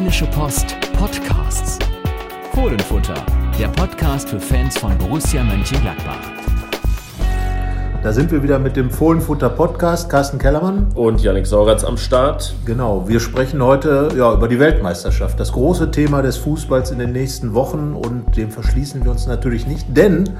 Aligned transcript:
Rheinische 0.00 0.24
Post 0.28 0.78
Podcasts. 0.94 1.78
Fohlenfutter, 2.54 3.22
der 3.58 3.68
Podcast 3.68 4.30
für 4.30 4.40
Fans 4.40 4.78
von 4.78 4.96
Borussia 4.96 5.44
Mönchengladbach. 5.44 6.16
Da 8.02 8.10
sind 8.10 8.32
wir 8.32 8.42
wieder 8.42 8.58
mit 8.58 8.76
dem 8.76 8.90
Fohlenfutter 8.90 9.50
Podcast. 9.50 10.08
Carsten 10.08 10.38
Kellermann. 10.38 10.86
Und 10.94 11.20
Yannick 11.20 11.46
Sauratz 11.46 11.84
am 11.84 11.98
Start. 11.98 12.54
Genau, 12.64 13.06
wir 13.08 13.20
sprechen 13.20 13.62
heute 13.62 14.08
ja, 14.16 14.32
über 14.32 14.48
die 14.48 14.58
Weltmeisterschaft. 14.58 15.38
Das 15.38 15.52
große 15.52 15.90
Thema 15.90 16.22
des 16.22 16.38
Fußballs 16.38 16.92
in 16.92 16.98
den 16.98 17.12
nächsten 17.12 17.52
Wochen 17.52 17.92
und 17.92 18.38
dem 18.38 18.50
verschließen 18.50 19.04
wir 19.04 19.10
uns 19.10 19.26
natürlich 19.26 19.66
nicht, 19.66 19.94
denn 19.94 20.30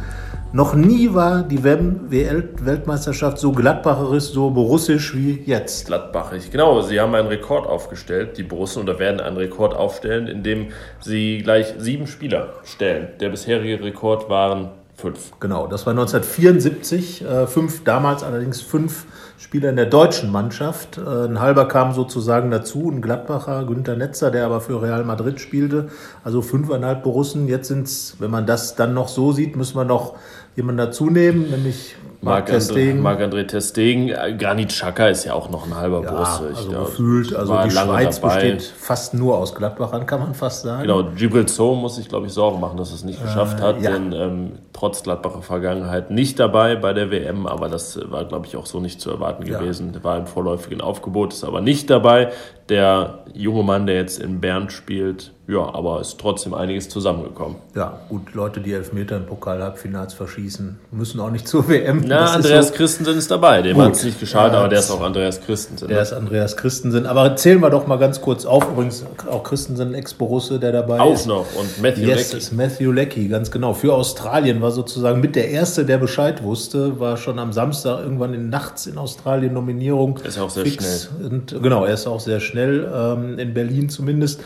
noch 0.52 0.74
nie 0.74 1.14
war 1.14 1.42
die 1.42 1.62
WM-Weltmeisterschaft 1.62 3.38
so 3.38 3.52
gladbacherisch, 3.52 4.24
so 4.24 4.50
borussisch 4.50 5.14
wie 5.14 5.42
jetzt. 5.46 5.86
Gladbachig, 5.86 6.50
genau. 6.50 6.80
Sie 6.80 7.00
haben 7.00 7.14
einen 7.14 7.28
Rekord 7.28 7.66
aufgestellt, 7.66 8.36
die 8.36 8.42
Borussen, 8.42 8.82
oder 8.82 8.98
werden 8.98 9.20
einen 9.20 9.36
Rekord 9.36 9.74
aufstellen, 9.74 10.26
indem 10.26 10.68
sie 11.00 11.42
gleich 11.42 11.74
sieben 11.78 12.06
Spieler 12.06 12.54
stellen. 12.64 13.08
Der 13.20 13.28
bisherige 13.28 13.82
Rekord 13.84 14.28
waren 14.28 14.70
fünf. 15.00 15.32
Genau, 15.40 15.66
das 15.66 15.86
war 15.86 15.92
1974. 15.92 17.24
Äh, 17.24 17.46
fünf, 17.46 17.84
damals 17.84 18.22
allerdings 18.22 18.60
fünf 18.60 19.06
Spieler 19.38 19.70
in 19.70 19.76
der 19.76 19.86
deutschen 19.86 20.30
Mannschaft. 20.30 20.98
Äh, 20.98 21.24
ein 21.24 21.40
halber 21.40 21.66
kam 21.66 21.94
sozusagen 21.94 22.50
dazu, 22.50 22.90
ein 22.90 23.00
Gladbacher, 23.00 23.64
Günter 23.64 23.96
Netzer, 23.96 24.30
der 24.30 24.44
aber 24.46 24.60
für 24.60 24.82
Real 24.82 25.04
Madrid 25.04 25.40
spielte. 25.40 25.88
Also 26.22 26.42
fünfeinhalb 26.42 27.02
Borussen. 27.02 27.48
Jetzt 27.48 27.68
sind 27.68 27.86
es, 27.86 28.16
wenn 28.18 28.30
man 28.30 28.46
das 28.46 28.76
dann 28.76 28.94
noch 28.94 29.08
so 29.08 29.32
sieht, 29.32 29.56
müssen 29.56 29.76
wir 29.76 29.84
noch 29.84 30.16
jemanden 30.60 30.86
dazu 30.86 31.10
nehmen, 31.10 31.50
nämlich 31.50 31.96
Marc 32.22 32.46
Testegen. 32.46 34.12
Granit 34.38 34.68
Xhaka 34.68 35.08
ist 35.08 35.24
ja 35.24 35.34
auch 35.34 35.50
noch 35.50 35.66
ein 35.66 35.74
halber 35.74 36.02
ja, 36.02 36.10
Borusse. 36.10 36.52
Also 36.54 36.72
ja, 36.72 36.80
gefühlt, 36.80 37.34
also 37.34 37.58
die 37.64 37.70
Schweiz 37.70 38.20
dabei. 38.20 38.34
besteht 38.34 38.62
fast 38.62 39.14
nur 39.14 39.38
aus 39.38 39.54
Gladbachern, 39.54 40.06
kann 40.06 40.20
man 40.20 40.34
fast 40.34 40.62
sagen. 40.62 40.82
Genau, 40.82 41.04
Gibril 41.16 41.48
So 41.48 41.74
muss 41.74 41.96
sich, 41.96 42.08
glaube 42.08 42.26
ich, 42.26 42.32
Sorgen 42.32 42.60
machen, 42.60 42.76
dass 42.76 42.90
er 42.90 42.96
es 42.96 43.04
nicht 43.04 43.22
geschafft 43.22 43.60
äh, 43.60 43.62
hat, 43.62 43.82
ja. 43.82 43.92
denn 43.92 44.12
ähm, 44.12 44.52
trotz 44.72 45.02
Gladbacher 45.02 45.42
Vergangenheit 45.42 46.10
nicht 46.10 46.38
dabei 46.38 46.76
bei 46.76 46.92
der 46.92 47.10
WM, 47.10 47.46
aber 47.46 47.68
das 47.68 47.98
war, 48.10 48.24
glaube 48.24 48.46
ich, 48.46 48.56
auch 48.56 48.66
so 48.66 48.80
nicht 48.80 49.00
zu 49.00 49.10
erwarten 49.10 49.44
gewesen. 49.44 49.92
Der 49.92 50.04
war 50.04 50.18
im 50.18 50.26
vorläufigen 50.26 50.80
Aufgebot, 50.80 51.32
ist 51.32 51.44
aber 51.44 51.60
nicht 51.60 51.88
dabei. 51.88 52.32
Der 52.68 53.24
junge 53.34 53.64
Mann, 53.64 53.86
der 53.86 53.96
jetzt 53.96 54.20
in 54.20 54.40
Bern 54.40 54.70
spielt, 54.70 55.32
ja, 55.48 55.74
aber 55.74 56.00
ist 56.00 56.18
trotzdem 56.20 56.54
einiges 56.54 56.88
zusammengekommen. 56.88 57.56
Ja, 57.74 57.98
gut, 58.08 58.34
Leute, 58.34 58.60
die 58.60 58.72
Elfmeter 58.72 59.16
im 59.16 59.26
Pokal-Halbfinals 59.26 60.14
verschießen, 60.14 60.78
müssen 60.92 61.18
auch 61.18 61.30
nicht 61.30 61.48
zur 61.48 61.68
WM. 61.68 62.02
Na, 62.10 62.32
Andreas 62.32 62.68
so. 62.68 62.74
Christensen 62.74 63.16
ist 63.16 63.30
dabei. 63.30 63.62
Dem 63.62 63.80
hat 63.80 63.92
es 63.92 64.04
nicht 64.04 64.20
geschadet, 64.20 64.52
ja, 64.52 64.58
aber 64.58 64.68
der 64.68 64.80
ist 64.80 64.90
auch 64.90 65.00
Andreas 65.00 65.40
Christensen. 65.40 65.88
Der 65.88 65.98
ne? 65.98 66.02
ist 66.02 66.12
Andreas 66.12 66.56
Christensen. 66.56 67.06
Aber 67.06 67.36
zählen 67.36 67.60
wir 67.60 67.70
doch 67.70 67.86
mal 67.86 67.96
ganz 67.96 68.20
kurz 68.20 68.44
auf. 68.44 68.68
Übrigens 68.68 69.04
auch 69.30 69.42
Christensen, 69.42 69.94
Ex-Borusse, 69.94 70.58
der 70.58 70.72
dabei 70.72 71.00
auch 71.00 71.14
ist. 71.14 71.22
Auch 71.22 71.26
noch. 71.26 71.46
Und 71.56 71.80
Matthew 71.80 72.02
yes, 72.02 72.32
Leckie. 72.32 72.36
Ist 72.36 72.52
Matthew 72.52 72.92
Leckie, 72.92 73.28
ganz 73.28 73.50
genau. 73.50 73.72
Für 73.74 73.94
Australien 73.94 74.60
war 74.60 74.70
sozusagen 74.70 75.20
mit 75.20 75.36
der 75.36 75.48
Erste, 75.48 75.84
der 75.84 75.98
Bescheid 75.98 76.42
wusste. 76.42 77.00
War 77.00 77.16
schon 77.16 77.38
am 77.38 77.52
Samstag 77.52 78.00
irgendwann 78.00 78.34
in, 78.34 78.50
nachts 78.50 78.86
in 78.86 78.98
Australien 78.98 79.54
Nominierung. 79.54 80.18
Ist 80.24 80.38
auch 80.38 80.50
sehr 80.50 80.64
fix. 80.64 81.08
schnell. 81.08 81.30
Und, 81.30 81.62
genau, 81.62 81.84
er 81.84 81.94
ist 81.94 82.06
auch 82.06 82.20
sehr 82.20 82.40
schnell, 82.40 82.90
ähm, 82.92 83.38
in 83.38 83.54
Berlin 83.54 83.88
zumindest. 83.88 84.40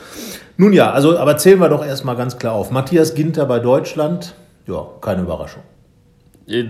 Nun 0.56 0.73
ja, 0.73 0.93
also 0.93 1.19
aber 1.19 1.37
zählen 1.37 1.59
wir 1.59 1.69
doch 1.69 1.84
erstmal 1.84 2.17
ganz 2.17 2.39
klar 2.39 2.53
auf. 2.53 2.71
Matthias 2.71 3.15
Ginter 3.15 3.47
bei 3.47 3.59
Deutschland, 3.59 4.34
ja, 4.67 4.87
keine 5.01 5.23
Überraschung. 5.23 5.62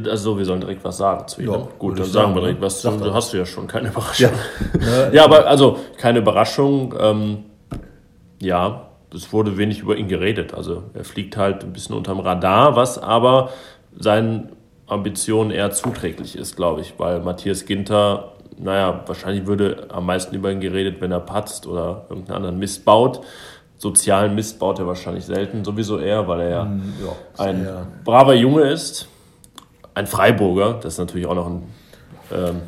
Also 0.08 0.38
wir 0.38 0.44
sollen 0.44 0.60
direkt 0.60 0.84
was 0.84 0.98
sagen 0.98 1.26
zu 1.26 1.42
ihm. 1.42 1.50
Ja, 1.50 1.68
Gut, 1.78 1.98
dann 1.98 2.06
sagen, 2.06 2.34
wir 2.34 2.42
direkt 2.42 2.60
was. 2.60 2.80
Sag 2.80 3.00
du 3.00 3.12
hast 3.12 3.32
du 3.32 3.38
ja 3.38 3.46
schon 3.46 3.66
keine 3.66 3.88
Überraschung. 3.88 4.30
Ja, 4.80 5.08
ja 5.12 5.24
aber 5.24 5.46
also 5.46 5.78
keine 5.96 6.20
Überraschung. 6.20 6.94
Ähm, 6.98 7.44
ja, 8.40 8.88
es 9.12 9.32
wurde 9.32 9.56
wenig 9.58 9.80
über 9.80 9.96
ihn 9.96 10.06
geredet. 10.06 10.54
Also 10.54 10.84
er 10.94 11.04
fliegt 11.04 11.36
halt 11.36 11.64
ein 11.64 11.72
bisschen 11.72 11.96
unterm 11.96 12.20
Radar, 12.20 12.76
was 12.76 12.98
aber 12.98 13.50
seinen 13.98 14.52
Ambitionen 14.86 15.50
eher 15.50 15.70
zuträglich 15.70 16.36
ist, 16.36 16.56
glaube 16.56 16.80
ich, 16.82 16.94
weil 16.98 17.20
Matthias 17.20 17.64
Ginter, 17.64 18.32
naja, 18.58 19.02
wahrscheinlich 19.06 19.46
würde 19.46 19.88
am 19.88 20.06
meisten 20.06 20.34
über 20.36 20.52
ihn 20.52 20.60
geredet, 20.60 21.00
wenn 21.00 21.10
er 21.10 21.20
patzt 21.20 21.66
oder 21.66 22.06
irgendeinen 22.08 22.36
anderen 22.36 22.58
Mist 22.58 22.84
baut 22.84 23.22
sozialen 23.76 24.34
Mist 24.34 24.58
baut 24.58 24.78
er 24.78 24.86
wahrscheinlich 24.86 25.24
selten, 25.24 25.64
sowieso 25.64 25.98
eher, 25.98 26.26
weil 26.26 26.40
er 26.40 26.50
ja, 26.50 26.64
mm, 26.64 26.94
ja 27.04 27.44
ein 27.44 27.86
braver 28.04 28.34
Junge 28.34 28.62
ist. 28.62 29.08
Ein 29.94 30.06
Freiburger, 30.06 30.74
das 30.74 30.94
ist 30.94 30.98
natürlich 30.98 31.26
auch 31.26 31.34
noch 31.34 31.46
ein 31.46 31.62
ähm, 32.32 32.62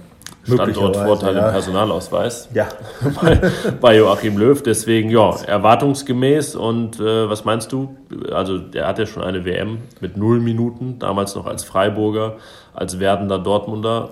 Standortvorteil 0.44 1.36
ja. 1.36 1.46
im 1.46 1.52
Personalausweis 1.52 2.48
ja. 2.54 2.68
bei, 3.20 3.40
bei, 3.80 3.96
Joachim 3.96 4.38
Löw. 4.38 4.62
Deswegen, 4.62 5.10
ja, 5.10 5.34
erwartungsgemäß. 5.42 6.54
Und 6.54 7.00
äh, 7.00 7.28
was 7.28 7.44
meinst 7.44 7.72
du? 7.72 7.96
Also, 8.32 8.58
der 8.58 8.86
hat 8.86 8.98
ja 8.98 9.06
schon 9.06 9.22
eine 9.22 9.44
WM 9.44 9.78
mit 10.00 10.16
null 10.16 10.40
Minuten, 10.40 10.98
damals 10.98 11.34
noch 11.34 11.46
als 11.46 11.64
Freiburger, 11.64 12.36
als 12.74 13.00
werdender 13.00 13.38
Dortmunder. 13.38 14.10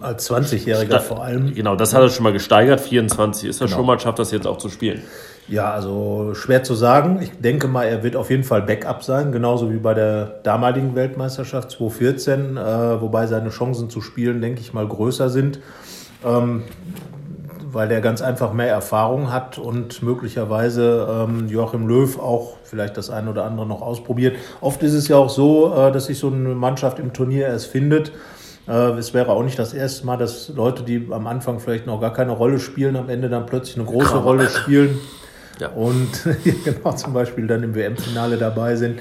Als 0.00 0.30
20-Jähriger 0.30 1.00
vor 1.00 1.22
allem. 1.22 1.54
Genau, 1.54 1.74
das 1.74 1.94
hat 1.94 2.02
er 2.02 2.08
schon 2.08 2.24
mal 2.24 2.32
gesteigert. 2.32 2.80
24 2.80 3.48
ist 3.48 3.60
er 3.60 3.66
genau. 3.66 3.78
schon 3.78 3.86
mal, 3.86 4.00
schafft 4.00 4.18
das 4.18 4.30
jetzt 4.30 4.46
auch 4.46 4.58
zu 4.58 4.68
spielen. 4.68 5.02
Ja, 5.48 5.70
also 5.70 6.34
schwer 6.34 6.64
zu 6.64 6.74
sagen. 6.74 7.20
Ich 7.22 7.30
denke 7.38 7.68
mal, 7.68 7.84
er 7.84 8.02
wird 8.02 8.16
auf 8.16 8.30
jeden 8.30 8.42
Fall 8.42 8.62
Backup 8.62 9.04
sein, 9.04 9.30
genauso 9.30 9.72
wie 9.72 9.76
bei 9.76 9.94
der 9.94 10.40
damaligen 10.42 10.96
Weltmeisterschaft 10.96 11.70
2014, 11.70 12.56
äh, 12.56 13.00
wobei 13.00 13.28
seine 13.28 13.50
Chancen 13.50 13.88
zu 13.88 14.00
spielen, 14.00 14.40
denke 14.40 14.60
ich 14.60 14.74
mal, 14.74 14.88
größer 14.88 15.30
sind, 15.30 15.60
ähm, 16.24 16.64
weil 17.70 17.92
er 17.92 18.00
ganz 18.00 18.22
einfach 18.22 18.54
mehr 18.54 18.70
Erfahrung 18.70 19.32
hat 19.32 19.56
und 19.58 20.02
möglicherweise 20.02 21.06
ähm, 21.08 21.46
Joachim 21.48 21.86
Löw 21.86 22.18
auch 22.18 22.56
vielleicht 22.64 22.96
das 22.96 23.08
eine 23.08 23.30
oder 23.30 23.44
andere 23.44 23.66
noch 23.66 23.82
ausprobiert. 23.82 24.36
Oft 24.60 24.82
ist 24.82 24.94
es 24.94 25.06
ja 25.06 25.16
auch 25.16 25.30
so, 25.30 25.72
äh, 25.76 25.92
dass 25.92 26.06
sich 26.06 26.18
so 26.18 26.26
eine 26.26 26.56
Mannschaft 26.56 26.98
im 26.98 27.12
Turnier 27.12 27.46
erst 27.46 27.66
findet. 27.66 28.10
Äh, 28.66 28.98
es 28.98 29.14
wäre 29.14 29.30
auch 29.30 29.44
nicht 29.44 29.60
das 29.60 29.74
erste 29.74 30.06
Mal, 30.06 30.16
dass 30.16 30.48
Leute, 30.48 30.82
die 30.82 31.06
am 31.08 31.28
Anfang 31.28 31.60
vielleicht 31.60 31.86
noch 31.86 32.00
gar 32.00 32.12
keine 32.12 32.32
Rolle 32.32 32.58
spielen, 32.58 32.96
am 32.96 33.08
Ende 33.08 33.28
dann 33.28 33.46
plötzlich 33.46 33.76
eine 33.76 33.86
große 33.86 34.16
Rolle 34.16 34.48
spielen 34.48 34.98
ja. 35.60 35.68
und 35.68 36.10
genau 36.64 36.92
zum 36.92 37.12
Beispiel 37.12 37.46
dann 37.46 37.62
im 37.62 37.74
WM-Finale 37.74 38.36
dabei 38.36 38.76
sind. 38.76 38.98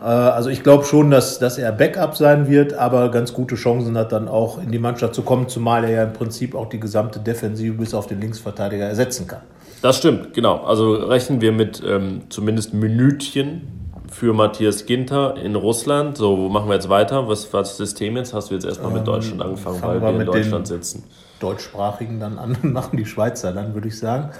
Äh, 0.00 0.04
also 0.04 0.50
ich 0.50 0.62
glaube 0.62 0.84
schon, 0.84 1.10
dass, 1.10 1.38
dass 1.38 1.58
er 1.58 1.72
Backup 1.72 2.16
sein 2.16 2.48
wird, 2.48 2.74
aber 2.74 3.10
ganz 3.10 3.32
gute 3.32 3.54
Chancen 3.54 3.96
hat 3.96 4.12
dann 4.12 4.28
auch 4.28 4.62
in 4.62 4.70
die 4.70 4.78
Mannschaft 4.78 5.14
zu 5.14 5.22
kommen, 5.22 5.48
zumal 5.48 5.84
er 5.84 5.90
ja 5.90 6.02
im 6.04 6.12
Prinzip 6.12 6.54
auch 6.54 6.68
die 6.68 6.80
gesamte 6.80 7.20
Defensive 7.20 7.74
bis 7.74 7.94
auf 7.94 8.06
den 8.06 8.20
Linksverteidiger 8.20 8.86
ersetzen 8.86 9.26
kann. 9.26 9.42
Das 9.82 9.96
stimmt, 9.96 10.34
genau. 10.34 10.64
Also 10.64 10.92
rechnen 10.92 11.40
wir 11.40 11.52
mit 11.52 11.82
ähm, 11.86 12.22
zumindest 12.28 12.74
Minütchen 12.74 13.62
für 14.10 14.34
Matthias 14.34 14.84
Ginter 14.84 15.36
in 15.36 15.54
Russland. 15.54 16.18
So, 16.18 16.36
wo 16.36 16.48
machen 16.48 16.68
wir 16.68 16.74
jetzt 16.74 16.90
weiter? 16.90 17.28
Was 17.28 17.50
war 17.52 17.62
das 17.62 17.76
System 17.76 18.16
jetzt? 18.16 18.34
Hast 18.34 18.50
du 18.50 18.54
jetzt 18.54 18.66
erstmal 18.66 18.90
mit 18.90 19.00
ähm, 19.00 19.06
Deutschland 19.06 19.42
angefangen, 19.42 19.80
weil 19.82 20.02
wir 20.02 20.20
in 20.20 20.26
Deutschland 20.26 20.66
sitzen? 20.66 21.04
Deutschsprachigen 21.38 22.20
dann 22.20 22.38
an, 22.38 22.58
machen 22.62 22.98
die 22.98 23.06
Schweizer 23.06 23.52
dann, 23.52 23.72
würde 23.72 23.88
ich 23.88 23.98
sagen. 23.98 24.30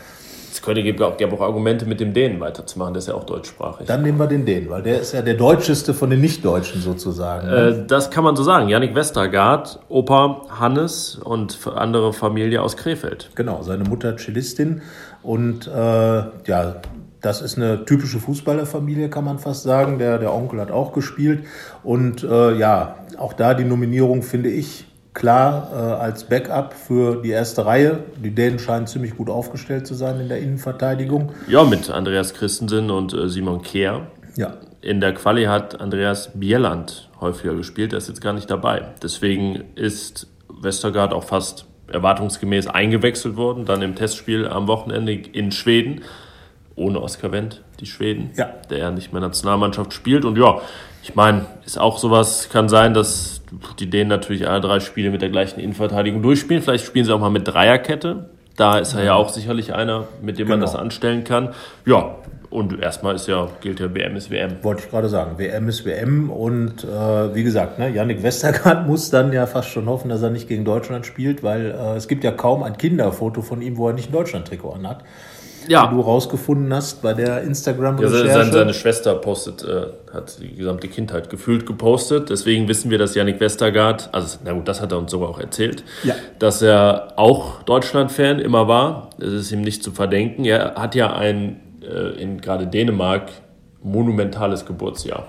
Es 0.51 0.63
könnte 0.63 0.83
gäbe 0.83 1.07
auch, 1.07 1.21
auch 1.21 1.41
Argumente, 1.41 1.87
mit 1.87 2.01
dem 2.01 2.13
Dänen 2.13 2.41
weiterzumachen, 2.41 2.95
der 2.95 2.99
ist 2.99 3.09
ja 3.09 3.15
auch 3.15 3.25
deutschsprachig. 3.25 3.87
Dann 3.87 4.03
nehmen 4.03 4.19
wir 4.19 4.27
den 4.27 4.45
Dänen, 4.45 4.69
weil 4.69 4.83
der 4.83 5.01
ist 5.01 5.13
ja 5.13 5.23
der 5.23 5.35
deutscheste 5.35 5.95
von 5.95 6.11
den 6.11 6.21
Nicht-Deutschen 6.21 6.81
sozusagen. 6.81 7.47
Ne? 7.47 7.57
Äh, 7.57 7.87
das 7.87 8.11
kann 8.11 8.25
man 8.25 8.37
so 8.37 8.43
sagen. 8.43 8.69
Janik 8.69 8.95
Westergaard, 8.95 9.81
Opa 9.89 10.43
Hannes 10.49 11.17
und 11.17 11.59
andere 11.75 12.13
Familie 12.13 12.63
aus 12.63 12.77
Krefeld. 12.77 13.31
Genau, 13.35 13.63
seine 13.63 13.85
Mutter 13.85 14.17
Cellistin 14.17 14.83
und 15.23 15.67
äh, 15.67 15.71
ja, 15.71 16.77
das 17.21 17.43
ist 17.43 17.59
eine 17.59 17.85
typische 17.85 18.19
Fußballerfamilie, 18.19 19.11
kann 19.11 19.25
man 19.25 19.39
fast 19.39 19.63
sagen. 19.63 19.99
Der, 19.99 20.19
der 20.19 20.35
Onkel 20.35 20.61
hat 20.61 20.71
auch 20.71 20.93
gespielt. 20.93 21.45
Und 21.83 22.25
äh, 22.25 22.57
ja, 22.57 22.97
auch 23.19 23.35
da 23.35 23.55
die 23.55 23.65
Nominierung 23.65 24.23
finde 24.23 24.49
ich 24.49 24.87
klar 25.15 25.71
äh, 25.73 25.77
als 25.77 26.25
Backup 26.25 26.75
für 26.75 27.23
die 27.23 27.31
erste 27.31 27.67
Reihe. 27.67 28.05
Die 28.23 28.31
Dänen 28.31 28.59
scheinen 28.59 28.87
ziemlich 28.87 29.17
gut 29.17 29.29
aufgestellt 29.29 29.87
zu 29.87 29.95
sein 29.95 30.21
in 30.21 30.29
der 30.29 30.39
Innenverteidigung. 30.39 31.33
Ja, 31.49 31.65
mit 31.65 31.91
Andreas 31.91 32.35
Christensen 32.35 32.91
und 32.91 33.13
äh, 33.13 33.29
Simon 33.29 33.63
Kehr. 33.63 34.07
Ja. 34.37 34.55
In 34.81 35.01
der 35.01 35.13
Quali 35.13 35.45
hat 35.45 35.81
Andreas 35.81 36.31
Bieland 36.35 37.11
häufiger 37.21 37.55
gespielt, 37.55 37.93
der 37.93 37.99
ist 37.99 38.09
jetzt 38.09 38.23
gar 38.23 38.33
nicht 38.33 38.51
dabei. 38.51 38.83
Deswegen 39.03 39.65
ist 39.75 40.27
Westergaard 40.49 41.13
auch 41.13 41.25
fast 41.25 41.67
erwartungsgemäß 41.89 42.69
eingewechselt 42.69 43.37
worden, 43.37 43.65
dann 43.65 43.83
im 43.83 43.95
Testspiel 43.95 44.47
am 44.47 44.69
Wochenende 44.69 45.13
in 45.13 45.53
Schweden, 45.53 46.03
ohne 46.77 47.01
Oskar 47.03 47.33
Wendt, 47.33 47.63
die 47.81 47.87
Schweden, 47.87 48.31
ja. 48.37 48.55
der 48.71 48.79
ja 48.79 48.91
nicht 48.91 49.13
mehr 49.13 49.21
Nationalmannschaft 49.21 49.93
spielt. 49.93 50.25
Und 50.25 50.39
ja, 50.39 50.61
ich 51.03 51.15
meine, 51.15 51.47
ist 51.65 51.79
auch 51.79 51.99
sowas, 51.99 52.49
kann 52.51 52.69
sein, 52.69 52.95
dass 52.95 53.41
die 53.79 53.89
Dänen 53.89 54.09
natürlich 54.09 54.49
alle 54.49 54.61
drei 54.61 54.81
Spiele 54.81 55.11
mit 55.11 55.23
der 55.23 55.31
gleichen 55.31 55.61
Innenverteidigung 55.61 56.23
durchspielen. 56.23 56.63
Vielleicht 56.63 56.85
spielen 56.85 57.05
sie 57.05 57.15
auch 57.15 57.21
mal 57.21 57.31
mit 57.31 57.49
Dreierkette. 57.49 58.31
Da 58.57 58.79
ist 58.79 58.95
er 58.95 59.05
ja 59.05 59.15
auch 59.15 59.31
sicherlich 59.31 59.73
einer, 59.73 60.09
mit 60.21 60.39
dem 60.39 60.47
genau. 60.47 60.59
man 60.59 60.61
das 60.61 60.77
anstellen 60.77 61.25
kann. 61.25 61.55
Ja, 61.87 62.17
und 62.51 62.83
erstmal 62.83 63.15
ist 63.15 63.29
ja, 63.29 63.49
gilt 63.61 63.79
ja, 63.79 63.95
WM 63.95 64.17
ist 64.17 64.31
WM. 64.31 64.57
Wollte 64.63 64.83
ich 64.83 64.91
gerade 64.91 65.09
sagen, 65.09 65.39
WM 65.39 65.69
ist 65.69 65.85
WM 65.85 66.31
und 66.31 66.83
äh, 66.83 67.35
wie 67.35 67.45
gesagt, 67.45 67.79
ne, 67.79 67.89
Yannick 67.89 68.25
Westergaard 68.25 68.87
muss 68.89 69.09
dann 69.09 69.33
ja 69.33 69.47
fast 69.47 69.69
schon 69.69 69.87
hoffen, 69.87 70.09
dass 70.09 70.21
er 70.21 70.31
nicht 70.31 70.49
gegen 70.49 70.65
Deutschland 70.65 71.07
spielt, 71.07 71.45
weil 71.45 71.71
äh, 71.71 71.97
es 71.97 72.09
gibt 72.09 72.25
ja 72.25 72.33
kaum 72.33 72.65
ein 72.65 72.77
Kinderfoto 72.77 73.41
von 73.41 73.63
ihm, 73.63 73.77
wo 73.77 73.87
er 73.87 73.95
nicht 73.95 74.11
ein 74.11 74.13
Deutschland-Trikot 74.13 74.73
anhat. 74.73 75.05
Ja. 75.69 75.87
die 75.87 75.95
du 75.95 76.01
rausgefunden 76.01 76.73
hast 76.73 77.03
bei 77.03 77.15
der 77.15 77.43
Instagram-Recherche. 77.43 78.27
Ja, 78.27 78.35
seine, 78.35 78.53
seine, 78.53 78.75
Schwester 78.75 79.15
postet, 79.15 79.63
äh, 79.63 79.87
hat 80.13 80.39
die 80.41 80.55
gesamte 80.55 80.89
Kindheit 80.89 81.31
gefühlt 81.31 81.67
gepostet. 81.67 82.31
Deswegen 82.31 82.69
wissen 82.69 82.91
wir, 82.91 82.99
dass 82.99 83.15
Yannick 83.15 83.41
Westergaard, 83.41 84.11
also 84.13 84.39
na 84.45 84.53
gut, 84.53 84.69
das 84.69 84.81
hat 84.81 84.93
er 84.93 84.99
uns 84.99 85.11
sogar 85.11 85.29
auch 85.29 85.41
erzählt, 85.41 85.85
ja. 86.05 86.15
dass 86.39 86.63
er 86.63 87.15
auch 87.17 87.63
Deutschland-Fan 87.63 88.39
immer 88.39 88.69
war. 88.69 89.11
Das 89.19 89.33
ist 89.33 89.53
ihm 89.53 89.63
nicht 89.63 89.83
zu 89.83 89.93
verdenken. 89.93 90.45
Er 90.45 90.75
hat 90.75 90.95
ja 90.95 91.15
ein, 91.15 91.61
äh, 91.83 92.21
in 92.21 92.41
gerade 92.41 92.67
Dänemark, 92.67 93.31
monumentales 93.83 94.67
Geburtsjahr. 94.67 95.27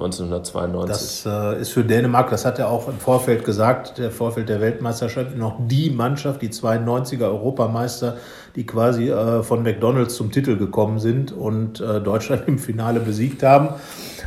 1992. 0.00 1.24
Das 1.24 1.26
äh, 1.26 1.60
ist 1.60 1.72
für 1.72 1.84
Dänemark, 1.84 2.30
das 2.30 2.44
hat 2.44 2.58
er 2.58 2.70
auch 2.70 2.88
im 2.88 2.98
Vorfeld 2.98 3.44
gesagt, 3.44 3.98
der 3.98 4.10
Vorfeld 4.10 4.48
der 4.48 4.60
Weltmeisterschaft, 4.60 5.36
noch 5.36 5.56
die 5.66 5.90
Mannschaft, 5.90 6.42
die 6.42 6.48
92er 6.48 7.24
Europameister, 7.24 8.16
die 8.56 8.66
quasi 8.66 9.10
äh, 9.10 9.42
von 9.42 9.62
McDonalds 9.62 10.14
zum 10.14 10.30
Titel 10.30 10.56
gekommen 10.56 10.98
sind 10.98 11.32
und 11.32 11.80
äh, 11.80 12.00
Deutschland 12.00 12.42
im 12.46 12.58
Finale 12.58 13.00
besiegt 13.00 13.42
haben. 13.42 13.70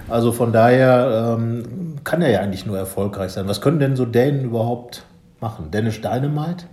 Also 0.10 0.32
von 0.32 0.52
daher 0.52 1.36
ähm, 1.38 1.96
kann 2.04 2.22
er 2.22 2.30
ja 2.30 2.40
eigentlich 2.40 2.66
nur 2.66 2.78
erfolgreich 2.78 3.32
sein. 3.32 3.48
Was 3.48 3.62
können 3.62 3.80
denn 3.80 3.96
so 3.96 4.06
Dänen 4.06 4.44
überhaupt 4.46 5.06
machen? 5.40 5.72
Dänisch 5.72 6.02
Dynamite? 6.02 6.66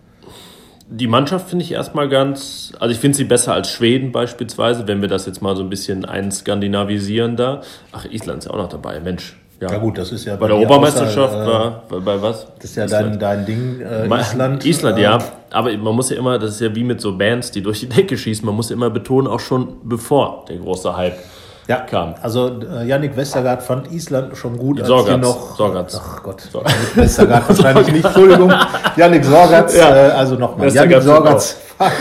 Die 0.93 1.07
Mannschaft 1.07 1.49
finde 1.49 1.65
ich 1.65 1.71
erstmal 1.71 2.09
ganz, 2.09 2.73
also 2.81 2.93
ich 2.93 2.99
finde 2.99 3.17
sie 3.17 3.23
besser 3.23 3.55
als 3.55 3.71
Schweden 3.71 4.11
beispielsweise, 4.11 4.89
wenn 4.89 5.01
wir 5.01 5.09
das 5.09 5.25
jetzt 5.25 5.41
mal 5.41 5.55
so 5.55 5.63
ein 5.63 5.71
bisschen 5.71 6.05
einskandinavisieren 6.05 7.37
da. 7.37 7.63
Ach, 7.93 8.07
Island 8.07 8.41
ist 8.41 8.47
ja 8.47 8.51
auch 8.51 8.57
noch 8.57 8.69
dabei, 8.69 8.99
Mensch. 8.99 9.37
Ja, 9.61 9.73
ja 9.73 9.79
gut, 9.79 9.99
das 9.99 10.11
ist 10.11 10.25
ja 10.25 10.35
bei, 10.35 10.41
bei 10.41 10.47
der 10.49 10.57
Europameisterschaft 10.57 11.35
äh, 11.35 11.47
war 11.47 11.83
bei, 11.89 11.99
bei, 11.99 12.23
was? 12.23 12.47
Das 12.59 12.71
ist 12.71 12.77
ja 12.77 12.87
dein, 12.87 13.19
dein 13.19 13.45
Ding, 13.45 13.81
äh, 13.81 14.07
Island. 14.07 14.65
Island, 14.65 14.99
ja. 14.99 15.19
Äh, 15.19 15.21
Aber 15.51 15.77
man 15.77 15.95
muss 15.95 16.09
ja 16.09 16.17
immer, 16.17 16.39
das 16.39 16.53
ist 16.53 16.61
ja 16.61 16.75
wie 16.75 16.83
mit 16.83 17.01
so 17.03 17.17
Bands, 17.17 17.51
die 17.51 17.63
durch 17.63 17.81
die 17.81 17.89
Decke 17.89 18.17
schießen, 18.17 18.47
man 18.47 18.55
muss 18.55 18.71
immer 18.71 18.89
betonen, 18.89 19.27
auch 19.27 19.41
schon 19.41 19.77
bevor 19.85 20.47
der 20.49 20.57
große 20.57 20.97
Hype 20.97 21.19
ja, 21.71 21.77
kam. 21.77 22.15
Also 22.21 22.59
äh, 22.63 22.87
Yannick 22.87 23.17
Westergaard 23.17 23.63
fand 23.63 23.93
Island 23.93 24.37
schon 24.37 24.57
gut, 24.57 24.81
als 24.81 24.89
Sorgatz. 24.89 25.23
noch. 25.23 25.57
Sorgatz. 25.57 26.01
Ach 26.03 26.23
Gott. 26.23 26.41
Sorgatz. 26.41 26.75
Westergaard 26.95 27.49
wahrscheinlich 27.49 27.93
nicht. 27.93 28.05
Entschuldigung. 28.05 28.53
Yannick 28.97 29.25
Sorgatz. 29.25 29.77
Ja. 29.77 29.95
Äh, 29.95 30.11
also 30.11 30.35
nochmal. 30.35 30.69
Yannick 30.73 31.03
Sorgatz 31.03 31.59
fand, 31.79 31.93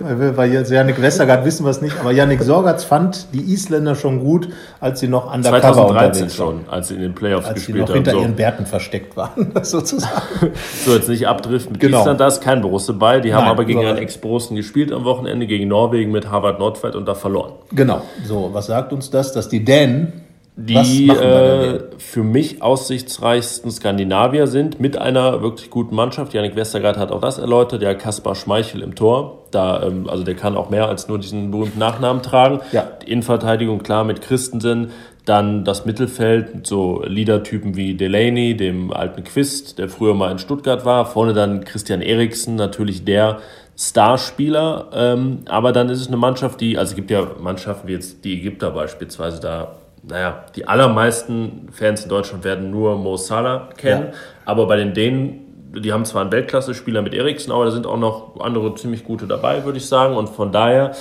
weil 0.00 0.52
Yannick 0.52 1.00
Westergaard 1.00 1.44
wissen 1.44 1.64
wir 1.64 1.70
es 1.70 1.80
nicht, 1.80 1.98
aber 1.98 2.12
Yannick 2.12 2.42
Sorgatz 2.42 2.84
fand 2.84 3.32
die 3.32 3.52
Isländer 3.52 3.94
schon 3.94 4.20
gut, 4.20 4.48
als 4.80 5.00
sie 5.00 5.08
noch 5.08 5.32
undercover 5.32 5.88
2013 5.88 6.30
schon, 6.30 6.60
als 6.70 6.88
sie 6.88 6.94
in 6.94 7.00
den 7.00 7.14
Playoffs 7.14 7.46
als 7.46 7.54
gespielt 7.54 7.82
haben. 7.82 7.88
Noch 7.88 7.94
hinter 7.94 8.10
so. 8.12 8.20
ihren 8.20 8.36
Bärten 8.36 8.66
versteckt 8.66 9.16
waren, 9.16 9.52
sozusagen. 9.62 10.12
So, 10.84 10.94
jetzt 10.94 11.08
nicht 11.08 11.26
abdriften 11.26 11.72
mit 11.72 11.80
genau. 11.80 12.00
Island, 12.00 12.20
da 12.20 12.26
ist 12.26 12.40
kein 12.40 12.60
Borusse 12.62 12.92
bei. 12.92 13.20
Die 13.20 13.34
haben 13.34 13.42
Nein, 13.44 13.50
aber 13.50 13.64
gegen 13.64 13.84
einen 13.84 13.98
Ex-Borussen 13.98 14.56
gespielt 14.56 14.92
am 14.92 15.04
Wochenende, 15.04 15.46
gegen 15.46 15.68
Norwegen 15.68 16.12
mit 16.12 16.30
Harvard 16.30 16.58
Nordfeld 16.58 16.94
und 16.94 17.06
da 17.06 17.14
verloren. 17.14 17.52
Genau. 17.72 18.02
So, 18.24 18.50
was 18.52 18.66
sagt 18.66 18.92
uns 18.92 19.10
das? 19.10 19.32
Dass 19.32 19.48
die 19.48 19.64
Dänen 19.64 20.27
die 20.60 21.08
äh, 21.08 21.78
für 21.98 22.24
mich 22.24 22.62
aussichtsreichsten 22.62 23.70
Skandinavier 23.70 24.48
sind, 24.48 24.80
mit 24.80 24.98
einer 24.98 25.40
wirklich 25.40 25.70
guten 25.70 25.94
Mannschaft. 25.94 26.34
Janik 26.34 26.56
Westergaard 26.56 26.96
hat 26.96 27.12
auch 27.12 27.20
das 27.20 27.38
erläutert, 27.38 27.80
ja, 27.80 27.94
Kaspar 27.94 28.34
Schmeichel 28.34 28.82
im 28.82 28.96
Tor. 28.96 29.44
Da, 29.52 29.84
ähm, 29.84 30.08
also 30.08 30.24
der 30.24 30.34
kann 30.34 30.56
auch 30.56 30.68
mehr 30.68 30.88
als 30.88 31.06
nur 31.06 31.20
diesen 31.20 31.52
berühmten 31.52 31.78
Nachnamen 31.78 32.24
tragen. 32.24 32.58
Ja. 32.72 32.88
Die 33.02 33.12
Innenverteidigung 33.12 33.84
klar 33.84 34.02
mit 34.02 34.20
Christensen. 34.20 34.90
Dann 35.24 35.64
das 35.64 35.84
Mittelfeld 35.84 36.52
mit 36.56 36.66
so 36.66 37.04
Leadertypen 37.06 37.76
wie 37.76 37.94
Delaney, 37.94 38.56
dem 38.56 38.92
alten 38.92 39.22
Quist, 39.22 39.78
der 39.78 39.88
früher 39.88 40.14
mal 40.14 40.32
in 40.32 40.40
Stuttgart 40.40 40.84
war. 40.84 41.06
Vorne 41.06 41.34
dann 41.34 41.64
Christian 41.64 42.02
Eriksen, 42.02 42.56
natürlich 42.56 43.04
der 43.04 43.38
Starspieler. 43.78 44.88
Ähm, 44.92 45.42
aber 45.46 45.70
dann 45.70 45.88
ist 45.88 46.00
es 46.00 46.08
eine 46.08 46.16
Mannschaft, 46.16 46.60
die, 46.60 46.78
also 46.78 46.90
es 46.90 46.96
gibt 46.96 47.12
ja 47.12 47.24
Mannschaften 47.40 47.86
wie 47.86 47.92
jetzt 47.92 48.24
die 48.24 48.40
Ägypter 48.40 48.72
beispielsweise, 48.72 49.38
da 49.40 49.76
naja, 50.02 50.44
die 50.56 50.66
allermeisten 50.66 51.68
Fans 51.72 52.02
in 52.02 52.08
Deutschland 52.08 52.44
werden 52.44 52.70
nur 52.70 52.96
Mo 52.96 53.16
Salah 53.16 53.68
kennen, 53.76 54.08
ja. 54.12 54.18
aber 54.44 54.66
bei 54.66 54.76
den 54.76 54.94
Dänen, 54.94 55.48
die 55.74 55.92
haben 55.92 56.04
zwar 56.04 56.22
einen 56.22 56.32
Weltklasse-Spieler 56.32 57.02
mit 57.02 57.14
Eriksen, 57.14 57.52
aber 57.52 57.66
da 57.66 57.70
sind 57.70 57.86
auch 57.86 57.98
noch 57.98 58.40
andere 58.40 58.74
ziemlich 58.74 59.04
gute 59.04 59.26
dabei, 59.26 59.64
würde 59.64 59.78
ich 59.78 59.86
sagen. 59.86 60.16
Und 60.16 60.28
von 60.28 60.50
daher, 60.50 60.92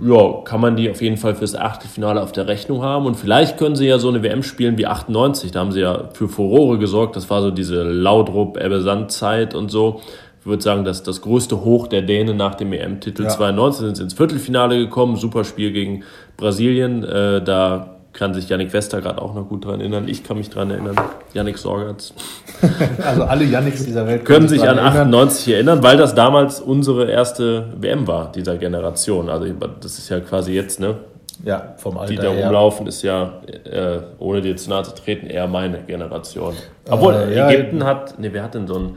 ja, 0.00 0.42
kann 0.44 0.60
man 0.60 0.76
die 0.76 0.90
auf 0.90 1.00
jeden 1.00 1.16
Fall 1.16 1.34
fürs 1.34 1.54
Achtelfinale 1.54 2.20
auf 2.22 2.32
der 2.32 2.48
Rechnung 2.48 2.82
haben. 2.82 3.06
Und 3.06 3.14
vielleicht 3.14 3.58
können 3.58 3.76
sie 3.76 3.86
ja 3.86 3.98
so 3.98 4.08
eine 4.08 4.22
WM 4.22 4.42
spielen 4.42 4.76
wie 4.76 4.86
98. 4.86 5.52
Da 5.52 5.60
haben 5.60 5.72
sie 5.72 5.80
ja 5.80 6.10
für 6.14 6.28
Furore 6.28 6.78
gesorgt. 6.78 7.16
Das 7.16 7.30
war 7.30 7.42
so 7.42 7.50
diese 7.50 7.82
Laudrup, 7.82 8.56
Ebbe-Sand-Zeit 8.56 9.54
und 9.54 9.70
so. 9.70 10.00
Ich 10.40 10.46
würde 10.46 10.62
sagen, 10.62 10.84
dass 10.84 11.02
das 11.02 11.20
größte 11.20 11.64
Hoch 11.64 11.88
der 11.88 12.02
Dänen 12.02 12.36
nach 12.36 12.54
dem 12.54 12.72
EM-Titel 12.72 13.24
ja. 13.24 13.28
92 13.28 13.86
sind 13.86 13.96
sie 13.96 14.02
ins 14.04 14.14
Viertelfinale 14.14 14.78
gekommen. 14.78 15.16
Super 15.16 15.44
Spiel 15.44 15.72
gegen 15.72 16.04
Brasilien. 16.36 17.04
Äh, 17.04 17.42
da 17.42 17.97
kann 18.12 18.34
sich 18.34 18.48
Yannick 18.48 18.72
Wester 18.72 19.00
gerade 19.00 19.20
auch 19.22 19.34
noch 19.34 19.48
gut 19.48 19.64
daran 19.64 19.80
erinnern. 19.80 20.08
Ich 20.08 20.24
kann 20.24 20.38
mich 20.38 20.50
daran 20.50 20.70
erinnern. 20.70 20.96
Yannick 21.34 21.58
Sorgatz. 21.58 22.14
also 23.04 23.24
alle 23.24 23.44
Yannicks 23.44 23.84
dieser 23.84 24.06
Welt 24.06 24.24
können 24.24 24.48
sich 24.48 24.68
an 24.68 24.78
98 24.78 25.54
erinnern. 25.54 25.82
weil 25.82 25.96
das 25.96 26.14
damals 26.14 26.60
unsere 26.60 27.10
erste 27.10 27.66
WM 27.76 28.06
war, 28.06 28.32
dieser 28.32 28.56
Generation. 28.56 29.28
Also 29.28 29.46
das 29.80 29.98
ist 29.98 30.08
ja 30.08 30.20
quasi 30.20 30.52
jetzt, 30.52 30.80
ne? 30.80 30.96
Ja, 31.44 31.74
vom 31.76 31.96
Alter 31.98 32.12
Die 32.12 32.18
da 32.18 32.30
rumlaufen, 32.30 32.88
ist 32.88 33.02
ja, 33.02 33.34
äh, 33.64 34.00
ohne 34.18 34.40
dir 34.40 34.56
zu 34.56 34.70
nahe 34.70 34.82
zu 34.82 34.94
treten, 34.94 35.26
eher 35.28 35.46
meine 35.46 35.78
Generation. 35.82 36.54
Obwohl, 36.90 37.14
äh, 37.14 37.36
ja, 37.36 37.48
Ägypten 37.48 37.84
hat, 37.84 38.18
ne, 38.18 38.32
wer 38.32 38.42
hat 38.42 38.54
denn 38.54 38.66
so 38.66 38.74
ein 38.74 38.96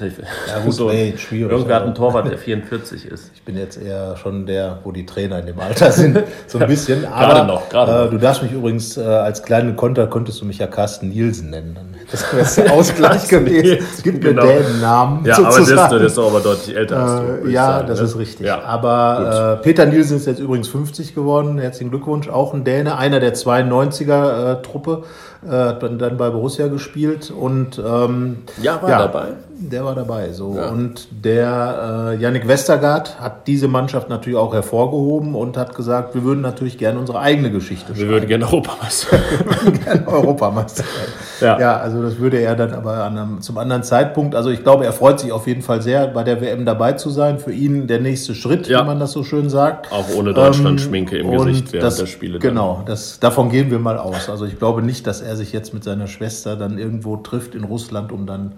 ja, 0.00 0.58
gut, 0.64 0.74
so, 0.74 0.90
ey, 0.90 1.14
schwierig. 1.16 1.52
Irgendwer 1.52 1.76
hat 1.76 1.82
einen 1.84 1.94
Torwart, 1.94 2.30
der 2.30 2.38
44 2.38 3.06
ist. 3.06 3.30
Ich 3.34 3.42
bin 3.42 3.56
jetzt 3.56 3.80
eher 3.80 4.16
schon 4.16 4.46
der, 4.46 4.80
wo 4.84 4.92
die 4.92 5.06
Trainer 5.06 5.38
in 5.40 5.46
dem 5.46 5.60
Alter 5.60 5.92
sind, 5.92 6.22
so 6.46 6.58
ein 6.58 6.66
bisschen. 6.66 7.04
Aber 7.06 7.34
gerade 7.34 7.46
noch, 7.46 7.68
gerade 7.68 8.06
äh, 8.06 8.10
Du 8.10 8.18
darfst 8.18 8.42
mich 8.42 8.52
übrigens 8.52 8.96
äh, 8.96 9.02
als 9.02 9.42
kleinen 9.42 9.76
Konter, 9.76 10.06
konntest 10.06 10.40
du 10.40 10.44
mich 10.44 10.58
ja 10.58 10.66
Carsten 10.66 11.08
Nielsen 11.08 11.50
nennen. 11.50 11.96
Das 12.10 12.56
wäre 12.56 12.70
Ausgleich 12.72 13.28
gewesen. 13.28 13.84
Es 13.94 14.02
gibt 14.02 14.20
genau. 14.20 14.44
mir 14.44 14.60
den 14.60 14.80
Namen. 14.80 15.24
Ja, 15.24 15.36
sozusagen. 15.36 15.78
aber 15.78 15.98
der 15.98 16.06
ist, 16.06 16.16
doch 16.16 16.30
aber 16.30 16.40
deutlich 16.40 16.76
älter 16.76 16.96
als 16.98 17.42
du. 17.42 17.48
Äh, 17.48 17.52
ja, 17.52 17.66
sagen, 17.66 17.88
das 17.88 18.00
ne? 18.00 18.06
ist 18.06 18.18
richtig. 18.18 18.46
Ja, 18.46 18.62
aber 18.62 19.58
äh, 19.58 19.62
Peter 19.62 19.86
Nielsen 19.86 20.16
ist 20.16 20.26
jetzt 20.26 20.38
übrigens 20.38 20.68
50 20.68 21.14
geworden. 21.14 21.58
Herzlichen 21.58 21.90
Glückwunsch. 21.90 22.28
Auch 22.28 22.54
ein 22.54 22.64
Däne, 22.64 22.98
einer 22.98 23.20
der 23.20 23.34
92er-Truppe. 23.34 25.04
Äh, 25.46 25.50
hat 25.50 25.82
dann 25.82 26.16
bei 26.16 26.30
Borussia 26.30 26.66
gespielt 26.66 27.30
und 27.30 27.78
ähm, 27.78 28.38
ja, 28.60 28.82
war 28.82 28.90
ja, 28.90 28.98
dabei. 28.98 29.28
Der 29.58 29.84
war 29.84 29.94
dabei. 29.94 30.32
So. 30.32 30.56
Ja. 30.56 30.70
Und 30.70 31.06
der 31.24 32.14
äh, 32.18 32.20
Yannick 32.20 32.48
Westergaard 32.48 33.20
hat 33.20 33.46
diese 33.46 33.68
Mannschaft 33.68 34.08
natürlich 34.08 34.38
auch 34.38 34.52
hervorgehoben 34.52 35.36
und 35.36 35.56
hat 35.56 35.76
gesagt, 35.76 36.16
wir 36.16 36.24
würden 36.24 36.40
natürlich 36.40 36.78
gerne 36.78 36.98
unsere 36.98 37.20
eigene 37.20 37.52
Geschichte 37.52 37.86
schreiben. 37.86 38.00
Wir 38.00 38.08
würden 38.08 38.26
gerne 38.26 38.44
Europameister. 38.46 39.18
wir 39.38 39.62
würden 39.62 39.84
gerne 39.84 40.08
Europameister 40.08 40.84
ja. 41.40 41.58
ja, 41.58 41.76
also 41.76 42.02
das 42.02 42.18
würde 42.18 42.38
er 42.38 42.56
dann 42.56 42.72
aber 42.72 43.04
an 43.04 43.18
einem, 43.18 43.40
zum 43.40 43.58
anderen 43.58 43.82
Zeitpunkt. 43.82 44.34
Also 44.34 44.50
ich 44.50 44.62
glaube, 44.62 44.84
er 44.84 44.92
freut 44.92 45.20
sich 45.20 45.32
auf 45.32 45.46
jeden 45.46 45.62
Fall 45.62 45.82
sehr, 45.82 46.06
bei 46.08 46.24
der 46.24 46.40
WM 46.40 46.64
dabei 46.64 46.92
zu 46.92 47.10
sein. 47.10 47.38
Für 47.38 47.52
ihn 47.52 47.86
der 47.86 48.00
nächste 48.00 48.34
Schritt, 48.34 48.68
ja. 48.68 48.82
wie 48.82 48.86
man 48.86 48.98
das 48.98 49.12
so 49.12 49.24
schön 49.24 49.48
sagt. 49.48 49.92
Auch 49.92 50.08
ohne 50.16 50.32
Deutschland-Schminke 50.32 51.18
ähm, 51.18 51.32
im 51.32 51.38
Gesicht 51.38 51.72
während 51.72 51.86
das, 51.86 51.96
der 51.96 52.06
Spiele. 52.06 52.38
Genau, 52.38 52.82
das, 52.86 53.20
davon 53.20 53.50
gehen 53.50 53.70
wir 53.70 53.78
mal 53.78 53.98
aus. 53.98 54.28
Also 54.28 54.44
ich 54.44 54.58
glaube 54.58 54.82
nicht, 54.82 55.06
dass 55.06 55.20
er 55.20 55.36
sich 55.36 55.52
jetzt 55.52 55.74
mit 55.74 55.84
seiner 55.84 56.06
Schwester 56.06 56.56
dann 56.56 56.78
irgendwo 56.78 57.16
trifft 57.16 57.54
in 57.54 57.64
Russland, 57.64 58.12
um 58.12 58.26
dann 58.26 58.54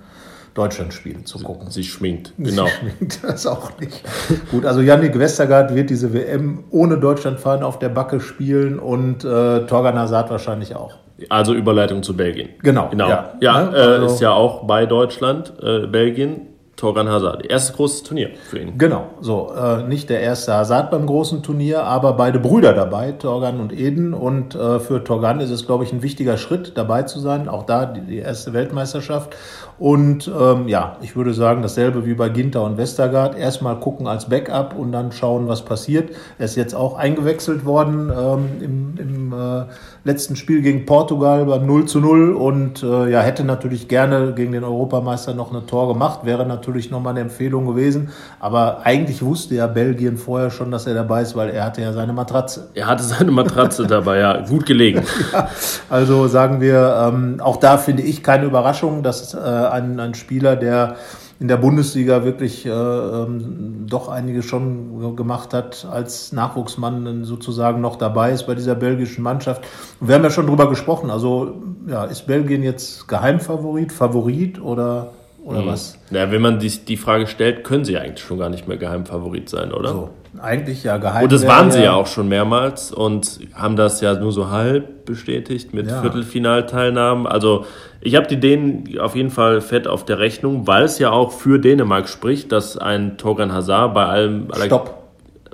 Deutschlandspiele 0.55 1.23
zu 1.23 1.39
gucken. 1.39 1.71
Sie 1.71 1.85
schminkt, 1.85 2.33
genau. 2.37 2.67
Sie 2.67 2.73
schminkt 2.73 3.21
das 3.23 3.47
auch 3.47 3.79
nicht. 3.79 4.03
Gut, 4.51 4.65
also 4.67 4.81
Yannick 4.81 5.17
Westergaard 5.17 5.75
wird 5.75 5.89
diese 5.89 6.13
WM 6.13 6.65
ohne 6.71 6.99
Deutschland 6.99 7.39
fahren 7.39 7.63
auf 7.63 7.79
der 7.79 7.91
Backe 7.91 8.21
spielen 8.21 8.81
und 8.81 9.25
äh, 9.25 9.67
Torgan 9.67 9.97
Hazard 9.97 10.31
wahrscheinlich 10.31 10.75
auch. 10.75 10.95
Also 11.29 11.55
Überleitung 11.55 12.03
zu 12.03 12.17
Belgien. 12.17 12.51
Genau. 12.63 12.89
Genau. 12.91 13.09
Ja, 13.09 13.35
ja 13.41 13.63
ne? 13.63 13.77
also, 13.77 14.07
ist 14.07 14.21
ja 14.21 14.33
auch 14.33 14.65
bei 14.65 14.87
Deutschland, 14.87 15.53
äh, 15.63 15.87
Belgien. 15.87 16.49
Torgan 16.79 17.09
Hazard. 17.09 17.45
Erstes 17.45 17.75
großes 17.75 18.05
Turnier 18.05 18.31
für 18.49 18.61
ihn. 18.61 18.79
Genau, 18.79 19.07
so. 19.21 19.53
Äh, 19.53 19.83
nicht 19.83 20.09
der 20.11 20.21
erste 20.21 20.55
Hazard 20.55 20.93
beim 20.93 21.07
großen 21.07 21.43
Turnier, 21.43 21.83
aber 21.83 22.13
beide 22.13 22.39
Brüder 22.39 22.73
dabei, 22.73 23.11
Torgan 23.13 23.59
und 23.59 23.73
Eden. 23.73 24.15
Und 24.15 24.55
äh, 24.55 24.79
für 24.79 25.03
Torgan 25.03 25.41
ist 25.41 25.51
es, 25.51 25.67
glaube 25.67 25.83
ich, 25.83 25.93
ein 25.93 26.03
wichtiger 26.03 26.37
Schritt, 26.37 26.79
dabei 26.79 27.03
zu 27.03 27.19
sein. 27.19 27.49
Auch 27.49 27.65
da 27.65 27.85
die, 27.85 28.03
die 28.03 28.19
erste 28.19 28.53
Weltmeisterschaft. 28.53 29.35
Und 29.79 30.29
ähm, 30.29 30.67
ja, 30.67 30.97
ich 31.03 31.15
würde 31.15 31.33
sagen, 31.33 31.63
dasselbe 31.63 32.05
wie 32.05 32.15
bei 32.15 32.29
Ginter 32.29 32.65
und 32.65 32.79
Westergaard. 32.79 33.39
Erstmal 33.39 33.79
gucken 33.79 34.09
als 34.09 34.29
Backup 34.29 34.77
und 34.77 34.91
dann 34.91 35.13
schauen, 35.13 35.47
was 35.47 35.65
passiert. 35.65 36.11
Er 36.39 36.47
ist 36.47 36.57
jetzt 36.57 36.75
auch 36.75 36.99
eingewechselt 36.99 37.65
worden 37.65 38.11
ähm, 38.11 38.49
im, 38.61 38.95
im 38.99 39.33
äh, 39.33 39.65
letzten 40.05 40.37
Spiel 40.37 40.63
gegen 40.63 40.85
Portugal 40.87 41.45
beim 41.45 41.67
0 41.67 41.85
zu 41.87 42.01
0 42.01 42.33
und 42.33 42.83
äh, 42.83 43.11
ja, 43.11 43.21
hätte 43.21 43.45
natürlich 43.45 43.89
gerne 43.89 44.33
gegen 44.33 44.53
den 44.53 44.65
Europameister 44.65 45.35
noch 45.35 45.51
eine 45.51 45.67
Tor 45.67 45.93
gemacht, 45.93 46.21
wäre 46.25 46.47
natürlich 46.47 46.91
nochmal 46.91 47.13
eine 47.13 47.21
Empfehlung 47.21 47.67
gewesen. 47.67 48.09
Aber 48.41 48.81
eigentlich 48.85 49.23
wusste 49.23 49.55
ja 49.55 49.67
Belgien 49.67 50.17
vorher 50.17 50.51
schon, 50.51 50.71
dass 50.71 50.87
er 50.87 50.95
dabei 50.95 51.23
ist, 51.23 51.37
weil 51.37 51.51
er 51.51 51.65
hatte 51.65 51.83
ja 51.83 51.93
seine 51.93 52.13
Matratze. 52.13 52.69
Er 52.75 52.87
hatte 52.87 53.05
seine 53.05 53.31
Matratze 53.31 53.87
dabei, 53.87 54.19
ja, 54.19 54.41
gut 54.41 54.67
gelegen. 54.67 55.03
ja, 55.33 55.49
also 55.89 56.27
sagen 56.27 56.61
wir, 56.61 57.11
ähm, 57.13 57.41
auch 57.41 57.59
da 57.59 57.77
finde 57.77 58.03
ich 58.03 58.23
keine 58.23 58.47
Überraschung, 58.47 59.03
dass 59.03 59.35
äh, 59.35 59.39
ein, 59.73 59.99
ein 60.01 60.15
Spieler, 60.15 60.57
der 60.57 60.97
in 61.41 61.47
der 61.47 61.57
Bundesliga 61.57 62.25
wirklich 62.25 62.67
äh, 62.67 62.71
ähm, 62.71 63.87
doch 63.89 64.09
einige 64.09 64.43
schon 64.43 65.15
gemacht 65.15 65.55
hat, 65.55 65.87
als 65.91 66.33
Nachwuchsmann 66.33 67.25
sozusagen 67.25 67.81
noch 67.81 67.97
dabei 67.97 68.33
ist 68.33 68.47
bei 68.47 68.55
dieser 68.55 68.75
belgischen 68.75 69.23
Mannschaft. 69.23 69.63
Und 70.01 70.09
wir 70.09 70.17
haben 70.17 70.25
ja 70.25 70.31
schon 70.31 70.47
drüber 70.47 70.69
gesprochen. 70.69 71.11
Also 71.11 71.55
ja, 71.87 72.05
ist 72.05 72.27
Belgien 72.27 72.63
jetzt 72.63 73.07
Geheimfavorit, 73.07 73.93
Favorit 73.93 74.61
oder 74.61 75.11
oder 75.49 75.63
mhm. 75.63 75.67
was? 75.67 75.99
Ja, 76.11 76.31
wenn 76.31 76.43
man 76.43 76.59
die, 76.59 76.69
die 76.69 76.97
Frage 76.99 77.27
stellt, 77.27 77.65
können 77.65 77.85
sie 77.85 77.97
eigentlich 77.97 78.25
schon 78.25 78.39
gar 78.39 78.51
nicht 78.51 78.69
mehr 78.69 78.77
Geheimfavorit 78.77 79.49
sein, 79.49 79.73
oder? 79.73 79.89
So, 79.89 80.11
eigentlich 80.41 80.85
ja 80.85 80.99
geheim. 80.99 81.25
Und 81.25 81.33
das 81.33 81.47
waren 81.47 81.71
sie 81.71 81.83
ja 81.83 81.95
auch 81.95 82.07
schon 82.07 82.29
mehrmals 82.29 82.93
und 82.93 83.41
haben 83.55 83.77
das 83.77 84.01
ja 84.01 84.15
nur 84.15 84.33
so 84.33 84.51
halb 84.51 85.05
bestätigt 85.05 85.73
mit 85.73 85.89
ja. 85.89 86.01
Viertelfinalteilnahmen. 86.01 87.27
Also 87.27 87.65
ich 88.01 88.15
habe 88.15 88.27
die 88.27 88.39
Dänen 88.39 88.99
auf 89.01 89.17
jeden 89.17 89.31
Fall 89.31 89.61
fett 89.61 89.87
auf 89.89 90.05
der 90.05 90.19
Rechnung, 90.19 90.67
weil 90.67 90.85
es 90.85 90.99
ja 90.99 91.11
auch 91.11 91.33
für 91.33 91.59
Dänemark 91.59 92.09
spricht, 92.09 92.53
dass 92.53 92.77
ein 92.77 93.17
Torgan 93.17 93.53
Hazard 93.53 93.95
bei 93.95 94.05
allem... 94.05 94.49
Stopp. 94.55 94.98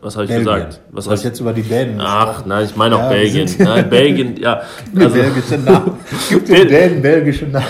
Was 0.04 0.16
habe 0.16 0.26
ich 0.26 0.30
Belgien. 0.32 0.54
gesagt? 0.54 0.80
Was 0.90 1.08
hast 1.08 1.24
jetzt 1.24 1.40
über 1.40 1.54
die 1.54 1.62
Dänen 1.62 1.98
Ach, 1.98 2.44
nein, 2.44 2.66
ich 2.66 2.76
meine 2.76 2.96
auch 2.96 3.04
ja, 3.04 3.08
Belgien. 3.08 3.48
Nein, 3.58 3.88
Belgien, 3.88 4.36
ja. 4.36 4.60
Also, 4.94 5.14
belgische 5.14 5.58
Namen. 5.58 5.92
Gibt 6.28 6.48
den 6.50 6.68
Dänen 6.68 7.00
belgische 7.00 7.46
Namen. 7.46 7.66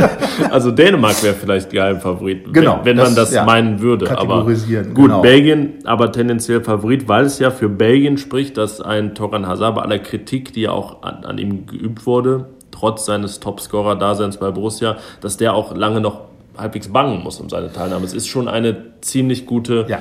also 0.50 0.70
Dänemark 0.70 1.20
wäre 1.24 1.34
vielleicht 1.34 1.70
Geheimfavorit, 1.70 2.54
genau, 2.54 2.78
wenn, 2.84 2.84
wenn 2.84 2.96
das, 2.98 3.08
man 3.08 3.16
das 3.16 3.34
ja, 3.34 3.44
meinen 3.44 3.80
würde. 3.80 4.16
Aber 4.16 4.44
gut, 4.44 4.58
genau. 4.94 5.22
Belgien, 5.22 5.80
aber 5.82 6.12
tendenziell 6.12 6.62
Favorit, 6.62 7.08
weil 7.08 7.24
es 7.24 7.40
ja 7.40 7.50
für 7.50 7.68
Belgien 7.68 8.16
spricht, 8.16 8.58
dass 8.58 8.80
ein 8.80 9.16
Toran 9.16 9.48
Hazard 9.48 9.74
bei 9.74 9.82
aller 9.82 9.98
Kritik, 9.98 10.52
die 10.52 10.62
ja 10.62 10.70
auch 10.70 11.02
an, 11.02 11.24
an 11.24 11.38
ihm 11.38 11.66
geübt 11.66 12.06
wurde, 12.06 12.46
trotz 12.70 13.06
seines 13.06 13.40
Topscorer-Daseins 13.40 14.36
bei 14.36 14.52
Borussia, 14.52 14.98
dass 15.20 15.36
der 15.36 15.54
auch 15.54 15.74
lange 15.74 16.00
noch 16.00 16.20
halbwegs 16.56 16.92
bangen 16.92 17.24
muss 17.24 17.40
um 17.40 17.48
seine 17.48 17.72
Teilnahme. 17.72 18.04
Es 18.04 18.14
ist 18.14 18.28
schon 18.28 18.46
eine 18.46 18.76
ziemlich 19.00 19.46
gute 19.46 19.86
ja. 19.88 19.98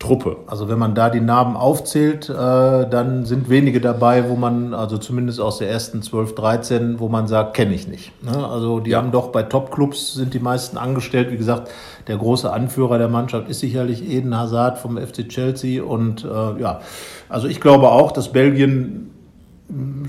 Truppe. 0.00 0.38
Also 0.46 0.68
wenn 0.70 0.78
man 0.78 0.94
da 0.94 1.10
die 1.10 1.20
Namen 1.20 1.56
aufzählt, 1.56 2.30
äh, 2.30 2.32
dann 2.32 3.26
sind 3.26 3.50
wenige 3.50 3.82
dabei, 3.82 4.30
wo 4.30 4.34
man, 4.34 4.72
also 4.72 4.96
zumindest 4.96 5.40
aus 5.40 5.58
der 5.58 5.70
ersten 5.70 6.00
12, 6.00 6.34
13, 6.34 7.00
wo 7.00 7.08
man 7.10 7.28
sagt, 7.28 7.52
kenne 7.52 7.74
ich 7.74 7.86
nicht. 7.86 8.10
Ne? 8.24 8.48
Also 8.48 8.80
die 8.80 8.92
ja. 8.92 8.98
haben 8.98 9.12
doch 9.12 9.28
bei 9.28 9.42
Topclubs 9.42 10.14
sind 10.14 10.32
die 10.32 10.40
meisten 10.40 10.78
angestellt. 10.78 11.30
Wie 11.30 11.36
gesagt, 11.36 11.70
der 12.06 12.16
große 12.16 12.50
Anführer 12.50 12.96
der 12.96 13.08
Mannschaft 13.08 13.50
ist 13.50 13.60
sicherlich 13.60 14.02
Eden 14.10 14.36
Hazard 14.36 14.78
vom 14.78 14.96
FC 14.96 15.28
Chelsea. 15.28 15.84
Und 15.84 16.24
äh, 16.24 16.60
ja, 16.60 16.80
also 17.28 17.46
ich 17.46 17.60
glaube 17.60 17.90
auch, 17.90 18.10
dass 18.10 18.32
Belgien 18.32 19.10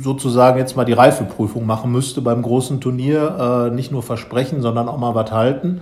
sozusagen 0.02 0.58
jetzt 0.58 0.78
mal 0.78 0.86
die 0.86 0.94
Reifeprüfung 0.94 1.66
machen 1.66 1.92
müsste 1.92 2.22
beim 2.22 2.44
großen 2.44 2.80
Turnier. 2.80 3.70
Äh, 3.70 3.76
nicht 3.76 3.92
nur 3.92 4.04
versprechen, 4.04 4.62
sondern 4.62 4.88
auch 4.88 4.98
mal 4.98 5.16
was 5.16 5.34
halten. 5.34 5.82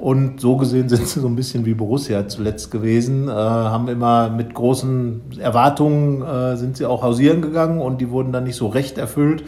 Und 0.00 0.40
so 0.40 0.56
gesehen 0.56 0.88
sind 0.88 1.06
sie 1.06 1.20
so 1.20 1.26
ein 1.26 1.36
bisschen 1.36 1.66
wie 1.66 1.74
Borussia 1.74 2.26
zuletzt 2.26 2.70
gewesen, 2.70 3.28
äh, 3.28 3.32
haben 3.32 3.86
immer 3.88 4.30
mit 4.30 4.54
großen 4.54 5.20
Erwartungen 5.40 6.22
äh, 6.22 6.56
sind 6.56 6.78
sie 6.78 6.86
auch 6.86 7.02
hausieren 7.02 7.42
gegangen 7.42 7.82
und 7.82 8.00
die 8.00 8.10
wurden 8.10 8.32
dann 8.32 8.44
nicht 8.44 8.56
so 8.56 8.68
recht 8.68 8.96
erfüllt. 8.96 9.44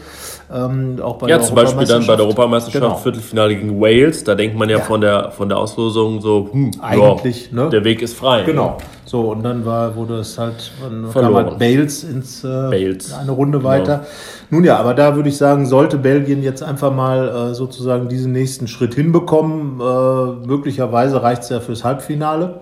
Ähm, 0.53 0.99
auch 1.01 1.17
bei 1.17 1.27
ja, 1.27 1.39
zum 1.39 1.55
Beispiel 1.55 1.87
dann 1.87 2.05
bei 2.05 2.15
der 2.15 2.25
Europameisterschaft 2.25 2.83
genau. 2.83 2.97
Viertelfinale 2.97 3.55
gegen 3.55 3.81
Wales, 3.81 4.23
da 4.23 4.35
denkt 4.35 4.55
man 4.55 4.69
ja, 4.69 4.77
ja, 4.77 4.83
von 4.83 5.01
der 5.01 5.31
von 5.31 5.49
der 5.49 5.57
Auslosung 5.57 6.21
so, 6.21 6.49
hm, 6.51 6.69
eigentlich, 6.81 7.49
ja, 7.51 7.63
ne? 7.63 7.69
der 7.71 7.83
Weg 7.83 8.03
ist 8.03 8.15
frei. 8.15 8.43
Genau. 8.43 8.77
So, 9.13 9.29
und 9.29 9.43
dann 9.43 9.63
war, 9.63 9.95
wurde 9.95 10.15
es 10.15 10.39
halt, 10.39 10.71
kam 11.13 11.35
halt 11.35 11.59
Bales 11.59 12.03
ins 12.03 12.43
äh, 12.43 12.47
Bales. 12.47 13.13
eine 13.13 13.29
Runde 13.29 13.63
weiter. 13.63 13.97
Genau. 13.97 14.07
Nun 14.49 14.63
ja, 14.63 14.77
aber 14.77 14.95
da 14.95 15.15
würde 15.15 15.29
ich 15.29 15.37
sagen, 15.37 15.67
sollte 15.67 15.99
Belgien 15.99 16.41
jetzt 16.41 16.63
einfach 16.63 16.91
mal 16.91 17.51
äh, 17.51 17.53
sozusagen 17.53 18.09
diesen 18.09 18.31
nächsten 18.31 18.67
Schritt 18.67 18.95
hinbekommen. 18.95 19.79
Äh, 19.79 20.47
möglicherweise 20.47 21.21
reicht 21.21 21.43
es 21.43 21.49
ja 21.49 21.59
fürs 21.59 21.83
Halbfinale. 21.83 22.61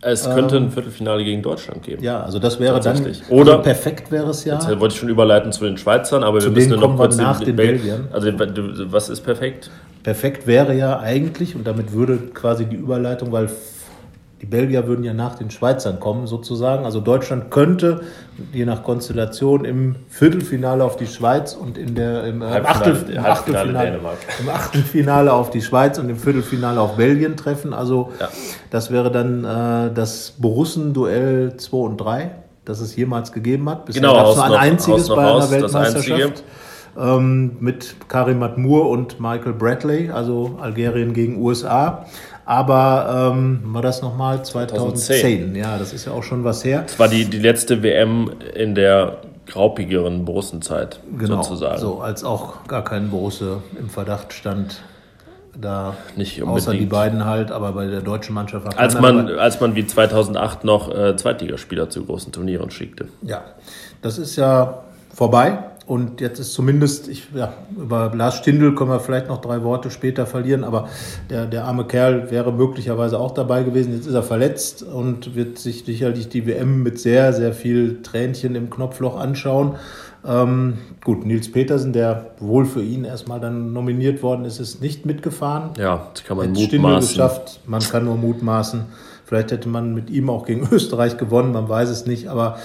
Es 0.00 0.30
könnte 0.30 0.58
ein 0.58 0.66
ähm, 0.66 0.70
Viertelfinale 0.70 1.24
gegen 1.24 1.42
Deutschland 1.42 1.82
geben. 1.82 2.04
Ja, 2.04 2.22
also 2.22 2.38
das 2.38 2.60
wäre 2.60 2.78
dann 2.78 3.04
Oder 3.28 3.54
also 3.54 3.62
perfekt 3.64 4.12
wäre 4.12 4.30
es 4.30 4.44
ja. 4.44 4.60
Jetzt 4.60 4.68
wollte 4.68 4.94
ich 4.94 5.00
schon 5.00 5.08
überleiten 5.08 5.50
zu 5.50 5.64
den 5.64 5.76
Schweizern, 5.76 6.22
aber 6.22 6.40
wir 6.40 6.50
müssen 6.50 6.78
noch 6.78 6.96
kurz 6.96 7.16
nach 7.16 7.40
den, 7.40 7.46
den 7.46 7.56
Belgiern. 7.56 8.08
Also 8.12 8.30
was 8.92 9.08
ist 9.08 9.22
perfekt? 9.22 9.72
Perfekt 10.04 10.46
wäre 10.46 10.72
ja 10.72 11.00
eigentlich 11.00 11.56
und 11.56 11.66
damit 11.66 11.92
würde 11.92 12.16
quasi 12.32 12.64
die 12.64 12.76
Überleitung, 12.76 13.32
weil 13.32 13.48
die 14.40 14.46
Belgier 14.46 14.86
würden 14.86 15.04
ja 15.04 15.12
nach 15.12 15.34
den 15.34 15.50
Schweizern 15.50 16.00
kommen, 16.00 16.26
sozusagen. 16.26 16.86
Also 16.86 17.00
Deutschland 17.00 17.50
könnte, 17.50 18.00
je 18.54 18.64
nach 18.64 18.82
Konstellation, 18.82 19.66
im 19.66 19.96
Viertelfinale 20.08 20.82
auf 20.82 20.96
die 20.96 21.06
Schweiz 21.06 21.52
und 21.52 21.76
in 21.76 21.94
der, 21.94 22.24
im, 22.24 22.42
Achtel, 22.42 22.96
im, 23.10 23.24
Achtelfinale, 23.24 24.00
im 24.40 24.48
Achtelfinale 24.48 25.32
auf 25.32 25.50
die 25.50 25.60
Schweiz 25.60 25.98
und 25.98 26.08
im 26.08 26.16
Viertelfinale 26.16 26.80
auf 26.80 26.96
Belgien 26.96 27.36
treffen. 27.36 27.74
Also 27.74 28.12
ja. 28.18 28.28
das 28.70 28.90
wäre 28.90 29.10
dann 29.10 29.44
äh, 29.44 29.92
das 29.92 30.34
Borussen-Duell 30.38 31.58
2 31.58 31.76
und 31.76 31.98
3, 31.98 32.30
das 32.64 32.80
es 32.80 32.96
jemals 32.96 33.32
gegeben 33.32 33.68
hat. 33.68 33.84
Bisher 33.84 34.00
genau, 34.00 34.14
gab 34.14 34.28
es 34.28 34.36
nur 34.36 34.44
ein 34.46 34.52
einziges 34.52 35.08
bei 35.08 35.16
einer 35.16 35.50
Weltmeisterschaft. 35.50 36.44
Ähm, 36.98 37.56
mit 37.60 37.94
Karim 38.08 38.40
Matmur 38.40 38.88
und 38.88 39.20
Michael 39.20 39.52
Bradley, 39.52 40.10
also 40.10 40.58
Algerien 40.60 41.12
gegen 41.12 41.40
USA. 41.40 42.06
Aber 42.50 43.30
ähm, 43.32 43.60
war 43.66 43.80
das 43.80 44.02
nochmal 44.02 44.44
2010. 44.44 45.20
2010? 45.20 45.54
Ja, 45.54 45.78
das 45.78 45.92
ist 45.92 46.06
ja 46.06 46.12
auch 46.12 46.24
schon 46.24 46.42
was 46.42 46.64
her. 46.64 46.82
Das 46.82 46.98
war 46.98 47.06
die, 47.06 47.24
die 47.24 47.38
letzte 47.38 47.80
WM 47.84 48.32
in 48.56 48.74
der 48.74 49.18
graupigeren 49.46 50.24
Borussenzeit, 50.24 50.98
genau, 51.16 51.44
sozusagen. 51.44 51.78
So, 51.78 52.00
als 52.00 52.24
auch 52.24 52.66
gar 52.66 52.82
kein 52.82 53.10
Borusse 53.10 53.62
im 53.78 53.88
Verdacht 53.88 54.32
stand, 54.32 54.82
da 55.56 55.94
nicht 56.16 56.42
unbedingt. 56.42 56.68
außer 56.68 56.72
die 56.76 56.86
beiden 56.86 57.24
halt, 57.24 57.52
aber 57.52 57.70
bei 57.70 57.86
der 57.86 58.00
deutschen 58.00 58.34
Mannschaft 58.34 58.66
war 58.66 58.76
als 58.76 58.98
man 58.98 59.28
dabei. 59.28 59.40
als 59.40 59.60
man 59.60 59.76
wie 59.76 59.86
2008 59.86 60.64
noch 60.64 60.92
äh, 60.92 61.14
Zweitligaspieler 61.14 61.88
zu 61.88 62.04
großen 62.04 62.32
Turnieren 62.32 62.72
schickte. 62.72 63.06
Ja, 63.22 63.42
das 64.02 64.18
ist 64.18 64.34
ja 64.34 64.82
vorbei. 65.14 65.56
Und 65.90 66.20
jetzt 66.20 66.38
ist 66.38 66.52
zumindest, 66.52 67.08
ich, 67.08 67.24
ja, 67.34 67.52
über 67.76 68.12
Lars 68.14 68.36
Stindl 68.36 68.76
können 68.76 68.90
wir 68.90 69.00
vielleicht 69.00 69.26
noch 69.26 69.40
drei 69.40 69.64
Worte 69.64 69.90
später 69.90 70.24
verlieren, 70.24 70.62
aber 70.62 70.88
der, 71.30 71.46
der 71.46 71.64
arme 71.64 71.84
Kerl 71.84 72.30
wäre 72.30 72.52
möglicherweise 72.52 73.18
auch 73.18 73.32
dabei 73.32 73.64
gewesen. 73.64 73.92
Jetzt 73.94 74.06
ist 74.06 74.14
er 74.14 74.22
verletzt 74.22 74.84
und 74.84 75.34
wird 75.34 75.58
sich 75.58 75.84
sicherlich 75.84 76.28
die 76.28 76.46
WM 76.46 76.84
mit 76.84 77.00
sehr, 77.00 77.32
sehr 77.32 77.52
viel 77.52 78.02
Tränchen 78.02 78.54
im 78.54 78.70
Knopfloch 78.70 79.18
anschauen. 79.18 79.74
Ähm, 80.24 80.78
gut, 81.02 81.26
Nils 81.26 81.50
Petersen, 81.50 81.92
der 81.92 82.30
wohl 82.38 82.66
für 82.66 82.82
ihn 82.82 83.02
erstmal 83.02 83.40
dann 83.40 83.72
nominiert 83.72 84.22
worden 84.22 84.44
ist, 84.44 84.60
ist 84.60 84.80
nicht 84.80 85.06
mitgefahren. 85.06 85.70
Ja, 85.76 86.06
das 86.14 86.22
kann 86.22 86.36
man 86.36 86.54
Jetzt 86.54 86.72
mutmaßen. 86.72 87.08
geschafft, 87.08 87.60
man 87.66 87.80
kann 87.82 88.04
nur 88.04 88.16
mutmaßen. 88.16 88.84
Vielleicht 89.24 89.52
hätte 89.52 89.68
man 89.68 89.94
mit 89.94 90.10
ihm 90.10 90.28
auch 90.28 90.44
gegen 90.44 90.68
Österreich 90.72 91.16
gewonnen, 91.16 91.52
man 91.52 91.68
weiß 91.68 91.88
es 91.88 92.04
nicht. 92.04 92.28
Aber 92.28 92.58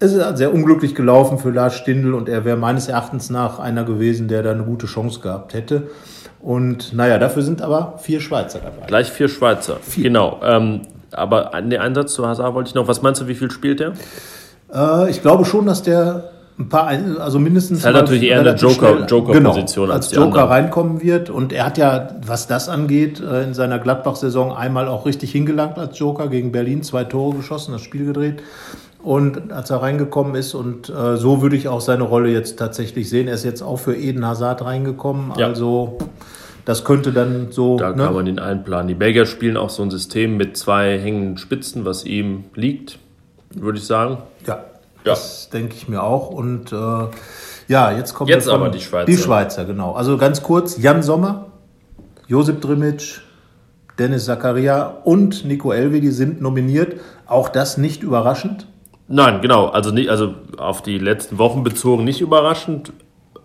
es 0.00 0.12
ist 0.12 0.36
sehr 0.36 0.52
unglücklich 0.52 0.94
gelaufen 0.94 1.38
für 1.38 1.50
Lars 1.50 1.76
Stindl 1.76 2.14
und 2.14 2.28
er 2.28 2.44
wäre 2.44 2.56
meines 2.56 2.88
Erachtens 2.88 3.30
nach 3.30 3.58
einer 3.58 3.84
gewesen, 3.84 4.28
der 4.28 4.42
da 4.42 4.50
eine 4.50 4.64
gute 4.64 4.86
Chance 4.86 5.20
gehabt 5.20 5.54
hätte. 5.54 5.88
Und 6.40 6.92
naja, 6.92 7.18
dafür 7.18 7.42
sind 7.42 7.62
aber 7.62 7.94
vier 7.98 8.20
Schweizer 8.20 8.58
dabei. 8.58 8.86
Gleich 8.86 9.10
vier 9.10 9.28
Schweizer. 9.28 9.78
Vier. 9.80 10.04
Genau. 10.04 10.40
Ähm, 10.42 10.82
aber 11.10 11.52
den 11.60 11.80
Einsatz 11.80 12.12
zu 12.12 12.26
Hazard 12.26 12.54
wollte 12.54 12.68
ich 12.68 12.74
noch. 12.74 12.86
Was 12.86 13.00
meinst 13.00 13.20
du, 13.22 13.28
wie 13.28 13.34
viel 13.34 13.50
spielt 13.50 13.80
der? 13.80 13.92
Äh, 14.72 15.10
ich 15.10 15.22
glaube 15.22 15.44
schon, 15.44 15.64
dass 15.64 15.82
der 15.82 16.30
ein 16.58 16.68
paar, 16.68 16.88
also 17.18 17.38
mindestens. 17.38 17.78
Das 17.78 17.90
ist 17.90 17.94
halt 17.94 18.04
natürlich 18.04 18.24
eher 18.24 18.40
eine 18.40 18.54
Joker-Position 18.54 19.06
Joker 19.08 19.32
genau, 19.32 19.54
als, 19.54 19.78
als 19.78 20.14
Joker 20.14 20.42
reinkommen 20.50 21.02
wird. 21.02 21.30
Und 21.30 21.52
er 21.52 21.66
hat 21.66 21.78
ja, 21.78 22.08
was 22.24 22.46
das 22.46 22.68
angeht, 22.68 23.20
äh, 23.20 23.42
in 23.42 23.54
seiner 23.54 23.78
Gladbach-Saison 23.78 24.54
einmal 24.54 24.88
auch 24.88 25.06
richtig 25.06 25.32
hingelangt 25.32 25.78
als 25.78 25.98
Joker 25.98 26.28
gegen 26.28 26.52
Berlin, 26.52 26.82
zwei 26.82 27.04
Tore 27.04 27.36
geschossen, 27.36 27.72
das 27.72 27.82
Spiel 27.82 28.04
gedreht. 28.06 28.42
Und 29.04 29.52
als 29.52 29.68
er 29.68 29.82
reingekommen 29.82 30.34
ist, 30.34 30.54
und 30.54 30.88
äh, 30.88 31.18
so 31.18 31.42
würde 31.42 31.56
ich 31.56 31.68
auch 31.68 31.82
seine 31.82 32.04
Rolle 32.04 32.30
jetzt 32.30 32.58
tatsächlich 32.58 33.10
sehen. 33.10 33.28
Er 33.28 33.34
ist 33.34 33.44
jetzt 33.44 33.60
auch 33.60 33.76
für 33.76 33.94
Eden 33.94 34.26
Hazard 34.26 34.64
reingekommen. 34.64 35.32
Ja. 35.36 35.46
Also 35.48 35.98
das 36.64 36.84
könnte 36.84 37.12
dann 37.12 37.48
so. 37.50 37.76
Da 37.76 37.90
ne? 37.90 38.02
kann 38.02 38.14
man 38.14 38.24
den 38.24 38.38
einplanen. 38.38 38.88
Die 38.88 38.94
Belgier 38.94 39.26
spielen 39.26 39.58
auch 39.58 39.68
so 39.68 39.82
ein 39.82 39.90
System 39.90 40.38
mit 40.38 40.56
zwei 40.56 40.98
hängenden 40.98 41.36
Spitzen, 41.36 41.84
was 41.84 42.04
ihm 42.04 42.44
liegt, 42.54 42.98
würde 43.50 43.76
ich 43.76 43.84
sagen. 43.84 44.18
Ja, 44.46 44.54
ja. 44.54 44.62
das 45.04 45.50
denke 45.50 45.74
ich 45.74 45.86
mir 45.86 46.02
auch. 46.02 46.30
Und 46.30 46.72
äh, 46.72 47.06
ja, 47.68 47.92
jetzt 47.92 48.14
kommt 48.14 48.30
jetzt 48.30 48.48
aber 48.48 48.70
die 48.70 48.80
Schweizer. 48.80 49.04
Die 49.06 49.18
Schweizer, 49.18 49.66
genau. 49.66 49.92
Also 49.92 50.16
ganz 50.16 50.42
kurz: 50.42 50.78
Jan 50.78 51.02
Sommer, 51.02 51.48
Josip 52.26 52.62
Drimic, 52.62 53.20
Dennis 53.98 54.24
Zakaria 54.24 54.86
und 55.04 55.44
Nico 55.44 55.72
Elvedi 55.72 56.10
sind 56.10 56.40
nominiert. 56.40 57.00
Auch 57.26 57.50
das 57.50 57.76
nicht 57.76 58.02
überraschend. 58.02 58.66
Nein, 59.08 59.40
genau. 59.40 59.66
Also, 59.66 59.90
nicht, 59.90 60.08
also 60.08 60.34
auf 60.56 60.82
die 60.82 60.98
letzten 60.98 61.38
Wochen 61.38 61.62
bezogen 61.62 62.04
nicht 62.04 62.20
überraschend. 62.20 62.92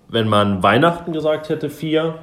Wenn 0.08 0.28
man 0.28 0.64
Weihnachten 0.64 1.14
gesagt 1.14 1.50
hätte, 1.50 1.70
vier, 1.70 2.16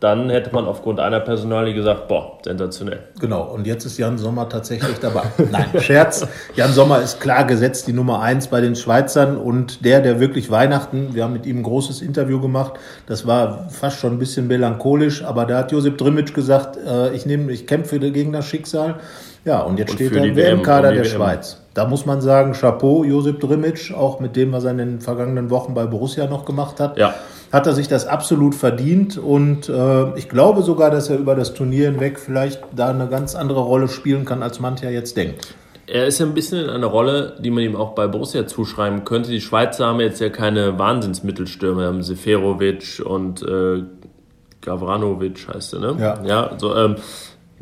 dann 0.00 0.30
hätte 0.30 0.52
man 0.54 0.64
aufgrund 0.64 0.98
einer 0.98 1.20
Personalie 1.20 1.74
gesagt, 1.74 2.08
boah, 2.08 2.38
sensationell. 2.42 3.00
Genau, 3.20 3.42
und 3.42 3.66
jetzt 3.66 3.84
ist 3.84 3.98
Jan 3.98 4.16
Sommer 4.16 4.48
tatsächlich 4.48 4.98
dabei. 4.98 5.24
Nein, 5.50 5.66
Scherz. 5.78 6.26
Jan 6.56 6.72
Sommer 6.72 7.02
ist 7.02 7.20
klar 7.20 7.44
gesetzt 7.44 7.86
die 7.86 7.92
Nummer 7.92 8.20
eins 8.20 8.48
bei 8.48 8.62
den 8.62 8.74
Schweizern 8.76 9.36
und 9.36 9.84
der, 9.84 10.00
der 10.00 10.18
wirklich 10.18 10.50
Weihnachten, 10.50 11.14
wir 11.14 11.22
haben 11.22 11.34
mit 11.34 11.44
ihm 11.44 11.58
ein 11.58 11.62
großes 11.62 12.00
Interview 12.00 12.40
gemacht, 12.40 12.72
das 13.06 13.26
war 13.26 13.68
fast 13.68 14.00
schon 14.00 14.12
ein 14.14 14.18
bisschen 14.18 14.46
melancholisch, 14.46 15.22
aber 15.22 15.44
da 15.44 15.58
hat 15.58 15.70
Josip 15.70 15.98
Drimic 15.98 16.34
gesagt, 16.34 16.78
äh, 16.78 17.12
ich 17.12 17.26
nehme, 17.26 17.52
ich 17.52 17.66
kämpfe 17.66 17.98
gegen 17.98 18.32
das 18.32 18.46
Schicksal. 18.46 18.96
Ja, 19.44 19.60
und 19.60 19.78
jetzt 19.78 19.90
und 19.90 19.96
steht 19.96 20.14
er 20.14 20.24
im 20.24 20.36
WM-Kader 20.36 20.92
der 20.92 21.04
WM. 21.04 21.12
Schweiz. 21.12 21.60
Da 21.74 21.86
muss 21.86 22.06
man 22.06 22.20
sagen, 22.20 22.52
Chapeau, 22.52 23.04
Josip 23.04 23.40
Drimic, 23.40 23.92
auch 23.96 24.20
mit 24.20 24.36
dem, 24.36 24.52
was 24.52 24.64
er 24.64 24.72
in 24.72 24.78
den 24.78 25.00
vergangenen 25.00 25.50
Wochen 25.50 25.74
bei 25.74 25.86
Borussia 25.86 26.26
noch 26.26 26.44
gemacht 26.44 26.80
hat. 26.80 26.98
Ja 26.98 27.14
hat 27.52 27.66
er 27.66 27.72
sich 27.74 27.88
das 27.88 28.06
absolut 28.06 28.54
verdient 28.54 29.18
und 29.18 29.68
äh, 29.68 30.16
ich 30.16 30.28
glaube 30.28 30.62
sogar, 30.62 30.90
dass 30.90 31.10
er 31.10 31.18
über 31.18 31.34
das 31.34 31.52
Turnier 31.52 31.90
hinweg 31.90 32.20
vielleicht 32.20 32.62
da 32.74 32.88
eine 32.88 33.08
ganz 33.08 33.34
andere 33.34 33.60
Rolle 33.60 33.88
spielen 33.88 34.24
kann, 34.24 34.42
als 34.42 34.60
mancher 34.60 34.90
jetzt 34.90 35.16
denkt. 35.16 35.54
Er 35.86 36.06
ist 36.06 36.20
ja 36.20 36.26
ein 36.26 36.34
bisschen 36.34 36.62
in 36.62 36.70
einer 36.70 36.86
Rolle, 36.86 37.36
die 37.40 37.50
man 37.50 37.64
ihm 37.64 37.74
auch 37.74 37.96
bei 37.96 38.06
Borussia 38.06 38.46
zuschreiben 38.46 39.04
könnte. 39.04 39.30
Die 39.30 39.40
Schweizer 39.40 39.86
haben 39.86 39.98
jetzt 39.98 40.20
ja 40.20 40.28
keine 40.28 40.78
Wahnsinnsmittelstürme, 40.78 41.84
haben 41.84 42.02
Seferovic 42.04 43.02
und 43.04 43.42
äh, 43.42 43.82
Gavranovic 44.60 45.48
heißt 45.52 45.74
er, 45.74 45.80
ne? 45.80 45.96
Ja. 45.98 46.22
Ja, 46.24 46.50
so, 46.58 46.76
ähm, 46.76 46.96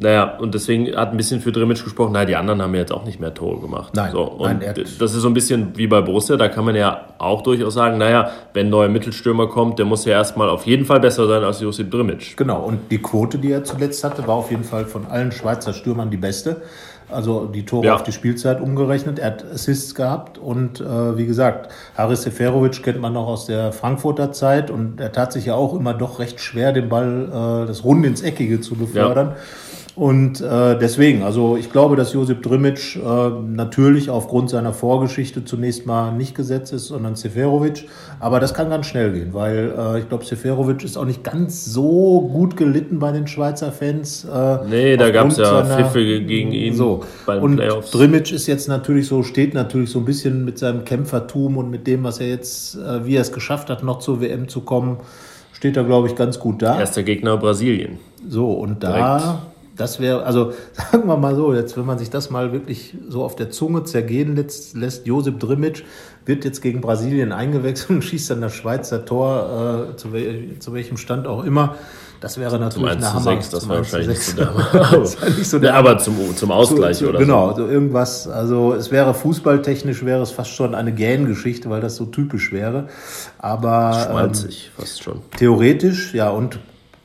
naja, 0.00 0.38
und 0.38 0.54
deswegen 0.54 0.96
hat 0.96 1.10
ein 1.10 1.16
bisschen 1.16 1.40
für 1.40 1.50
Drimmitsch 1.50 1.82
gesprochen, 1.82 2.12
naja, 2.12 2.24
die 2.24 2.36
anderen 2.36 2.62
haben 2.62 2.72
ja 2.72 2.80
jetzt 2.80 2.92
auch 2.92 3.04
nicht 3.04 3.18
mehr 3.18 3.34
Tore 3.34 3.60
gemacht. 3.60 3.94
Nein, 3.96 4.12
so, 4.12 4.22
und 4.22 4.60
nein, 4.60 4.74
das 4.76 5.14
ist 5.14 5.22
so 5.22 5.26
ein 5.26 5.34
bisschen 5.34 5.76
wie 5.76 5.88
bei 5.88 6.00
Borussia, 6.00 6.36
da 6.36 6.48
kann 6.48 6.64
man 6.64 6.76
ja 6.76 7.06
auch 7.18 7.42
durchaus 7.42 7.74
sagen, 7.74 7.98
naja, 7.98 8.30
wenn 8.54 8.68
ein 8.68 8.70
neuer 8.70 8.88
Mittelstürmer 8.88 9.48
kommt, 9.48 9.80
der 9.80 9.86
muss 9.86 10.04
ja 10.04 10.12
erstmal 10.12 10.50
auf 10.50 10.66
jeden 10.66 10.84
Fall 10.84 11.00
besser 11.00 11.26
sein 11.26 11.42
als 11.42 11.60
Josip 11.60 11.90
Drimmitsch. 11.90 12.36
Genau, 12.36 12.62
und 12.62 12.92
die 12.92 12.98
Quote, 12.98 13.38
die 13.38 13.50
er 13.50 13.64
zuletzt 13.64 14.04
hatte, 14.04 14.24
war 14.28 14.36
auf 14.36 14.52
jeden 14.52 14.62
Fall 14.62 14.84
von 14.84 15.06
allen 15.06 15.32
Schweizer 15.32 15.72
Stürmern 15.72 16.10
die 16.10 16.16
beste. 16.16 16.62
Also 17.10 17.46
die 17.46 17.64
Tore 17.64 17.86
ja. 17.86 17.94
auf 17.94 18.02
die 18.02 18.12
Spielzeit 18.12 18.60
umgerechnet. 18.60 19.18
Er 19.18 19.28
hat 19.28 19.44
Assists 19.52 19.94
gehabt 19.94 20.36
und 20.36 20.80
äh, 20.80 21.16
wie 21.16 21.24
gesagt, 21.24 21.72
Haris 21.96 22.22
Seferovic 22.22 22.82
kennt 22.82 23.00
man 23.00 23.14
noch 23.14 23.26
aus 23.26 23.46
der 23.46 23.72
Frankfurter 23.72 24.30
Zeit 24.32 24.70
und 24.70 25.00
er 25.00 25.10
tat 25.10 25.32
sich 25.32 25.46
ja 25.46 25.54
auch 25.54 25.74
immer 25.74 25.94
doch 25.94 26.18
recht 26.18 26.38
schwer, 26.38 26.72
den 26.72 26.90
Ball, 26.90 27.62
äh, 27.62 27.66
das 27.66 27.82
Rund 27.82 28.04
ins 28.04 28.20
Eckige 28.20 28.60
zu 28.60 28.74
befördern. 28.74 29.28
Ja. 29.28 29.36
Und 29.98 30.40
äh, 30.40 30.78
deswegen, 30.78 31.24
also 31.24 31.56
ich 31.56 31.72
glaube, 31.72 31.96
dass 31.96 32.12
Josip 32.12 32.40
Drimic 32.40 32.94
äh, 32.94 33.30
natürlich 33.44 34.10
aufgrund 34.10 34.48
seiner 34.48 34.72
Vorgeschichte 34.72 35.44
zunächst 35.44 35.86
mal 35.86 36.12
nicht 36.12 36.36
gesetzt 36.36 36.72
ist, 36.72 36.86
sondern 36.86 37.16
Seferovic. 37.16 37.88
Aber 38.20 38.38
das 38.38 38.54
kann 38.54 38.70
ganz 38.70 38.86
schnell 38.86 39.12
gehen, 39.12 39.34
weil 39.34 39.74
äh, 39.76 39.98
ich 39.98 40.08
glaube, 40.08 40.24
Seferovic 40.24 40.84
ist 40.84 40.96
auch 40.96 41.04
nicht 41.04 41.24
ganz 41.24 41.64
so 41.64 42.30
gut 42.32 42.56
gelitten 42.56 43.00
bei 43.00 43.10
den 43.10 43.26
Schweizer 43.26 43.72
Fans. 43.72 44.24
Äh, 44.24 44.58
nee, 44.70 44.96
da 44.96 45.10
gab 45.10 45.32
es 45.32 45.36
ja 45.38 45.64
Pfiffe 45.64 46.22
gegen 46.22 46.52
ihn 46.52 46.76
so. 46.76 47.02
bei 47.26 47.34
den 47.34 47.42
und 47.42 47.56
Playoffs. 47.56 47.90
Drimic 47.90 48.30
ist 48.30 48.46
jetzt 48.46 48.68
natürlich 48.68 49.08
so, 49.08 49.24
steht 49.24 49.52
natürlich 49.52 49.90
so 49.90 49.98
ein 49.98 50.04
bisschen 50.04 50.44
mit 50.44 50.60
seinem 50.60 50.84
Kämpfertum 50.84 51.56
und 51.56 51.70
mit 51.70 51.88
dem, 51.88 52.04
was 52.04 52.20
er 52.20 52.28
jetzt, 52.28 52.76
äh, 52.76 53.04
wie 53.04 53.16
er 53.16 53.22
es 53.22 53.32
geschafft 53.32 53.68
hat, 53.68 53.82
noch 53.82 53.98
zur 53.98 54.20
WM 54.20 54.48
zu 54.48 54.60
kommen, 54.60 54.98
steht 55.52 55.76
er, 55.76 55.82
glaube 55.82 56.06
ich, 56.06 56.14
ganz 56.14 56.38
gut 56.38 56.62
da. 56.62 56.78
Erster 56.78 57.02
Gegner 57.02 57.36
Brasilien. 57.36 57.98
So, 58.28 58.52
und 58.52 58.84
da. 58.84 58.92
Direkt 59.18 59.57
das 59.78 60.00
wäre, 60.00 60.24
also 60.24 60.52
sagen 60.72 61.06
wir 61.06 61.16
mal 61.16 61.34
so, 61.34 61.54
jetzt 61.54 61.76
wenn 61.78 61.86
man 61.86 61.98
sich 61.98 62.10
das 62.10 62.28
mal 62.28 62.52
wirklich 62.52 62.94
so 63.08 63.24
auf 63.24 63.36
der 63.36 63.50
Zunge 63.50 63.84
zergehen 63.84 64.36
lässt, 64.36 64.76
lässt 64.76 65.06
Josip 65.06 65.40
Drimic 65.40 65.84
wird 66.26 66.44
jetzt 66.44 66.60
gegen 66.60 66.82
Brasilien 66.82 67.32
eingewechselt 67.32 67.90
und 67.90 68.02
schießt 68.04 68.30
dann 68.30 68.42
das 68.42 68.54
Schweizer 68.54 69.04
Tor, 69.04 69.88
äh, 69.92 69.96
zu, 69.96 70.12
wel 70.12 70.58
zu, 70.58 70.74
welchem 70.74 70.98
Stand 70.98 71.26
auch 71.26 71.42
immer. 71.42 71.76
Das 72.20 72.36
wäre 72.36 72.58
natürlich 72.58 72.90
eine 72.90 73.12
Hammer. 73.12 73.20
6, 73.22 73.50
das 73.50 73.68
war 73.68 73.76
wahrscheinlich 73.76 74.08
nicht 74.08 74.22
so 74.22 74.36
der, 74.36 75.28
nicht 75.36 75.48
so 75.48 75.58
der 75.60 75.74
Aber 75.74 75.98
zum, 75.98 76.36
zum 76.36 76.50
Ausgleich 76.50 76.98
zu, 76.98 77.08
oder 77.08 77.20
genau, 77.20 77.50
so. 77.50 77.54
Genau, 77.54 77.68
irgendwas. 77.68 78.28
Also 78.28 78.74
es 78.74 78.90
wäre 78.90 79.14
fußballtechnisch 79.14 80.04
wäre 80.04 80.20
es 80.22 80.32
fast 80.32 80.50
schon 80.50 80.74
eine 80.74 80.92
Gähn-Geschichte, 80.92 81.70
weil 81.70 81.80
das 81.80 81.96
so 81.96 82.06
typisch 82.06 82.52
wäre. 82.52 82.88
Aber 83.38 84.06
schmalzig 84.08 84.70
ähm, 84.76 84.82
fast 84.82 85.02
schon. 85.02 85.22
Theoretisch, 85.36 86.12
ja. 86.12 86.30
Und 86.30 86.58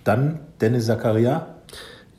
dann 0.03 0.39
Dennis 0.59 0.87
Zakaria 0.87 1.52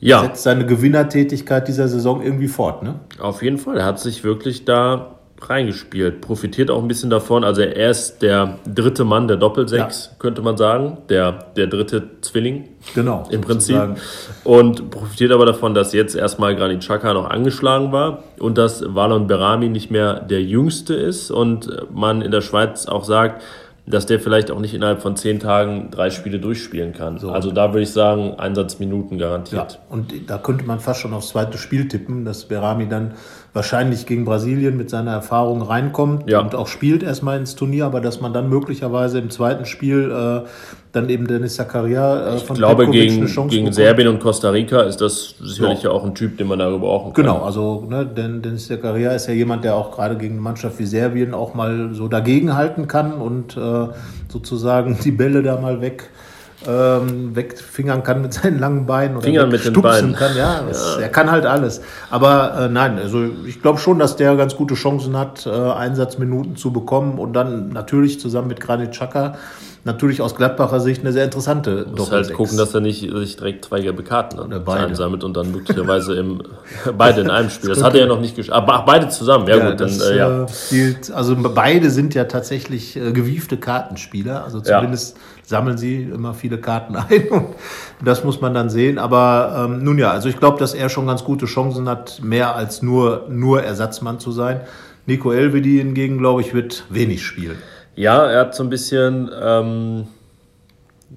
ja. 0.05 0.21
setzt 0.21 0.43
seine 0.43 0.65
Gewinnertätigkeit 0.65 1.67
dieser 1.67 1.87
Saison 1.87 2.21
irgendwie 2.21 2.47
fort, 2.47 2.83
ne? 2.83 2.95
Auf 3.19 3.41
jeden 3.41 3.57
Fall. 3.57 3.77
Er 3.77 3.85
hat 3.85 3.99
sich 3.99 4.23
wirklich 4.23 4.65
da 4.65 5.15
reingespielt, 5.41 6.21
profitiert 6.21 6.71
auch 6.71 6.81
ein 6.81 6.87
bisschen 6.87 7.09
davon. 7.09 7.43
Also 7.43 7.61
er 7.61 7.89
ist 7.89 8.21
der 8.21 8.59
dritte 8.65 9.03
Mann 9.03 9.27
der 9.27 9.37
Doppelsechs, 9.37 10.09
ja. 10.11 10.17
könnte 10.19 10.41
man 10.41 10.57
sagen. 10.57 10.99
Der, 11.09 11.31
der 11.55 11.67
dritte 11.67 12.21
Zwilling. 12.21 12.69
Genau. 12.93 13.27
Im 13.29 13.41
Prinzip. 13.41 13.97
Und 14.43 14.89
profitiert 14.89 15.31
aber 15.31 15.45
davon, 15.45 15.73
dass 15.73 15.93
jetzt 15.93 16.15
erstmal 16.15 16.55
Granit 16.55 16.79
Xhaka 16.79 17.13
noch 17.13 17.29
angeschlagen 17.29 17.91
war 17.91 18.23
und 18.39 18.57
dass 18.57 18.83
Valon 18.87 19.27
Berami 19.27 19.69
nicht 19.69 19.91
mehr 19.91 20.19
der 20.19 20.41
Jüngste 20.41 20.93
ist 20.93 21.31
und 21.31 21.69
man 21.93 22.21
in 22.21 22.31
der 22.31 22.41
Schweiz 22.41 22.87
auch 22.87 23.03
sagt, 23.03 23.43
dass 23.87 24.05
der 24.05 24.19
vielleicht 24.19 24.49
auch 24.49 24.59
nicht 24.59 24.73
innerhalb 24.73 25.01
von 25.01 25.15
zehn 25.15 25.39
Tagen 25.39 25.89
drei 25.91 26.09
Spiele 26.09 26.39
durchspielen 26.39 26.93
kann. 26.93 27.19
So. 27.19 27.31
Also 27.31 27.51
da 27.51 27.71
würde 27.71 27.83
ich 27.83 27.91
sagen, 27.91 28.33
Einsatzminuten 28.39 29.17
garantiert. 29.17 29.73
Ja, 29.73 29.79
und 29.89 30.11
da 30.27 30.37
könnte 30.37 30.65
man 30.65 30.79
fast 30.79 31.01
schon 31.01 31.13
aufs 31.13 31.29
zweite 31.29 31.57
Spiel 31.57 31.87
tippen, 31.87 32.25
dass 32.25 32.45
Berami 32.45 32.87
dann 32.87 33.13
wahrscheinlich 33.55 34.05
gegen 34.05 34.25
Brasilien 34.25 34.75
mit 34.75 34.89
seiner 34.89 35.13
Erfahrung 35.13 35.61
reinkommt 35.61 36.29
ja. 36.29 36.41
und 36.41 36.53
auch 36.53 36.67
spielt 36.67 37.03
erstmal 37.03 37.39
ins 37.39 37.55
Turnier, 37.55 37.85
aber 37.85 38.01
dass 38.01 38.19
man 38.19 38.33
dann 38.33 38.49
möglicherweise 38.49 39.17
im 39.17 39.29
zweiten 39.29 39.65
Spiel 39.65 40.11
äh, 40.11 40.45
dann 40.91 41.09
eben 41.09 41.25
Dennis 41.25 41.55
Zakaria 41.55 42.35
äh, 42.35 42.37
von 42.39 42.57
Ich 42.57 42.59
glaube, 42.59 42.85
Petkovic 42.85 43.25
gegen, 43.25 43.47
gegen 43.47 43.71
Serbien 43.71 44.09
und 44.09 44.19
Costa 44.19 44.49
Rica 44.49 44.81
ist 44.81 44.99
das 44.99 45.35
sicherlich 45.41 45.83
ja. 45.83 45.91
auch 45.91 46.03
ein 46.03 46.13
Typ, 46.13 46.37
den 46.37 46.47
man 46.47 46.59
da 46.59 46.69
gebrauchen 46.69 47.13
kann. 47.13 47.23
Genau, 47.23 47.43
also 47.43 47.87
ne, 47.89 48.05
denn 48.05 48.41
Dennis 48.41 48.67
Zakaria 48.67 49.11
ist 49.13 49.27
ja 49.27 49.33
jemand, 49.33 49.63
der 49.63 49.75
auch 49.75 49.89
gerade 49.89 50.17
gegen 50.17 50.33
eine 50.33 50.41
Mannschaft 50.41 50.77
wie 50.79 50.85
Serbien 50.85 51.33
auch 51.33 51.53
mal 51.53 51.93
so 51.93 52.09
dagegenhalten 52.09 52.89
kann 52.89 53.13
und 53.13 53.55
äh, 53.55 53.87
sozusagen 54.27 54.99
die 55.01 55.11
Bälle 55.11 55.41
da 55.41 55.61
mal 55.61 55.79
weg 55.79 56.09
ähm, 56.67 57.35
wegfingern 57.35 58.03
kann 58.03 58.21
mit 58.21 58.33
seinen 58.33 58.59
langen 58.59 58.85
Beinen 58.85 59.17
oder 59.17 59.25
Fingern 59.25 59.49
mit 59.49 59.65
den 59.65 59.73
Beinen. 59.81 60.13
kann. 60.13 60.35
Ja, 60.35 60.61
das, 60.67 60.95
ja, 60.95 61.01
er 61.01 61.09
kann 61.09 61.31
halt 61.31 61.45
alles. 61.45 61.81
Aber 62.09 62.55
äh, 62.59 62.69
nein, 62.69 62.97
also 62.97 63.25
ich 63.45 63.61
glaube 63.61 63.79
schon, 63.79 63.99
dass 63.99 64.15
der 64.15 64.35
ganz 64.35 64.55
gute 64.55 64.75
Chancen 64.75 65.17
hat, 65.17 65.45
äh, 65.45 65.49
Einsatzminuten 65.49 66.55
zu 66.55 66.71
bekommen 66.71 67.19
und 67.19 67.33
dann 67.33 67.69
natürlich 67.69 68.19
zusammen 68.19 68.47
mit 68.47 68.59
Granit 68.59 68.91
Xhaka 68.91 69.35
natürlich 69.85 70.21
aus 70.21 70.35
Gladbacher 70.35 70.79
Sicht 70.79 71.01
eine 71.01 71.13
sehr 71.13 71.23
interessante 71.23 71.85
Muss 71.95 72.11
halt 72.11 72.33
gucken, 72.33 72.57
dass 72.57 72.73
er 72.73 72.81
nicht 72.81 73.01
sich 73.01 73.37
direkt 73.37 73.65
zwei 73.65 73.81
gelbe 73.81 74.03
Karten 74.03 74.51
einsammelt 74.67 75.23
und 75.23 75.37
dann 75.37 75.51
möglicherweise 75.51 76.15
im, 76.15 76.41
beide 76.97 77.21
in 77.21 77.29
einem 77.29 77.51
Spiel. 77.51 77.69
Das, 77.69 77.77
das 77.77 77.85
hat 77.85 77.93
er 77.93 78.01
ja 78.01 78.07
noch 78.07 78.19
nicht 78.19 78.35
geschafft. 78.35 78.57
Aber 78.57 78.83
beide 78.85 79.09
zusammen, 79.09 79.47
ja, 79.47 79.57
ja 79.57 79.69
gut. 79.69 79.79
Das, 79.79 79.99
dann, 79.99 80.11
äh, 80.11 80.17
ja. 80.17 80.47
Spielt, 80.47 81.11
also 81.11 81.35
beide 81.37 81.91
sind 81.91 82.15
ja 82.15 82.25
tatsächlich 82.25 82.95
äh, 82.95 83.11
gewiefte 83.11 83.57
Kartenspieler. 83.57 84.43
Also 84.43 84.59
zumindest 84.59 85.17
ja. 85.17 85.21
Sammeln 85.47 85.77
sie 85.77 86.03
immer 86.03 86.33
viele 86.33 86.57
Karten 86.57 86.95
ein 87.09 87.27
und 87.29 87.45
das 88.03 88.23
muss 88.23 88.41
man 88.41 88.53
dann 88.53 88.69
sehen. 88.69 88.97
Aber 88.97 89.65
ähm, 89.65 89.83
nun 89.83 89.97
ja, 89.97 90.11
also 90.11 90.29
ich 90.29 90.37
glaube, 90.37 90.59
dass 90.59 90.73
er 90.73 90.89
schon 90.89 91.07
ganz 91.07 91.23
gute 91.23 91.45
Chancen 91.45 91.87
hat, 91.87 92.21
mehr 92.23 92.55
als 92.55 92.81
nur, 92.81 93.27
nur 93.29 93.63
Ersatzmann 93.63 94.19
zu 94.19 94.31
sein. 94.31 94.61
Nico 95.05 95.31
Elvedi 95.31 95.77
hingegen, 95.77 96.17
glaube 96.17 96.41
ich, 96.41 96.53
wird 96.53 96.85
wenig 96.89 97.23
spielen. 97.23 97.57
Ja, 97.95 98.25
er 98.25 98.41
hat 98.41 98.55
so 98.55 98.63
ein 98.63 98.69
bisschen. 98.69 99.29
Ähm, 99.39 100.07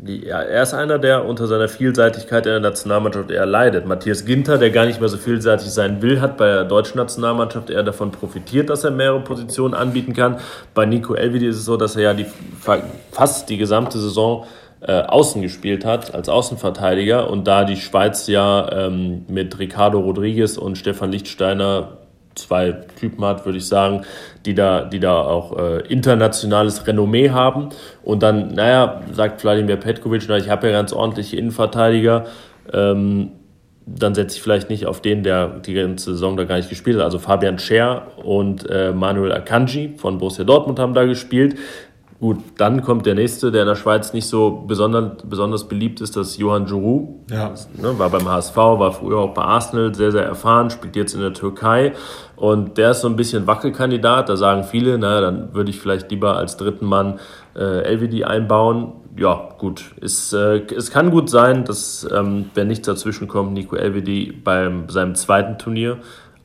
ja, 0.05 0.43
er 0.43 0.63
ist 0.63 0.75
einer, 0.75 0.99
der 0.99 1.25
unter 1.25 1.47
seiner 1.47 1.69
Vielseitigkeit 1.69 2.47
in 2.47 2.53
der 2.53 2.61
Nationalmannschaft 2.61 3.31
eher 3.31 3.47
leidet. 3.47 3.87
Matthias 3.87 4.25
Ginter, 4.25 4.59
der 4.59 4.71
gar 4.71 4.87
nicht 4.87 5.01
mehr 5.01 5.09
so 5.09 5.17
vielseitig 5.17 5.71
sein 5.71 6.03
will, 6.03 6.21
hat 6.21 6.37
bei 6.37 6.47
der 6.47 6.65
deutschen 6.65 6.99
Nationalmannschaft 6.99 7.71
eher 7.71 7.83
davon 7.83 8.11
profitiert, 8.11 8.71
dass 8.71 8.85
er 8.85 8.91
mehrere 8.91 9.21
Positionen 9.21 9.75
anbieten 9.75 10.13
kann. 10.13 10.39
Bei 10.75 10.85
Nico 10.85 11.15
Elvedi 11.15 11.47
ist 11.47 11.57
es 11.57 11.65
so, 11.65 11.77
dass 11.77 11.97
er 11.97 12.03
ja 12.03 12.15
die, 12.15 12.27
fast 13.11 13.49
die 13.49 13.57
gesamte 13.57 13.99
Saison 13.99 14.45
äh, 14.81 14.93
außen 14.93 15.43
gespielt 15.43 15.85
hat, 15.85 16.15
als 16.15 16.29
Außenverteidiger. 16.29 17.31
Und 17.31 17.49
da 17.49 17.65
die 17.65 17.77
Schweiz 17.77 18.29
ja 18.29 18.71
ähm, 18.71 19.25
mit 19.29 19.59
Ricardo 19.59 19.99
Rodriguez 19.99 20.57
und 20.57 20.79
Stefan 20.79 21.11
Lichtsteiner 21.11 21.98
zwei 22.39 22.73
Typen 22.99 23.25
hat, 23.25 23.45
würde 23.45 23.59
ich 23.59 23.67
sagen, 23.67 24.03
die 24.47 24.55
da, 24.55 24.85
die 24.85 25.01
da 25.01 25.21
auch 25.21 25.59
äh, 25.59 25.81
internationales 25.89 26.87
Renommee 26.87 27.31
haben. 27.31 27.69
Und 28.03 28.23
dann, 28.23 28.55
naja, 28.55 29.03
sagt 29.13 29.41
Vladimir 29.41 29.77
Petkovic, 29.77 30.25
na, 30.29 30.39
ich 30.39 30.49
habe 30.49 30.69
ja 30.69 30.73
ganz 30.73 30.93
ordentliche 30.93 31.37
Innenverteidiger. 31.37 32.27
Ähm, 32.73 33.33
dann 33.97 34.15
setze 34.15 34.37
ich 34.37 34.43
vielleicht 34.43 34.69
nicht 34.69 34.87
auf 34.87 35.01
den, 35.01 35.23
der 35.23 35.49
die 35.49 35.75
ganze 35.75 36.13
Saison 36.13 36.37
da 36.37 36.45
gar 36.45 36.57
nicht 36.57 36.69
gespielt 36.69 36.99
hat. 36.99 37.05
Also 37.05 37.19
Fabian 37.19 37.59
Scher 37.59 38.09
und 38.23 38.69
äh, 38.69 38.93
Manuel 38.93 39.33
Akanji 39.33 39.95
von 39.97 40.19
Borussia 40.19 40.45
Dortmund 40.45 40.79
haben 40.79 40.95
da 40.95 41.05
gespielt. 41.05 41.57
Gut, 42.21 42.39
dann 42.57 42.83
kommt 42.83 43.07
der 43.07 43.15
nächste, 43.15 43.53
der 43.53 43.63
in 43.63 43.69
der 43.69 43.77
Schweiz 43.77 44.13
nicht 44.13 44.27
so 44.27 44.65
besonders, 44.67 45.23
besonders 45.23 45.69
beliebt 45.69 46.01
ist, 46.01 46.17
das 46.17 46.31
ist 46.31 46.39
Johann 46.39 46.67
Giroud. 46.67 47.31
Ja. 47.31 47.55
Ne, 47.81 47.97
war 47.97 48.11
beim 48.11 48.29
HSV, 48.29 48.57
war 48.57 48.91
früher 48.91 49.19
auch 49.19 49.35
bei 49.35 49.43
Arsenal, 49.43 49.95
sehr, 49.95 50.11
sehr 50.11 50.25
erfahren, 50.25 50.69
spielt 50.71 50.97
jetzt 50.97 51.15
in 51.15 51.21
der 51.21 51.33
Türkei. 51.33 51.93
Und 52.35 52.77
der 52.77 52.91
ist 52.91 53.03
so 53.03 53.09
ein 53.09 53.15
bisschen 53.15 53.47
Wackelkandidat. 53.47 54.29
Da 54.29 54.37
sagen 54.37 54.65
viele, 54.65 54.99
na, 54.99 55.21
dann 55.21 55.55
würde 55.55 55.71
ich 55.71 55.79
vielleicht 55.79 56.11
lieber 56.11 56.37
als 56.37 56.57
dritten 56.57 56.87
Mann 56.87 57.21
äh, 57.55 57.95
LVD 57.95 58.25
einbauen. 58.25 58.95
ja, 59.17 59.51
gut. 59.57 59.95
Es, 60.01 60.33
äh, 60.33 60.63
es 60.75 60.91
kann 60.91 61.13
gut 61.13 61.31
sein, 61.31 61.65
dass, 61.65 62.05
ähm, 62.13 62.51
wenn 62.55 62.67
nichts 62.67 62.87
dazwischen 62.89 63.29
kommt, 63.29 63.53
Nico 63.53 63.77
Elvedi 63.77 64.33
bei 64.33 64.69
seinem 64.89 65.15
zweiten 65.15 65.57
Turnier 65.57 65.99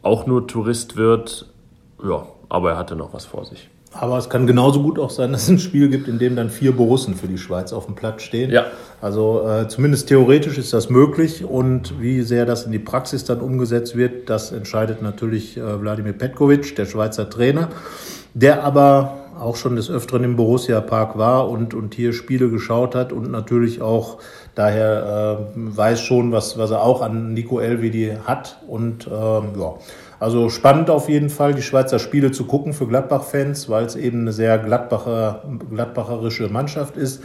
auch 0.04 0.28
nur 0.28 0.46
Tourist 0.46 0.98
wird. 0.98 1.48
Ja, 2.08 2.28
aber 2.48 2.72
er 2.72 2.78
hatte 2.78 2.96
noch 2.96 3.12
was 3.16 3.26
vor 3.26 3.46
sich. 3.46 3.72
Aber 3.94 4.18
es 4.18 4.30
kann 4.30 4.48
genauso 4.48 4.82
gut 4.82 5.00
auch 5.00 5.10
sein, 5.10 5.32
dass 5.34 5.44
es 5.44 5.50
ein 5.50 5.60
Spiel 5.60 5.90
gibt, 5.90 6.08
in 6.08 6.20
dem 6.20 6.36
dann 6.36 6.50
vier 6.50 6.72
Borussen 6.72 7.16
für 7.16 7.28
die 7.28 7.38
Schweiz 7.38 7.74
auf 7.74 7.86
dem 7.86 7.96
Platz 7.96 8.24
stehen. 8.24 8.52
Ja. 8.52 8.66
Also 9.02 9.48
äh, 9.48 9.68
zumindest 9.68 10.08
theoretisch 10.08 10.58
ist 10.58 10.74
das 10.74 10.90
möglich 10.90 11.44
und 11.44 12.00
wie 12.02 12.22
sehr 12.22 12.46
das 12.46 12.66
in 12.66 12.72
die 12.72 12.80
Praxis 12.80 13.26
dann 13.26 13.40
umgesetzt 13.42 13.96
wird, 13.96 14.30
das 14.30 14.52
entscheidet 14.52 15.02
natürlich 15.02 15.58
äh, 15.58 15.82
Wladimir 15.82 16.14
Petkovic, 16.14 16.76
der 16.76 16.86
Schweizer 16.86 17.30
Trainer, 17.30 17.70
der 18.34 18.64
aber 18.64 19.18
auch 19.40 19.56
schon 19.56 19.76
des 19.76 19.90
Öfteren 19.90 20.24
im 20.24 20.36
Borussia 20.36 20.80
Park 20.82 21.18
war 21.18 21.50
und, 21.50 21.74
und 21.74 21.96
hier 21.96 22.14
Spiele 22.14 22.50
geschaut 22.50 22.96
hat 22.96 23.12
und 23.12 23.32
natürlich 23.32 23.82
auch 23.82 24.20
daher 24.56 25.40
äh, 25.40 25.46
weiß 25.56 26.00
schon, 26.02 26.32
was, 26.32 26.58
was 26.58 26.72
er 26.72 26.84
auch 26.84 27.02
an 27.02 27.34
Nico 27.34 27.60
Elvedi 27.60 28.14
hat 28.26 28.60
und 28.68 29.08
ähm, 29.08 29.48
ja. 29.60 29.74
Also 30.24 30.50
spannend 30.50 30.90
auf 30.90 31.10
jeden 31.10 31.30
Fall, 31.30 31.54
die 31.54 31.62
Schweizer 31.62 32.00
Spiele 32.00 32.32
zu 32.32 32.46
gucken 32.46 32.72
für 32.72 32.88
Gladbach-Fans, 32.88 33.68
weil 33.68 33.84
es 33.84 33.98
eben 33.98 34.22
eine 34.22 34.32
sehr 34.32 34.58
Gladbacher, 34.58 35.44
gladbacherische 35.70 36.48
Mannschaft 36.48 36.96
ist. 36.96 37.22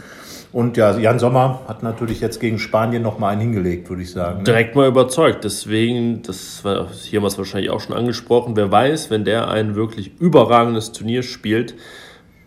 Und 0.51 0.75
ja, 0.75 0.97
Jan 0.97 1.17
Sommer 1.17 1.61
hat 1.69 1.81
natürlich 1.81 2.19
jetzt 2.19 2.41
gegen 2.41 2.59
Spanien 2.59 3.01
nochmal 3.01 3.31
einen 3.31 3.41
hingelegt, 3.41 3.89
würde 3.89 4.01
ich 4.01 4.11
sagen. 4.11 4.39
Ne? 4.39 4.43
Direkt 4.43 4.75
mal 4.75 4.85
überzeugt. 4.85 5.45
Deswegen, 5.45 6.23
das 6.23 6.65
war 6.65 6.87
hier 6.91 7.23
was 7.23 7.37
wahrscheinlich 7.37 7.69
auch 7.69 7.79
schon 7.79 7.95
angesprochen. 7.95 8.57
Wer 8.57 8.69
weiß, 8.69 9.09
wenn 9.09 9.23
der 9.23 9.47
ein 9.47 9.75
wirklich 9.75 10.19
überragendes 10.19 10.91
Turnier 10.91 11.23
spielt, 11.23 11.75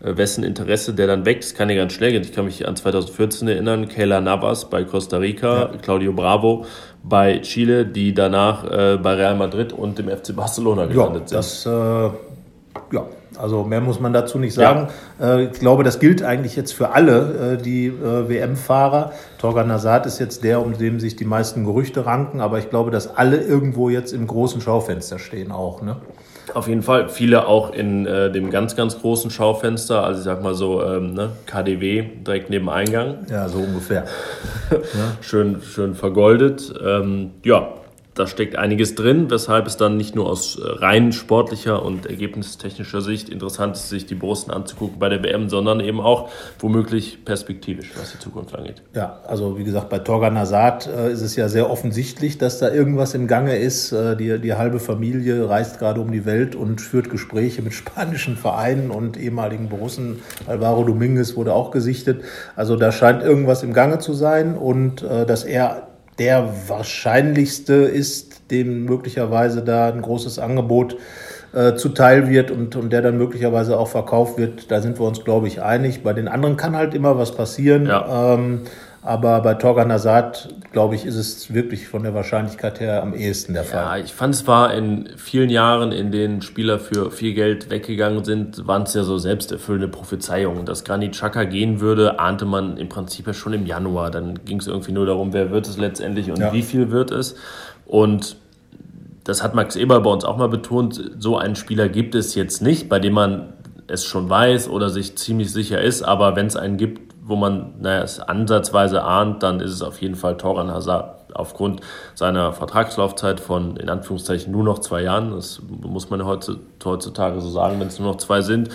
wessen 0.03 0.43
Interesse 0.43 0.93
der 0.93 1.07
dann 1.07 1.25
wächst, 1.25 1.57
kann 1.57 1.69
ja 1.69 1.75
ganz 1.75 1.93
schnell 1.93 2.11
gehen. 2.11 2.23
Ich 2.23 2.33
kann 2.33 2.45
mich 2.45 2.67
an 2.67 2.75
2014 2.75 3.47
erinnern, 3.47 3.87
Kayla 3.87 4.21
Navas 4.21 4.69
bei 4.69 4.83
Costa 4.83 5.17
Rica, 5.17 5.71
ja. 5.71 5.77
Claudio 5.81 6.13
Bravo 6.13 6.65
bei 7.03 7.39
Chile, 7.39 7.85
die 7.85 8.13
danach 8.13 8.63
äh, 8.65 8.97
bei 8.97 9.13
Real 9.13 9.35
Madrid 9.35 9.73
und 9.73 9.97
dem 9.97 10.09
FC 10.09 10.35
Barcelona 10.35 10.85
gelandet 10.85 11.31
ja, 11.31 11.41
sind. 11.41 11.65
Das, 11.65 11.65
äh, 11.65 12.95
ja, 12.95 13.05
also 13.37 13.63
mehr 13.63 13.81
muss 13.81 13.99
man 13.99 14.13
dazu 14.13 14.37
nicht 14.39 14.53
sagen. 14.53 14.87
Ja. 15.19 15.37
Äh, 15.37 15.43
ich 15.45 15.59
glaube, 15.59 15.83
das 15.83 15.99
gilt 15.99 16.23
eigentlich 16.23 16.55
jetzt 16.55 16.73
für 16.73 16.91
alle, 16.91 17.57
äh, 17.57 17.61
die 17.61 17.87
äh, 17.87 18.29
WM-Fahrer. 18.29 19.11
Torgan 19.37 19.71
Hazard 19.71 20.05
ist 20.05 20.19
jetzt 20.19 20.43
der, 20.43 20.61
um 20.61 20.77
den 20.77 20.99
sich 20.99 21.15
die 21.15 21.25
meisten 21.25 21.65
Gerüchte 21.65 22.05
ranken, 22.05 22.41
aber 22.41 22.59
ich 22.59 22.69
glaube, 22.69 22.91
dass 22.91 23.15
alle 23.15 23.37
irgendwo 23.37 23.89
jetzt 23.89 24.13
im 24.13 24.27
großen 24.27 24.61
Schaufenster 24.61 25.19
stehen 25.19 25.51
auch. 25.51 25.81
Ne? 25.81 25.97
Auf 26.53 26.67
jeden 26.67 26.83
Fall. 26.83 27.09
Viele 27.09 27.47
auch 27.47 27.73
in 27.73 28.05
äh, 28.05 28.31
dem 28.31 28.49
ganz, 28.49 28.75
ganz 28.75 28.99
großen 28.99 29.31
Schaufenster. 29.31 30.03
Also 30.03 30.19
ich 30.19 30.25
sag 30.25 30.43
mal 30.43 30.53
so, 30.53 30.83
ähm, 30.83 31.13
ne, 31.13 31.29
KDW 31.45 32.03
direkt 32.25 32.49
neben 32.49 32.69
Eingang. 32.69 33.25
Ja, 33.29 33.47
so 33.47 33.59
ungefähr. 33.59 34.05
schön, 35.21 35.61
schön 35.61 35.95
vergoldet. 35.95 36.73
Ähm, 36.83 37.31
ja, 37.43 37.69
da 38.15 38.27
steckt 38.27 38.55
einiges 38.55 38.95
drin, 38.95 39.29
weshalb 39.31 39.65
es 39.65 39.77
dann 39.77 39.97
nicht 39.97 40.15
nur 40.15 40.29
aus 40.29 40.59
äh, 40.59 40.61
rein 40.63 41.11
sportlicher 41.11 41.83
und 41.83 42.05
ergebnistechnischer 42.05 43.01
Sicht 43.01 43.29
interessant 43.29 43.75
ist, 43.75 43.89
sich 43.89 44.05
die 44.05 44.15
Borussen 44.15 44.51
anzugucken 44.51 44.99
bei 44.99 45.09
der 45.09 45.23
WM, 45.23 45.49
sondern 45.49 45.79
eben 45.79 45.99
auch 45.99 46.29
womöglich 46.59 47.25
perspektivisch, 47.25 47.91
was 47.99 48.11
die 48.11 48.19
Zukunft 48.19 48.55
angeht. 48.55 48.83
Ja, 48.93 49.19
also 49.27 49.57
wie 49.57 49.63
gesagt, 49.63 49.89
bei 49.89 49.99
Torgan 49.99 50.37
Hazard 50.37 50.87
äh, 50.87 51.11
ist 51.11 51.21
es 51.21 51.35
ja 51.35 51.49
sehr 51.49 51.69
offensichtlich, 51.69 52.37
dass 52.37 52.59
da 52.59 52.71
irgendwas 52.71 53.15
im 53.15 53.27
Gange 53.27 53.57
ist. 53.57 53.91
Äh, 53.91 54.15
die, 54.15 54.39
die 54.39 54.53
halbe 54.53 54.79
Familie 54.79 55.49
reist 55.49 55.79
gerade 55.79 55.99
um 55.99 56.11
die 56.11 56.25
Welt 56.25 56.55
und 56.55 56.81
führt 56.81 57.09
Gespräche 57.09 57.63
mit 57.63 57.73
spanischen 57.73 58.37
Vereinen 58.37 58.91
und 58.91 59.17
ehemaligen 59.17 59.69
Borussen. 59.69 60.21
Alvaro 60.45 60.83
Dominguez 60.83 61.35
wurde 61.35 61.53
auch 61.53 61.71
gesichtet. 61.71 62.23
Also 62.55 62.75
da 62.75 62.91
scheint 62.91 63.23
irgendwas 63.23 63.63
im 63.63 63.73
Gange 63.73 63.97
zu 63.99 64.13
sein 64.13 64.55
und 64.55 65.01
dass 65.01 65.43
er 65.43 65.92
der 66.19 66.49
wahrscheinlichste 66.67 67.73
ist, 67.73 68.51
dem 68.51 68.85
möglicherweise 68.85 69.63
da 69.63 69.89
ein 69.89 70.01
großes 70.01 70.39
Angebot 70.39 70.97
äh, 71.53 71.75
zuteil 71.75 72.29
wird 72.29 72.51
und, 72.51 72.75
und 72.75 72.91
der 72.91 73.01
dann 73.01 73.17
möglicherweise 73.17 73.77
auch 73.77 73.87
verkauft 73.87 74.37
wird. 74.37 74.71
Da 74.71 74.81
sind 74.81 74.99
wir 74.99 75.05
uns, 75.05 75.23
glaube 75.23 75.47
ich, 75.47 75.61
einig. 75.61 76.03
Bei 76.03 76.13
den 76.13 76.27
anderen 76.27 76.57
kann 76.57 76.75
halt 76.75 76.93
immer 76.93 77.17
was 77.17 77.35
passieren. 77.35 77.85
Ja. 77.85 78.35
Ähm, 78.35 78.61
aber 79.03 79.41
bei 79.41 79.53
Torgan 79.55 79.91
Hazard, 79.91 80.47
glaube 80.71 80.95
ich, 80.95 81.05
ist 81.05 81.15
es 81.15 81.53
wirklich 81.53 81.87
von 81.87 82.03
der 82.03 82.13
Wahrscheinlichkeit 82.13 82.79
her 82.79 83.03
am 83.03 83.13
ehesten 83.13 83.53
der 83.53 83.65
Fall. 83.65 83.99
Ja, 83.99 84.05
ich 84.05 84.13
fand 84.13 84.33
es 84.33 84.47
war 84.47 84.73
in 84.73 85.09
vielen 85.17 85.49
Jahren, 85.49 85.91
in 85.91 86.11
denen 86.11 86.41
Spieler 86.41 86.79
für 86.79 87.11
viel 87.11 87.33
Geld 87.33 87.69
weggegangen 87.69 88.23
sind, 88.23 88.65
waren 88.65 88.83
es 88.83 88.93
ja 88.93 89.03
so 89.03 89.17
selbsterfüllende 89.17 89.89
Prophezeiungen. 89.89 90.65
Dass 90.65 90.85
Granit 90.85 91.11
Xhaka 91.11 91.43
gehen 91.43 91.81
würde, 91.81 92.19
ahnte 92.19 92.45
man 92.45 92.77
im 92.77 92.87
Prinzip 92.87 93.27
ja 93.27 93.33
schon 93.33 93.51
im 93.51 93.65
Januar. 93.65 94.09
Dann 94.09 94.45
ging 94.45 94.59
es 94.59 94.67
irgendwie 94.67 94.93
nur 94.93 95.05
darum, 95.05 95.33
wer 95.33 95.51
wird 95.51 95.67
es 95.67 95.77
letztendlich 95.77 96.31
und 96.31 96.39
ja. 96.39 96.53
wie 96.53 96.61
viel 96.61 96.89
wird 96.89 97.11
es. 97.11 97.35
Und 97.85 98.37
das 99.25 99.43
hat 99.43 99.53
Max 99.53 99.75
Eber 99.75 99.99
bei 100.01 100.09
uns 100.09 100.23
auch 100.23 100.37
mal 100.37 100.49
betont, 100.49 101.11
so 101.19 101.37
einen 101.37 101.55
Spieler 101.55 101.89
gibt 101.89 102.15
es 102.15 102.35
jetzt 102.35 102.61
nicht, 102.61 102.89
bei 102.89 102.99
dem 102.99 103.13
man 103.13 103.53
es 103.87 104.05
schon 104.05 104.29
weiß 104.29 104.69
oder 104.69 104.89
sich 104.89 105.17
ziemlich 105.17 105.51
sicher 105.51 105.81
ist, 105.81 106.03
aber 106.03 106.35
wenn 106.35 106.47
es 106.47 106.55
einen 106.55 106.77
gibt, 106.77 107.12
wo 107.25 107.35
man 107.35 107.75
naja, 107.79 108.01
es 108.03 108.19
ansatzweise 108.19 109.03
ahnt, 109.03 109.43
dann 109.43 109.59
ist 109.59 109.71
es 109.71 109.81
auf 109.81 110.01
jeden 110.01 110.15
Fall 110.15 110.37
Toran 110.37 110.71
Hazard 110.71 111.15
aufgrund 111.33 111.81
seiner 112.15 112.53
Vertragslaufzeit 112.53 113.39
von 113.39 113.77
in 113.77 113.89
Anführungszeichen 113.89 114.51
nur 114.51 114.63
noch 114.63 114.79
zwei 114.79 115.01
Jahren. 115.01 115.31
Das 115.31 115.61
muss 115.67 116.09
man 116.09 116.25
heutzutage 116.25 117.41
so 117.41 117.49
sagen, 117.49 117.79
wenn 117.79 117.87
es 117.87 117.99
nur 117.99 118.11
noch 118.11 118.17
zwei 118.17 118.41
sind. 118.41 118.69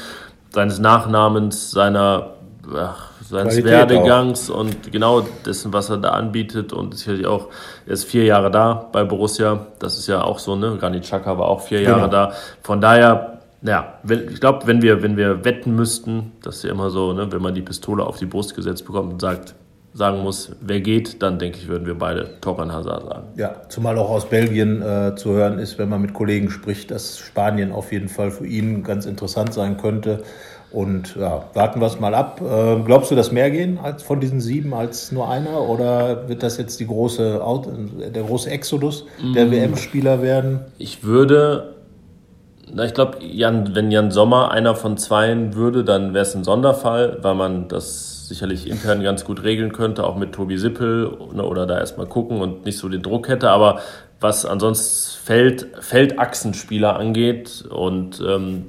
Seines 0.50 0.78
Nachnamens, 0.78 1.70
seiner 1.70 2.30
ach, 2.74 3.10
seines 3.22 3.54
Qualität 3.54 3.90
Werdegangs 3.90 4.50
auch. 4.50 4.60
und 4.60 4.90
genau 4.90 5.20
dessen, 5.44 5.72
was 5.72 5.90
er 5.90 5.98
da 5.98 6.10
anbietet. 6.10 6.72
Und 6.72 6.96
sicherlich 6.96 7.26
auch, 7.26 7.48
er 7.86 7.92
ist 7.92 8.04
vier 8.04 8.24
Jahre 8.24 8.50
da 8.50 8.88
bei 8.92 9.04
Borussia. 9.04 9.66
Das 9.78 9.98
ist 9.98 10.06
ja 10.06 10.22
auch 10.22 10.38
so, 10.38 10.56
ne? 10.56 10.76
Granit 10.78 11.04
Xhaka 11.04 11.38
war 11.38 11.48
auch 11.48 11.60
vier 11.60 11.82
Jahre 11.82 12.08
genau. 12.08 12.12
da. 12.12 12.32
Von 12.62 12.80
daher 12.80 13.37
ja, 13.62 13.98
ich 14.08 14.40
glaube, 14.40 14.66
wenn 14.66 14.82
wir, 14.82 15.02
wenn 15.02 15.16
wir 15.16 15.44
wetten 15.44 15.74
müssten, 15.74 16.32
das 16.42 16.56
ist 16.56 16.64
ja 16.64 16.70
immer 16.70 16.90
so, 16.90 17.12
ne, 17.12 17.30
wenn 17.32 17.42
man 17.42 17.54
die 17.54 17.62
Pistole 17.62 18.04
auf 18.04 18.18
die 18.18 18.26
Brust 18.26 18.54
gesetzt 18.54 18.86
bekommt 18.86 19.12
und 19.12 19.20
sagt, 19.20 19.54
sagen 19.94 20.22
muss, 20.22 20.52
wer 20.60 20.80
geht, 20.80 21.22
dann 21.22 21.38
denke 21.38 21.58
ich, 21.58 21.68
würden 21.68 21.86
wir 21.86 21.96
beide 21.96 22.40
Torgan 22.40 22.72
Hazard 22.72 23.04
sagen. 23.04 23.26
Ja, 23.36 23.62
zumal 23.68 23.98
auch 23.98 24.10
aus 24.10 24.26
Belgien 24.26 24.80
äh, 24.80 25.14
zu 25.16 25.30
hören 25.30 25.58
ist, 25.58 25.78
wenn 25.78 25.88
man 25.88 26.00
mit 26.00 26.14
Kollegen 26.14 26.50
spricht, 26.50 26.90
dass 26.90 27.18
Spanien 27.18 27.72
auf 27.72 27.90
jeden 27.90 28.08
Fall 28.08 28.30
für 28.30 28.46
ihn 28.46 28.84
ganz 28.84 29.06
interessant 29.06 29.52
sein 29.52 29.76
könnte. 29.76 30.22
Und 30.70 31.16
ja, 31.16 31.44
warten 31.54 31.80
wir 31.80 31.86
es 31.86 31.98
mal 31.98 32.14
ab. 32.14 32.42
Äh, 32.42 32.82
glaubst 32.84 33.10
du, 33.10 33.16
dass 33.16 33.32
mehr 33.32 33.50
gehen 33.50 33.78
als 33.82 34.02
von 34.02 34.20
diesen 34.20 34.40
sieben 34.40 34.74
als 34.74 35.10
nur 35.10 35.28
einer? 35.28 35.62
Oder 35.62 36.28
wird 36.28 36.42
das 36.42 36.58
jetzt 36.58 36.78
die 36.78 36.86
große, 36.86 37.40
der 38.14 38.22
große 38.22 38.50
Exodus 38.50 39.06
der 39.34 39.46
mm. 39.46 39.50
WM-Spieler 39.50 40.20
werden? 40.20 40.60
Ich 40.76 41.02
würde 41.02 41.77
na, 42.74 42.84
ich 42.84 42.94
glaube, 42.94 43.18
Jan, 43.22 43.74
wenn 43.74 43.90
Jan 43.90 44.10
Sommer 44.10 44.50
einer 44.50 44.74
von 44.74 44.96
zweien 44.96 45.54
würde, 45.54 45.84
dann 45.84 46.14
wäre 46.14 46.22
es 46.22 46.34
ein 46.34 46.44
Sonderfall, 46.44 47.18
weil 47.22 47.34
man 47.34 47.68
das 47.68 48.28
sicherlich 48.28 48.68
intern 48.68 49.02
ganz 49.02 49.24
gut 49.24 49.42
regeln 49.42 49.72
könnte, 49.72 50.04
auch 50.04 50.16
mit 50.16 50.32
Tobi 50.32 50.58
Sippel 50.58 51.16
ne, 51.32 51.42
oder 51.42 51.66
da 51.66 51.78
erstmal 51.78 52.06
gucken 52.06 52.40
und 52.40 52.64
nicht 52.64 52.78
so 52.78 52.88
den 52.88 53.02
Druck 53.02 53.28
hätte. 53.28 53.50
Aber 53.50 53.80
was 54.20 54.44
ansonsten 54.44 55.18
Feld, 55.24 55.68
Feldachsenspieler 55.80 56.96
angeht 56.96 57.64
und 57.70 58.22
ähm, 58.26 58.66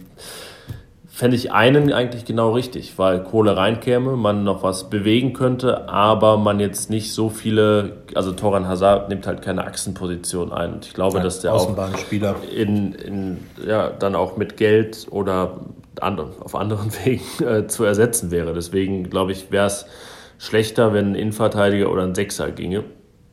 fände 1.19 1.35
ich 1.35 1.51
einen 1.51 1.91
eigentlich 1.91 2.23
genau 2.23 2.53
richtig, 2.53 2.97
weil 2.97 3.21
Kohle 3.21 3.57
reinkäme, 3.57 4.15
man 4.15 4.45
noch 4.45 4.63
was 4.63 4.89
bewegen 4.89 5.33
könnte, 5.33 5.89
aber 5.89 6.37
man 6.37 6.61
jetzt 6.61 6.89
nicht 6.89 7.11
so 7.11 7.27
viele, 7.27 7.97
also 8.15 8.31
Toran 8.31 8.69
Hazard 8.69 9.09
nimmt 9.09 9.27
halt 9.27 9.41
keine 9.41 9.65
Achsenposition 9.65 10.53
ein. 10.53 10.75
Und 10.75 10.85
ich 10.85 10.93
glaube, 10.93 11.17
ja, 11.17 11.23
dass 11.25 11.41
der 11.41 11.53
auch 11.53 11.75
in, 12.55 12.93
in, 12.93 13.37
ja, 13.67 13.89
dann 13.89 14.15
auch 14.15 14.37
mit 14.37 14.55
Geld 14.55 15.07
oder 15.11 15.59
andre, 15.99 16.29
auf 16.39 16.55
anderen 16.55 16.89
Wegen 17.03 17.43
äh, 17.45 17.67
zu 17.67 17.83
ersetzen 17.83 18.31
wäre. 18.31 18.53
Deswegen 18.53 19.09
glaube 19.09 19.33
ich, 19.33 19.51
wäre 19.51 19.67
es 19.67 19.87
schlechter, 20.37 20.93
wenn 20.93 21.11
ein 21.11 21.15
Innenverteidiger 21.15 21.91
oder 21.91 22.03
ein 22.03 22.15
Sechser 22.15 22.49
ginge. 22.51 22.85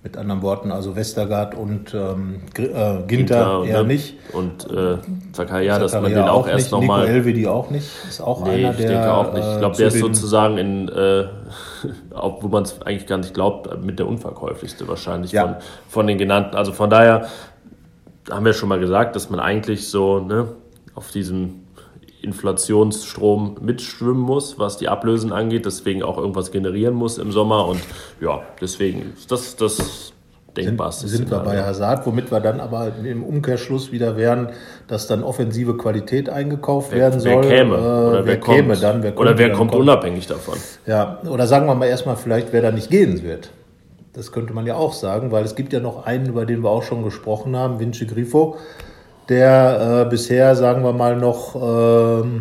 Mit 0.07 0.17
anderen 0.17 0.41
Worten, 0.43 0.71
also 0.71 0.95
Westergaard 0.95 1.57
und 1.57 1.93
ähm, 1.93 2.43
äh, 2.55 2.63
Ginter, 2.63 3.05
Ginter 3.09 3.65
eher 3.65 3.83
ne? 3.83 3.89
nicht. 3.89 4.15
Und 4.33 4.71
äh, 4.71 4.99
Zakaria, 5.33 5.81
dass 5.81 5.95
man 5.95 6.05
den 6.05 6.19
auch, 6.21 6.45
auch 6.45 6.49
erst 6.49 6.71
nochmal. 6.71 7.01
Nico 7.01 7.13
Elvedi 7.13 7.49
auch 7.49 7.71
nicht. 7.71 7.89
Ist 8.09 8.21
auch 8.21 8.45
nee, 8.45 8.51
einer, 8.51 8.71
ich 8.71 8.77
der. 8.77 8.89
denke 8.89 9.13
auch 9.13 9.33
nicht. 9.33 9.45
Ich 9.45 9.59
glaube, 9.59 9.75
äh, 9.75 9.79
der 9.79 9.89
ist 9.89 9.99
sozusagen 9.99 10.59
in, 10.59 10.89
äh, 10.91 11.25
wo 12.41 12.47
man 12.47 12.63
es 12.63 12.81
eigentlich 12.83 13.09
gar 13.09 13.19
nicht 13.19 13.35
glaubt, 13.35 13.83
mit 13.83 13.99
der 13.99 14.07
unverkäuflichste 14.07 14.87
wahrscheinlich 14.87 15.33
ja. 15.33 15.43
von, 15.43 15.57
von 15.89 16.07
den 16.07 16.19
genannten. 16.19 16.55
Also 16.55 16.73
von 16.73 16.89
daher 16.89 17.27
haben 18.31 18.45
wir 18.45 18.53
schon 18.53 18.69
mal 18.69 18.79
gesagt, 18.79 19.17
dass 19.17 19.29
man 19.29 19.41
eigentlich 19.41 19.89
so 19.89 20.21
ne, 20.21 20.47
auf 20.95 21.11
diesem 21.11 21.66
Inflationsstrom 22.23 23.57
mitschwimmen 23.61 24.21
muss, 24.21 24.59
was 24.59 24.77
die 24.77 24.89
Ablösen 24.89 25.33
angeht, 25.33 25.67
deswegen 25.67 26.03
auch 26.03 26.19
irgendwas 26.19 26.51
generieren 26.51 26.95
muss 26.95 27.19
im 27.19 27.33
Sommer. 27.33 27.67
Und 27.67 27.81
ja, 28.21 28.43
deswegen, 28.61 29.13
das, 29.29 29.57
das 29.57 30.13
denkbarste 30.57 31.09
sind, 31.09 31.29
sind 31.29 31.31
wir 31.31 31.41
bei 31.41 31.63
Hazard, 31.63 32.07
womit 32.07 32.31
wir 32.31 32.41
dann 32.41 32.61
aber 32.61 32.93
im 33.05 33.23
Umkehrschluss 33.23 33.93
wieder 33.93 34.17
wären, 34.17 34.51
dass 34.89 35.07
dann 35.07 35.23
offensive 35.23 35.77
Qualität 35.77 36.29
eingekauft 36.29 36.93
wer, 36.93 36.99
werden 36.99 37.21
soll. 37.21 37.43
Wer 37.43 37.59
käme? 37.59 37.75
Äh, 37.75 37.79
oder 37.79 38.13
wer, 38.13 38.27
wer 38.27 38.41
käme 38.41 38.69
kommt, 38.69 38.83
dann? 38.83 39.03
Wer 39.03 39.19
oder 39.19 39.39
wer 39.39 39.53
kommt 39.53 39.71
kommt. 39.73 39.83
unabhängig 39.83 40.27
davon? 40.27 40.57
Ja, 40.87 41.21
oder 41.29 41.47
sagen 41.47 41.67
wir 41.67 41.75
mal 41.75 41.87
erstmal 41.87 42.17
vielleicht, 42.17 42.53
wer 42.53 42.63
da 42.63 42.71
nicht 42.71 42.91
gehen 42.91 43.23
wird. 43.23 43.51
Das 44.13 44.33
könnte 44.33 44.55
man 44.55 44.67
ja 44.67 44.77
auch 44.77 44.95
sagen, 44.95 45.31
weil 45.31 45.45
es 45.45 45.55
gibt 45.57 45.75
ja 45.75 45.81
noch 45.81 46.07
einen, 46.07 46.27
über 46.27 46.47
den 46.47 46.65
wir 46.65 46.71
auch 46.71 46.83
schon 46.83 47.05
gesprochen 47.05 47.55
haben, 47.55 47.81
Vinci 47.81 48.07
Grifo, 48.07 48.57
der 49.29 50.05
äh, 50.07 50.11
bisher, 50.11 50.55
sagen 50.57 50.83
wir 50.85 50.93
mal, 50.93 51.17
noch... 51.17 51.55
Äh, 51.55 52.41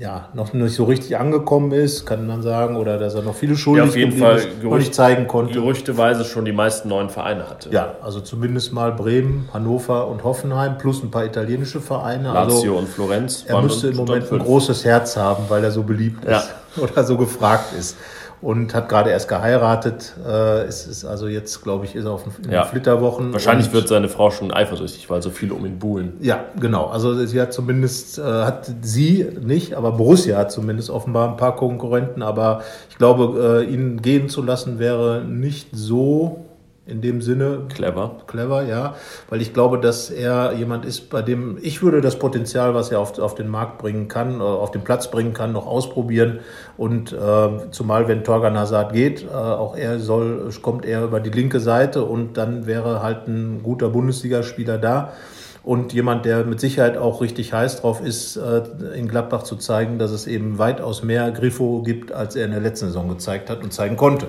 ja, 0.00 0.30
noch 0.32 0.54
nicht 0.54 0.74
so 0.74 0.84
richtig 0.84 1.18
angekommen 1.18 1.72
ist, 1.72 2.06
kann 2.06 2.26
man 2.26 2.40
sagen, 2.40 2.76
oder 2.76 2.96
dass 2.96 3.14
er 3.14 3.20
noch 3.20 3.34
viele 3.34 3.54
Schulden 3.54 3.84
ja, 3.84 3.88
auf 3.90 3.96
jeden 3.96 4.16
Fall 4.16 4.40
noch 4.62 4.78
nicht 4.78 4.94
zeigen 4.94 5.26
konnte. 5.26 5.52
Gerüchteweise 5.52 6.24
schon 6.24 6.46
die 6.46 6.52
meisten 6.52 6.88
neuen 6.88 7.10
Vereine 7.10 7.50
hatte. 7.50 7.68
Ja, 7.68 7.96
also 8.00 8.20
zumindest 8.20 8.72
mal 8.72 8.92
Bremen, 8.92 9.50
Hannover 9.52 10.08
und 10.08 10.24
Hoffenheim 10.24 10.78
plus 10.78 11.02
ein 11.02 11.10
paar 11.10 11.26
italienische 11.26 11.82
Vereine. 11.82 12.32
Lazio 12.32 12.56
also 12.56 12.76
und 12.76 12.88
Florenz. 12.88 13.44
Er 13.46 13.60
müsste 13.60 13.88
im 13.88 13.96
Moment 13.96 14.32
ein 14.32 14.38
großes 14.38 14.86
Herz 14.86 15.18
haben, 15.18 15.44
weil 15.50 15.62
er 15.64 15.70
so 15.70 15.82
beliebt 15.82 16.24
ist 16.24 16.48
ja. 16.76 16.82
oder 16.82 17.04
so 17.04 17.18
gefragt 17.18 17.74
ist 17.78 17.98
und 18.42 18.74
hat 18.74 18.88
gerade 18.88 19.10
erst 19.10 19.28
geheiratet. 19.28 20.14
Äh, 20.26 20.66
ist, 20.66 20.86
ist 20.86 21.04
also 21.04 21.28
jetzt, 21.28 21.62
glaube 21.62 21.84
ich, 21.84 21.94
ist 21.94 22.06
er 22.06 22.12
auf 22.12 22.24
den 22.24 22.50
ja. 22.50 22.64
Flitterwochen. 22.64 23.32
Wahrscheinlich 23.32 23.72
wird 23.72 23.88
seine 23.88 24.08
Frau 24.08 24.30
schon 24.30 24.52
eifersüchtig, 24.52 25.10
weil 25.10 25.22
so 25.22 25.30
viele 25.30 25.54
um 25.54 25.66
ihn 25.66 25.78
buhlen. 25.78 26.14
Ja, 26.20 26.44
genau. 26.58 26.86
Also 26.86 27.26
sie 27.26 27.40
hat 27.40 27.52
zumindest, 27.52 28.18
äh, 28.18 28.22
hat 28.22 28.70
sie 28.82 29.26
nicht, 29.40 29.74
aber 29.74 29.92
Borussia 29.92 30.38
hat 30.38 30.52
zumindest 30.52 30.90
offenbar 30.90 31.28
ein 31.28 31.36
paar 31.36 31.56
Konkurrenten. 31.56 32.22
Aber 32.22 32.62
ich 32.88 32.96
glaube, 32.96 33.64
äh, 33.66 33.72
ihn 33.72 34.00
gehen 34.00 34.28
zu 34.28 34.42
lassen 34.42 34.78
wäre 34.78 35.22
nicht 35.24 35.68
so 35.72 36.46
in 36.86 37.00
dem 37.00 37.22
Sinne. 37.22 37.66
Clever. 37.68 38.16
Clever, 38.26 38.62
ja. 38.62 38.94
Weil 39.28 39.40
ich 39.40 39.52
glaube, 39.52 39.78
dass 39.78 40.10
er 40.10 40.52
jemand 40.54 40.84
ist, 40.84 41.10
bei 41.10 41.22
dem 41.22 41.58
ich 41.62 41.82
würde 41.82 42.00
das 42.00 42.18
Potenzial, 42.18 42.74
was 42.74 42.90
er 42.90 43.00
auf, 43.00 43.18
auf 43.18 43.34
den 43.34 43.48
Markt 43.48 43.78
bringen 43.78 44.08
kann, 44.08 44.40
äh, 44.40 44.42
auf 44.42 44.70
den 44.70 44.82
Platz 44.82 45.10
bringen 45.10 45.32
kann, 45.32 45.52
noch 45.52 45.66
ausprobieren. 45.66 46.40
Und 46.76 47.12
äh, 47.12 47.70
zumal, 47.70 48.08
wenn 48.08 48.24
Torgan 48.24 48.58
Hazard 48.58 48.92
geht, 48.92 49.24
äh, 49.24 49.28
auch 49.28 49.76
er 49.76 49.98
soll, 49.98 50.50
kommt 50.62 50.84
er 50.84 51.04
über 51.04 51.20
die 51.20 51.30
linke 51.30 51.60
Seite 51.60 52.04
und 52.04 52.36
dann 52.36 52.66
wäre 52.66 53.02
halt 53.02 53.28
ein 53.28 53.62
guter 53.62 53.90
Bundesligaspieler 53.90 54.78
da. 54.78 55.12
Und 55.62 55.92
jemand, 55.92 56.24
der 56.24 56.44
mit 56.44 56.58
Sicherheit 56.58 56.96
auch 56.96 57.20
richtig 57.20 57.52
heiß 57.52 57.82
drauf 57.82 58.00
ist, 58.00 58.36
äh, 58.36 58.62
in 58.94 59.08
Gladbach 59.08 59.42
zu 59.42 59.56
zeigen, 59.56 59.98
dass 59.98 60.10
es 60.10 60.26
eben 60.26 60.58
weitaus 60.58 61.02
mehr 61.02 61.30
Griffo 61.32 61.82
gibt, 61.82 62.12
als 62.12 62.34
er 62.34 62.46
in 62.46 62.52
der 62.52 62.60
letzten 62.60 62.86
Saison 62.86 63.08
gezeigt 63.08 63.50
hat 63.50 63.62
und 63.62 63.72
zeigen 63.72 63.96
konnte. 63.96 64.26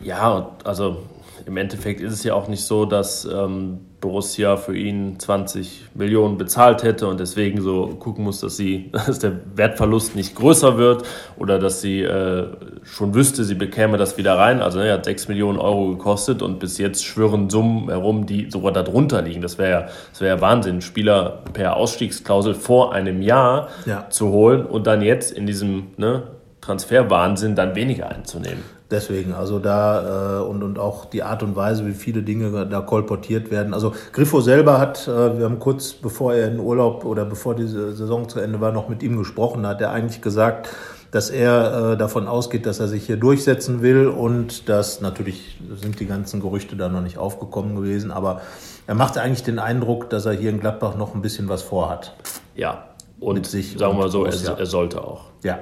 Ja, 0.00 0.50
also 0.64 0.98
im 1.46 1.56
Endeffekt 1.56 2.00
ist 2.00 2.12
es 2.12 2.24
ja 2.24 2.34
auch 2.34 2.48
nicht 2.48 2.64
so, 2.64 2.84
dass 2.84 3.24
ähm, 3.24 3.80
Borussia 4.00 4.56
für 4.56 4.76
ihn 4.76 5.18
20 5.18 5.90
Millionen 5.94 6.38
bezahlt 6.38 6.82
hätte 6.82 7.06
und 7.06 7.20
deswegen 7.20 7.60
so 7.60 7.88
gucken 7.88 8.24
muss, 8.24 8.40
dass, 8.40 8.56
sie, 8.56 8.90
dass 9.06 9.18
der 9.18 9.32
Wertverlust 9.54 10.16
nicht 10.16 10.34
größer 10.34 10.78
wird 10.78 11.04
oder 11.38 11.58
dass 11.58 11.80
sie 11.80 12.02
äh, 12.02 12.46
schon 12.82 13.14
wüsste, 13.14 13.44
sie 13.44 13.54
bekäme 13.54 13.98
das 13.98 14.16
wieder 14.16 14.38
rein. 14.38 14.62
Also 14.62 14.80
er 14.80 14.94
hat 14.94 15.04
6 15.04 15.28
Millionen 15.28 15.58
Euro 15.58 15.90
gekostet 15.90 16.42
und 16.42 16.58
bis 16.58 16.78
jetzt 16.78 17.04
schwirren 17.04 17.50
Summen 17.50 17.88
herum, 17.88 18.26
die 18.26 18.50
sogar 18.50 18.72
darunter 18.72 19.22
liegen. 19.22 19.42
Das 19.42 19.58
wäre 19.58 19.70
ja, 19.70 19.88
das 20.10 20.20
wär 20.20 20.28
ja 20.28 20.40
Wahnsinn, 20.40 20.80
Spieler 20.80 21.42
per 21.52 21.76
Ausstiegsklausel 21.76 22.54
vor 22.54 22.92
einem 22.92 23.22
Jahr 23.22 23.68
ja. 23.86 24.08
zu 24.10 24.28
holen 24.28 24.64
und 24.64 24.86
dann 24.86 25.02
jetzt 25.02 25.32
in 25.32 25.46
diesem 25.46 25.88
ne, 25.96 26.22
Transferwahnsinn 26.60 27.54
dann 27.54 27.74
weniger 27.74 28.08
einzunehmen. 28.08 28.79
Deswegen, 28.90 29.34
also 29.34 29.60
da 29.60 30.40
äh, 30.40 30.42
und, 30.42 30.64
und 30.64 30.78
auch 30.78 31.04
die 31.04 31.22
Art 31.22 31.44
und 31.44 31.54
Weise, 31.54 31.86
wie 31.86 31.92
viele 31.92 32.22
Dinge 32.22 32.66
da 32.66 32.80
kolportiert 32.80 33.50
werden. 33.52 33.72
Also 33.72 33.94
Griffo 34.12 34.40
selber 34.40 34.80
hat, 34.80 35.06
äh, 35.06 35.38
wir 35.38 35.44
haben 35.44 35.60
kurz 35.60 35.92
bevor 35.92 36.34
er 36.34 36.48
in 36.48 36.58
Urlaub 36.58 37.04
oder 37.04 37.24
bevor 37.24 37.54
diese 37.54 37.92
Saison 37.92 38.28
zu 38.28 38.40
Ende 38.40 38.60
war, 38.60 38.72
noch 38.72 38.88
mit 38.88 39.02
ihm 39.04 39.16
gesprochen, 39.16 39.64
hat 39.64 39.80
er 39.80 39.92
eigentlich 39.92 40.22
gesagt, 40.22 40.70
dass 41.12 41.30
er 41.30 41.92
äh, 41.92 41.96
davon 41.96 42.26
ausgeht, 42.26 42.66
dass 42.66 42.80
er 42.80 42.88
sich 42.88 43.06
hier 43.06 43.16
durchsetzen 43.16 43.80
will 43.82 44.08
und 44.08 44.68
dass 44.68 45.00
natürlich 45.00 45.60
sind 45.80 46.00
die 46.00 46.06
ganzen 46.06 46.40
Gerüchte 46.40 46.76
da 46.76 46.88
noch 46.88 47.02
nicht 47.02 47.18
aufgekommen 47.18 47.76
gewesen, 47.76 48.10
aber 48.10 48.40
er 48.86 48.94
macht 48.96 49.18
eigentlich 49.18 49.44
den 49.44 49.60
Eindruck, 49.60 50.10
dass 50.10 50.26
er 50.26 50.32
hier 50.32 50.50
in 50.50 50.58
Gladbach 50.58 50.96
noch 50.96 51.14
ein 51.14 51.22
bisschen 51.22 51.48
was 51.48 51.62
vorhat. 51.62 52.14
Ja, 52.56 52.86
und 53.20 53.34
mit 53.34 53.46
sich 53.46 53.76
sagen 53.78 53.94
wir 53.94 54.04
mal 54.04 54.10
so, 54.10 54.24
er, 54.24 54.58
er 54.58 54.66
sollte 54.66 55.02
auch. 55.04 55.26
Ja. 55.42 55.58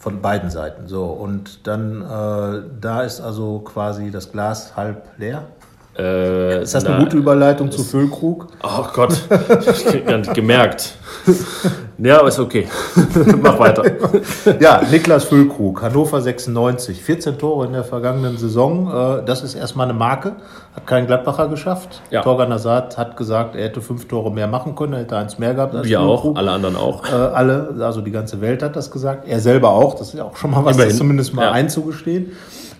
Von 0.00 0.20
beiden 0.20 0.50
Seiten. 0.50 0.88
So, 0.88 1.04
und 1.04 1.66
dann, 1.68 2.02
äh, 2.02 2.62
da 2.80 3.02
ist 3.02 3.20
also 3.20 3.60
quasi 3.60 4.10
das 4.10 4.32
Glas 4.32 4.74
halb 4.74 5.04
leer. 5.18 5.44
Äh, 5.96 6.62
ist 6.62 6.74
das 6.74 6.86
eine 6.86 7.04
gute 7.04 7.18
Überleitung 7.18 7.70
zu 7.70 7.84
Füllkrug? 7.84 8.48
Oh 8.62 8.86
Gott, 8.94 9.12
ich 9.60 9.84
nicht 10.06 10.34
gemerkt. 10.34 10.94
Ja, 12.02 12.26
ist 12.26 12.38
okay. 12.38 12.66
Mach 13.42 13.58
weiter. 13.58 13.82
ja, 14.60 14.80
Niklas 14.90 15.24
Füllkrug, 15.24 15.82
Hannover 15.82 16.20
96, 16.20 17.02
14 17.02 17.38
Tore 17.38 17.66
in 17.66 17.72
der 17.72 17.84
vergangenen 17.84 18.38
Saison. 18.38 18.88
Äh, 18.88 19.24
das 19.24 19.42
ist 19.42 19.54
erstmal 19.54 19.88
eine 19.88 19.98
Marke. 19.98 20.36
Hat 20.74 20.86
kein 20.86 21.06
Gladbacher 21.06 21.48
geschafft. 21.48 22.00
Ja. 22.10 22.22
Torgan 22.22 22.52
Hazard 22.52 22.96
hat 22.96 23.16
gesagt, 23.16 23.54
er 23.54 23.64
hätte 23.64 23.82
fünf 23.82 24.08
Tore 24.08 24.30
mehr 24.32 24.46
machen 24.46 24.74
können, 24.76 24.94
er 24.94 25.00
hätte 25.00 25.16
eins 25.16 25.38
mehr 25.38 25.54
gehabt 25.54 25.74
als 25.74 25.86
Wir 25.86 25.98
Füllkrug. 25.98 26.36
auch, 26.36 26.38
alle 26.38 26.50
anderen 26.52 26.76
auch. 26.76 27.06
Äh, 27.06 27.12
alle, 27.12 27.74
also 27.80 28.00
die 28.00 28.12
ganze 28.12 28.40
Welt 28.40 28.62
hat 28.62 28.76
das 28.76 28.90
gesagt. 28.90 29.28
Er 29.28 29.40
selber 29.40 29.70
auch. 29.70 29.94
Das 29.94 30.08
ist 30.08 30.14
ja 30.14 30.24
auch 30.24 30.36
schon 30.36 30.52
mal 30.52 30.64
was, 30.64 30.76
das 30.76 30.96
zumindest 30.96 31.34
mal 31.34 31.44
ja. 31.44 31.52
einzugestehen. 31.52 32.32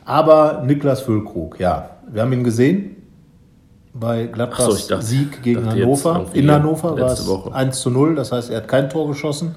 Aber 0.07 0.63
Niklas 0.65 1.03
Füllkrug, 1.03 1.61
ja, 1.61 1.91
wir 2.11 2.23
haben 2.23 2.33
ihn 2.33 2.45
gesehen 2.45 3.00
bei 3.93 4.27
Gladbachs 4.27 4.87
so, 4.87 5.01
Sieg 5.01 5.43
gegen 5.43 5.69
Hannover. 5.69 6.27
In 6.33 6.51
Hannover 6.51 6.99
war 6.99 7.13
es 7.13 7.27
Woche. 7.27 7.55
1 7.55 7.81
zu 7.81 7.91
0, 7.91 8.15
das 8.15 8.33
heißt, 8.33 8.51
er 8.51 8.59
hat 8.59 8.69
kein 8.69 8.89
Tor 8.89 9.09
geschossen. 9.09 9.55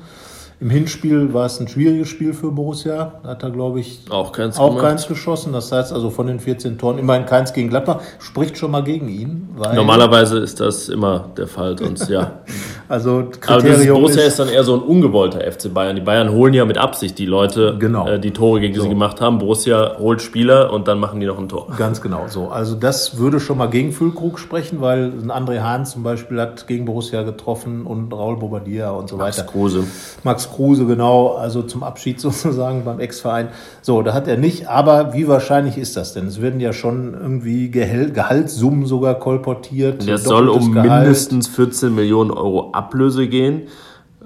Im 0.60 0.70
Hinspiel 0.70 1.34
war 1.34 1.46
es 1.46 1.60
ein 1.60 1.68
schwieriges 1.68 2.08
Spiel 2.08 2.34
für 2.34 2.50
Borussia. 2.52 3.20
Da 3.22 3.30
hat 3.32 3.44
er, 3.44 3.50
glaube 3.50 3.82
ich, 3.82 4.06
auch, 4.10 4.32
keins, 4.32 4.58
auch 4.58 4.80
keins, 4.80 5.08
geschossen. 5.08 5.52
Das 5.52 5.72
heißt 5.72 5.92
also 5.92 6.10
von 6.10 6.28
den 6.28 6.40
14 6.40 6.78
Toren 6.78 7.00
immerhin 7.00 7.26
keins 7.26 7.52
gegen 7.52 7.70
Gladbach. 7.70 8.00
Spricht 8.20 8.58
schon 8.58 8.72
mal 8.72 8.84
gegen 8.84 9.10
ihn. 9.10 9.50
Normalerweise 9.58 10.40
ist 10.40 10.62
das 10.62 10.88
immer 10.88 11.32
der 11.36 11.48
Fall. 11.48 11.78
Sonst, 11.78 12.10
ja. 12.10 12.44
also 12.94 13.28
Kriterium 13.40 13.96
Aber 13.96 14.02
Borussia 14.02 14.22
ist, 14.22 14.28
ist, 14.34 14.40
dann 14.40 14.50
eher 14.50 14.64
so 14.64 14.76
ein 14.76 14.82
ungewollter 14.82 15.40
FC 15.52 15.74
Bayern. 15.74 15.96
Die 15.96 16.04
Bayern 16.04 16.32
holen 16.32 16.54
ja 16.54 16.64
mit 16.64 16.78
Absicht 16.78 17.18
die 17.18 17.26
Leute, 17.26 17.76
genau. 17.80 18.08
äh, 18.08 18.20
die 18.20 18.30
Tore 18.30 18.60
gegen 18.60 18.74
die 18.74 18.78
so. 18.78 18.84
sie 18.84 18.90
gemacht 18.90 19.20
haben. 19.20 19.40
Borussia 19.40 19.98
holt 19.98 20.22
Spieler 20.22 20.72
und 20.72 20.88
dann 20.88 21.00
machen 21.00 21.20
die 21.20 21.26
noch 21.26 21.40
ein 21.40 21.50
Tor. 21.50 21.74
Ganz 21.76 22.02
genau 22.02 22.26
so. 22.28 22.50
Also 22.50 22.76
das 22.76 23.18
würde 23.18 23.40
schon 23.40 23.58
mal 23.58 23.66
gegen 23.66 23.94
Füllkrug 23.94 24.38
sprechen, 24.38 24.80
weil 24.80 25.06
ein 25.06 25.32
André 25.32 25.62
Hahn 25.62 25.88
zum 25.88 26.04
Beispiel 26.04 26.40
hat 26.40 26.68
gegen 26.68 26.86
Borussia 26.86 27.24
getroffen 27.24 27.88
und 27.88 28.14
Raul 28.14 28.38
Bobadilla 28.38 28.92
und 28.92 29.10
so 29.10 29.18
Max 29.18 29.40
weiter. 29.40 29.48
Kruse. 29.48 29.86
Max 30.24 30.52
Kruse, 30.52 30.86
genau, 30.86 31.30
also 31.30 31.64
zum 31.64 31.82
Abschied 31.82 32.20
sozusagen 32.22 32.86
beim 32.86 33.00
Ex-Verein. 33.00 33.48
So, 33.82 34.04
da 34.04 34.14
hat 34.14 34.28
er 34.28 34.38
nicht, 34.38 34.68
aber 34.70 35.14
wie 35.16 35.28
wahrscheinlich 35.28 35.80
ist 35.80 35.98
das 35.98 36.14
denn? 36.14 36.28
Es 36.28 36.44
werden 36.44 36.60
ja 36.60 36.74
schon 36.74 37.16
irgendwie 37.20 37.72
Gehal 37.72 38.12
Gehaltssummen 38.12 38.86
sogar 38.86 39.16
kolportiert. 39.16 40.08
Das 40.08 40.26
soll 40.26 40.48
um 40.48 40.74
Gehalt. 40.74 41.06
mindestens 41.06 41.48
14 41.48 41.96
Millionen 41.96 42.30
Euro 42.30 42.70
Ablöse 42.84 43.28
gehen. 43.28 43.64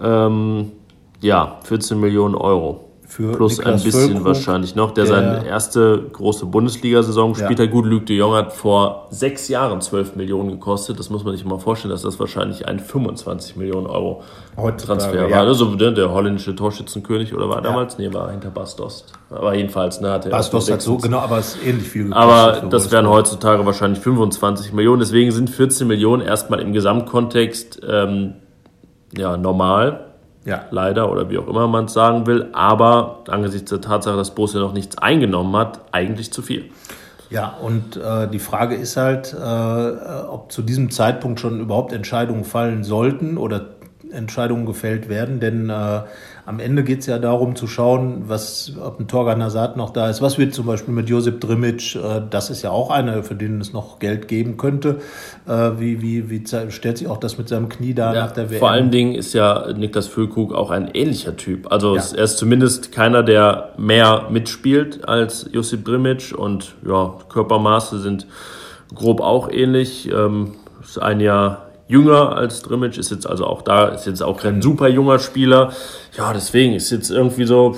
Ähm, 0.01 0.71
ja, 1.21 1.57
14 1.63 1.99
Millionen 1.99 2.35
Euro. 2.35 2.87
Für 3.07 3.31
Plus 3.31 3.57
Niklas 3.57 3.81
ein 3.81 3.83
bisschen 3.85 4.01
Völkrug, 4.01 4.25
wahrscheinlich 4.25 4.75
noch, 4.75 4.91
der, 4.91 5.05
der 5.05 5.13
seine 5.13 5.47
erste 5.47 6.03
große 6.11 6.45
Bundesliga-Saison 6.45 7.33
gespielt 7.33 7.57
ja. 7.57 7.65
hat. 7.65 7.71
Gut, 7.71 7.85
Luc 7.85 8.05
de 8.05 8.17
Jong 8.17 8.33
hat 8.33 8.51
vor 8.51 9.07
sechs 9.11 9.47
Jahren 9.47 9.79
12 9.79 10.17
Millionen 10.17 10.51
gekostet. 10.51 10.99
Das 10.99 11.09
muss 11.09 11.23
man 11.23 11.33
sich 11.33 11.45
mal 11.45 11.57
vorstellen, 11.57 11.93
dass 11.93 12.01
das 12.01 12.19
wahrscheinlich 12.19 12.67
ein 12.67 12.79
25 12.79 13.55
Millionen 13.55 13.87
Euro 13.87 14.23
Heutzutage, 14.57 14.99
Transfer 14.99 15.31
war. 15.31 15.39
Also 15.39 15.75
der, 15.75 15.91
der, 15.91 16.11
holländische 16.11 16.53
Torschützenkönig 16.53 17.33
oder 17.33 17.47
war 17.47 17.61
damals? 17.61 17.97
Ja. 17.97 18.09
Nee, 18.09 18.13
war 18.13 18.29
hinter 18.29 18.49
Bastos. 18.49 19.05
Aber 19.29 19.55
jedenfalls, 19.55 20.01
ne, 20.01 20.11
hatte 20.11 20.29
Bastos 20.29 20.69
hat 20.69 20.81
so, 20.81 20.97
genau, 20.97 21.19
aber 21.19 21.37
es 21.37 21.55
ist 21.55 21.65
ähnlich 21.65 21.87
viel 21.87 22.03
gekostet. 22.03 22.29
Aber 22.29 22.67
das 22.69 22.91
wären 22.91 23.07
heutzutage 23.07 23.65
wahrscheinlich 23.65 23.99
25 23.99 24.73
Millionen. 24.73 24.99
Deswegen 24.99 25.31
sind 25.31 25.49
14 25.49 25.87
Millionen 25.87 26.21
erstmal 26.21 26.59
im 26.59 26.73
Gesamtkontext 26.73 27.79
ähm, 27.87 28.33
ja, 29.15 29.37
normal 29.37 30.07
ja. 30.47 30.63
Leider 30.71 31.11
oder 31.11 31.29
wie 31.29 31.37
auch 31.37 31.47
immer 31.47 31.67
man 31.67 31.85
es 31.85 31.93
sagen 31.93 32.25
will. 32.25 32.47
Aber 32.53 33.25
angesichts 33.27 33.69
der 33.69 33.81
Tatsache, 33.81 34.15
dass 34.15 34.33
Borussia 34.33 34.61
noch 34.61 34.71
nichts 34.71 34.97
eingenommen 34.97 35.53
hat, 35.57 35.81
eigentlich 35.91 36.31
zu 36.31 36.41
viel. 36.41 36.69
Ja, 37.29 37.57
und 37.61 37.97
äh, 37.97 38.29
die 38.29 38.39
Frage 38.39 38.75
ist 38.75 38.95
halt, 38.95 39.33
äh, 39.33 39.37
ob 39.37 40.49
zu 40.53 40.61
diesem 40.61 40.89
Zeitpunkt 40.89 41.41
schon 41.41 41.59
überhaupt 41.59 41.91
Entscheidungen 41.91 42.45
fallen 42.45 42.85
sollten 42.85 43.37
oder 43.37 43.65
Entscheidungen 44.09 44.65
gefällt 44.65 45.09
werden, 45.09 45.41
denn 45.41 45.69
äh, 45.69 46.03
am 46.47 46.61
Ende 46.61 46.85
geht 46.85 47.01
es 47.01 47.07
ja 47.07 47.19
darum 47.19 47.57
zu 47.57 47.67
schauen, 47.67 48.23
was, 48.27 48.71
ob 48.81 49.01
ein 49.01 49.09
Torgan 49.09 49.43
Hazard 49.43 49.75
noch 49.75 49.89
da 49.89 50.09
ist. 50.09 50.21
Was 50.21 50.37
wird 50.37 50.53
zum 50.53 50.65
Beispiel 50.65 50.93
mit 50.93 51.09
Josip 51.09 51.41
Drimic? 51.41 51.95
Äh, 51.95 52.21
das 52.29 52.49
ist 52.49 52.61
ja 52.61 52.71
auch 52.71 52.89
einer, 52.89 53.21
für 53.23 53.35
den 53.35 53.59
es 53.59 53.73
noch 53.73 53.99
Geld 53.99 54.29
geben 54.29 54.55
könnte. 54.55 55.01
Äh, 55.45 55.71
wie, 55.77 56.01
wie, 56.01 56.29
wie 56.29 56.41
stellt 56.69 56.99
sich 56.99 57.09
auch 57.09 57.17
das 57.17 57.37
mit 57.37 57.49
seinem 57.49 57.67
Knie 57.67 57.93
da 57.93 58.13
ja, 58.13 58.21
nach 58.21 58.31
der 58.31 58.49
WM? 58.49 58.59
Vor 58.59 58.69
allen 58.69 58.91
Dingen 58.91 59.13
ist 59.13 59.33
ja 59.33 59.73
Niklas 59.73 60.07
Füllkrug 60.07 60.53
auch 60.53 60.71
ein 60.71 60.89
ähnlicher 60.93 61.35
Typ. 61.35 61.69
Also 61.69 61.97
ja. 61.97 62.03
er 62.15 62.23
ist 62.23 62.37
zumindest 62.37 62.93
keiner, 62.93 63.23
der 63.23 63.73
mehr 63.77 64.27
mitspielt 64.29 65.05
als 65.05 65.49
Josip 65.51 65.83
Drimic 65.83 66.33
und 66.33 66.75
ja, 66.87 67.13
Körpermaße 67.27 67.99
sind 67.99 68.25
grob 68.95 69.19
auch 69.19 69.51
ähnlich. 69.51 70.09
Ähm, 70.09 70.53
ist 70.81 70.97
ein 70.97 71.19
Jahr 71.19 71.66
jünger 71.87 72.35
als 72.35 72.61
Drimmitsch, 72.61 72.97
ist 72.97 73.11
jetzt 73.11 73.27
also 73.27 73.45
auch 73.45 73.61
da, 73.61 73.87
ist 73.89 74.05
jetzt 74.05 74.21
auch 74.21 74.37
kein 74.37 74.61
super 74.61 74.87
junger 74.87 75.19
Spieler. 75.19 75.71
Ja, 76.17 76.33
deswegen 76.33 76.73
ist 76.73 76.89
jetzt 76.91 77.09
irgendwie 77.09 77.45
so, 77.45 77.75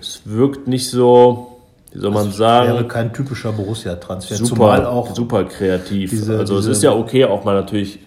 es 0.00 0.22
wirkt 0.24 0.68
nicht 0.68 0.90
so, 0.90 1.58
wie 1.92 2.00
soll 2.00 2.10
man 2.10 2.26
das 2.26 2.36
sagen? 2.36 2.72
Wäre 2.72 2.88
kein 2.88 3.12
typischer 3.12 3.52
Borussia-Transfer. 3.52 4.36
Super, 4.36 4.88
auch 4.88 5.14
super 5.14 5.44
kreativ. 5.44 6.10
Diese, 6.10 6.38
also 6.38 6.56
diese, 6.56 6.70
es 6.70 6.78
ist 6.78 6.82
ja 6.82 6.92
okay, 6.92 7.24
auch 7.24 7.44
mal 7.44 7.54
natürlich 7.54 7.98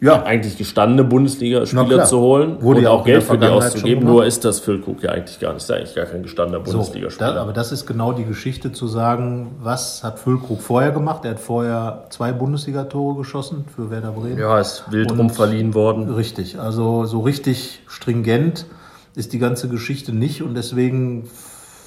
ja. 0.00 0.22
eigentlich 0.22 0.56
gestandene 0.56 1.04
Bundesligaspieler 1.04 2.04
zu 2.04 2.20
holen 2.20 2.62
Wurde 2.62 2.78
und 2.78 2.84
ja 2.84 2.90
auch 2.90 3.04
Geld 3.04 3.22
für 3.22 3.38
die 3.38 3.46
auszugeben. 3.46 4.04
Nur 4.04 4.24
ist 4.24 4.44
das 4.44 4.60
Füllkrug 4.60 5.02
ja 5.02 5.10
eigentlich 5.10 5.38
gar 5.38 5.52
nicht. 5.52 5.62
Ist 5.62 5.70
eigentlich 5.70 5.94
gar 5.94 6.06
kein 6.06 6.22
gestandener 6.22 6.60
Bundesligaspieler. 6.60 7.34
So, 7.34 7.38
aber 7.38 7.52
das 7.52 7.72
ist 7.72 7.86
genau 7.86 8.12
die 8.12 8.24
Geschichte 8.24 8.72
zu 8.72 8.86
sagen, 8.86 9.56
was 9.60 10.02
hat 10.02 10.18
Füllkrug 10.18 10.60
vorher 10.60 10.92
gemacht? 10.92 11.24
Er 11.24 11.32
hat 11.32 11.40
vorher 11.40 12.06
zwei 12.10 12.32
Bundesligatore 12.32 13.16
geschossen 13.16 13.64
für 13.74 13.90
Werder 13.90 14.12
Bremen. 14.12 14.38
Ja, 14.38 14.58
ist 14.58 14.84
wild 14.90 15.16
rumverliehen 15.16 15.74
worden. 15.74 16.10
Richtig, 16.10 16.58
also 16.58 17.04
so 17.04 17.20
richtig 17.20 17.80
stringent 17.86 18.66
ist 19.14 19.32
die 19.32 19.38
ganze 19.38 19.68
Geschichte 19.68 20.12
nicht 20.12 20.42
und 20.42 20.54
deswegen 20.54 21.28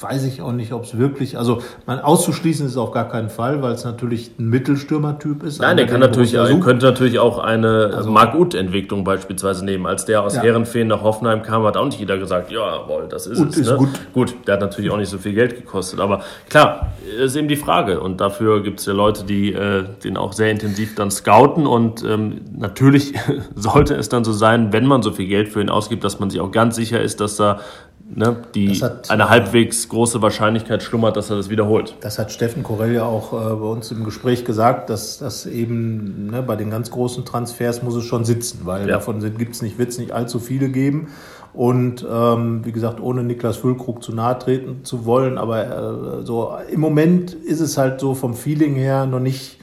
weiß 0.01 0.23
ich 0.25 0.41
auch 0.41 0.51
nicht, 0.51 0.73
ob 0.73 0.83
es 0.83 0.97
wirklich, 0.97 1.37
also 1.37 1.61
man 1.85 1.99
auszuschließen 1.99 2.65
ist 2.65 2.77
auf 2.77 2.91
gar 2.91 3.09
keinen 3.09 3.29
Fall, 3.29 3.61
weil 3.61 3.73
es 3.73 3.85
natürlich 3.85 4.31
ein 4.37 4.49
Mittelstürmertyp 4.49 5.43
ist. 5.43 5.61
Nein, 5.61 5.77
der 5.77 5.87
kann 5.87 5.99
natürlich, 5.99 6.33
er 6.33 6.47
könnte 6.59 6.85
natürlich 6.85 7.19
auch 7.19 7.39
eine 7.39 7.91
also, 7.95 8.11
Mark 8.11 8.35
Uth 8.35 8.53
Entwicklung 8.53 9.03
beispielsweise 9.03 9.63
nehmen. 9.63 9.85
Als 9.85 10.05
der 10.05 10.21
aus 10.21 10.35
ja. 10.35 10.41
Herrenfeen 10.41 10.87
nach 10.87 11.01
Hoffenheim 11.01 11.41
kam, 11.41 11.63
hat 11.63 11.77
auch 11.77 11.85
nicht 11.85 11.99
jeder 11.99 12.17
gesagt, 12.17 12.51
ja, 12.51 12.77
jawohl, 12.77 13.07
das 13.09 13.27
ist 13.27 13.39
Uth 13.39 13.49
es. 13.49 13.57
Ist 13.57 13.71
ne? 13.71 13.77
gut. 13.77 13.89
gut, 14.13 14.35
der 14.47 14.55
hat 14.55 14.61
natürlich 14.61 14.91
auch 14.91 14.97
nicht 14.97 15.09
so 15.09 15.17
viel 15.17 15.33
Geld 15.33 15.55
gekostet, 15.55 15.99
aber 15.99 16.21
klar, 16.49 16.93
ist 17.19 17.35
eben 17.35 17.47
die 17.47 17.55
Frage 17.55 17.99
und 17.99 18.19
dafür 18.21 18.63
gibt 18.63 18.79
es 18.79 18.85
ja 18.85 18.93
Leute, 18.93 19.23
die 19.23 19.53
äh, 19.53 19.83
den 20.03 20.17
auch 20.17 20.33
sehr 20.33 20.51
intensiv 20.51 20.95
dann 20.95 21.11
scouten 21.11 21.67
und 21.67 22.03
ähm, 22.03 22.41
natürlich 22.57 23.13
sollte 23.55 23.95
es 23.95 24.09
dann 24.09 24.23
so 24.23 24.33
sein, 24.33 24.73
wenn 24.73 24.85
man 24.85 25.01
so 25.01 25.11
viel 25.11 25.27
Geld 25.27 25.49
für 25.49 25.61
ihn 25.61 25.69
ausgibt, 25.69 26.03
dass 26.03 26.19
man 26.19 26.29
sich 26.29 26.41
auch 26.41 26.51
ganz 26.51 26.75
sicher 26.75 27.01
ist, 27.01 27.21
dass 27.21 27.37
da 27.37 27.59
ne, 28.09 28.37
die 28.53 28.69
hat, 28.81 29.09
eine 29.09 29.29
halbwegs 29.29 29.89
große 29.89 30.21
Wahrscheinlichkeit 30.21 30.83
schlummert, 30.83 31.17
dass 31.17 31.29
er 31.29 31.37
das 31.37 31.49
wiederholt. 31.49 31.95
Das 32.01 32.19
hat 32.19 32.31
Steffen 32.31 32.63
Korell 32.63 32.93
ja 32.93 33.05
auch 33.05 33.33
äh, 33.33 33.55
bei 33.55 33.65
uns 33.65 33.91
im 33.91 34.03
Gespräch 34.03 34.45
gesagt, 34.45 34.89
dass 34.89 35.17
das 35.17 35.45
eben 35.45 36.27
ne, 36.27 36.43
bei 36.43 36.55
den 36.55 36.69
ganz 36.69 36.91
großen 36.91 37.25
Transfers 37.25 37.83
muss 37.83 37.95
es 37.95 38.05
schon 38.05 38.25
sitzen, 38.25 38.61
weil 38.63 38.81
ja. 38.81 38.95
davon 38.95 39.19
gibt 39.37 39.55
es 39.55 39.61
nicht, 39.61 39.77
wird 39.77 39.89
es 39.89 39.97
nicht 39.97 40.11
allzu 40.11 40.39
viele 40.39 40.69
geben. 40.69 41.07
Und 41.53 42.05
ähm, 42.09 42.65
wie 42.65 42.71
gesagt, 42.71 42.99
ohne 42.99 43.23
Niklas 43.23 43.57
Füllkrug 43.57 44.01
zu 44.01 44.11
nahe 44.13 44.39
treten 44.39 44.83
zu 44.83 45.05
wollen, 45.05 45.37
aber 45.37 46.21
äh, 46.21 46.25
so 46.25 46.57
im 46.71 46.79
Moment 46.79 47.33
ist 47.33 47.59
es 47.59 47.77
halt 47.77 47.99
so 47.99 48.15
vom 48.15 48.33
Feeling 48.33 48.73
her 48.73 49.05
noch 49.05 49.19
nicht 49.19 49.59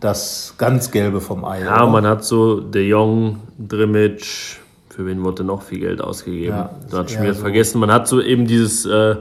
das 0.00 0.54
ganz 0.58 0.90
Gelbe 0.90 1.20
vom 1.20 1.44
Ei. 1.44 1.60
Ja, 1.60 1.82
oder? 1.82 1.92
man 1.92 2.06
hat 2.06 2.24
so 2.24 2.60
De 2.60 2.86
Jong, 2.86 3.38
Drimmitsch, 3.56 4.58
für 4.96 5.04
wen 5.04 5.22
wurde 5.22 5.44
noch 5.44 5.60
viel 5.60 5.80
Geld 5.80 6.00
ausgegeben? 6.00 6.56
Ja, 6.56 6.70
da 6.90 6.98
hat 6.98 7.10
schon 7.10 7.22
wieder 7.22 7.34
so 7.34 7.42
vergessen. 7.42 7.80
Man 7.80 7.92
hat 7.92 8.08
so 8.08 8.22
eben 8.22 8.46
dieses, 8.46 8.86
äh, 8.86 9.16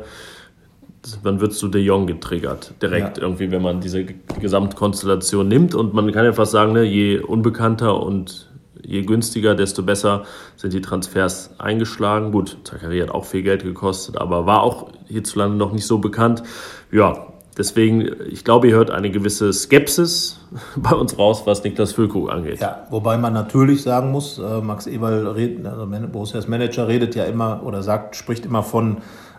man 1.21 1.41
wird 1.41 1.51
zu 1.51 1.67
De 1.67 1.81
Jong 1.81 2.07
getriggert, 2.07 2.73
direkt 2.81 3.17
ja. 3.17 3.23
irgendwie, 3.23 3.51
wenn 3.51 3.61
man 3.61 3.81
diese 3.81 4.05
Gesamtkonstellation 4.05 5.49
nimmt. 5.49 5.75
Und 5.75 5.93
man 5.93 6.09
kann 6.13 6.23
ja 6.23 6.31
fast 6.31 6.53
sagen, 6.53 6.71
ne, 6.71 6.83
je 6.83 7.19
unbekannter 7.19 8.01
und 8.01 8.49
je 8.81 9.01
günstiger, 9.01 9.53
desto 9.53 9.83
besser 9.83 10.23
sind 10.55 10.71
die 10.71 10.79
Transfers 10.79 11.49
eingeschlagen. 11.57 12.31
Gut, 12.31 12.57
Zachary 12.63 13.01
hat 13.01 13.11
auch 13.11 13.25
viel 13.25 13.43
Geld 13.43 13.63
gekostet, 13.63 14.17
aber 14.17 14.45
war 14.45 14.63
auch 14.63 14.87
hierzulande 15.07 15.57
noch 15.57 15.73
nicht 15.73 15.85
so 15.85 15.97
bekannt. 15.97 16.41
Ja, 16.89 17.33
Deswegen, 17.57 18.09
ich 18.29 18.43
glaube, 18.43 18.67
ihr 18.67 18.75
hört 18.75 18.91
eine 18.91 19.09
gewisse 19.09 19.53
Skepsis 19.53 20.39
bei 20.75 20.93
uns 20.95 21.17
raus, 21.17 21.43
was 21.45 21.63
Niklas 21.63 21.93
Füllkrug 21.93 22.29
angeht. 22.29 22.59
Ja, 22.59 22.85
wobei 22.89 23.17
man 23.17 23.33
natürlich 23.33 23.83
sagen 23.83 24.11
muss, 24.11 24.37
äh, 24.37 24.61
Max 24.61 24.87
Eberl, 24.87 25.27
redet, 25.27 25.65
also 25.65 25.87
Borussias 26.11 26.47
Manager, 26.47 26.87
redet 26.87 27.15
ja 27.15 27.23
immer 27.23 27.61
oder 27.63 27.81
sagt, 27.81 28.15
spricht 28.15 28.45
immer 28.45 28.63
von 28.63 28.97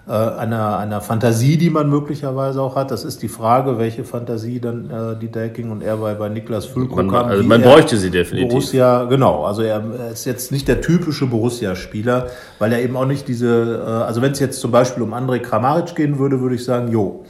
äh, 0.08 0.12
einer, 0.12 0.78
einer 0.78 1.00
Fantasie, 1.00 1.56
die 1.56 1.68
man 1.68 1.90
möglicherweise 1.90 2.62
auch 2.62 2.76
hat. 2.76 2.90
Das 2.90 3.04
ist 3.04 3.22
die 3.22 3.28
Frage, 3.28 3.76
welche 3.76 4.04
Fantasie 4.04 4.60
dann 4.60 4.88
äh, 4.88 5.18
die 5.18 5.28
Decking 5.28 5.70
und 5.70 5.82
er 5.82 5.96
bei, 5.96 6.14
bei 6.14 6.28
Niklas 6.28 6.64
Füllkrug 6.64 6.96
man, 6.96 7.10
haben. 7.10 7.28
Also 7.28 7.42
man 7.42 7.60
bräuchte 7.60 7.96
sie 7.96 8.10
definitiv. 8.10 8.50
Borussia, 8.50 9.04
genau. 9.04 9.44
Also 9.44 9.62
er 9.62 9.82
ist 10.12 10.24
jetzt 10.24 10.52
nicht 10.52 10.68
der 10.68 10.80
typische 10.80 11.26
Borussia-Spieler, 11.26 12.28
weil 12.58 12.72
er 12.72 12.82
eben 12.82 12.96
auch 12.96 13.04
nicht 13.04 13.26
diese, 13.28 13.84
äh, 13.84 13.90
also 14.04 14.22
wenn 14.22 14.32
es 14.32 14.38
jetzt 14.38 14.60
zum 14.60 14.70
Beispiel 14.70 15.02
um 15.02 15.12
André 15.12 15.40
Kramaric 15.40 15.96
gehen 15.96 16.18
würde, 16.18 16.40
würde 16.40 16.54
ich 16.54 16.64
sagen, 16.64 16.90
jo, 16.92 17.24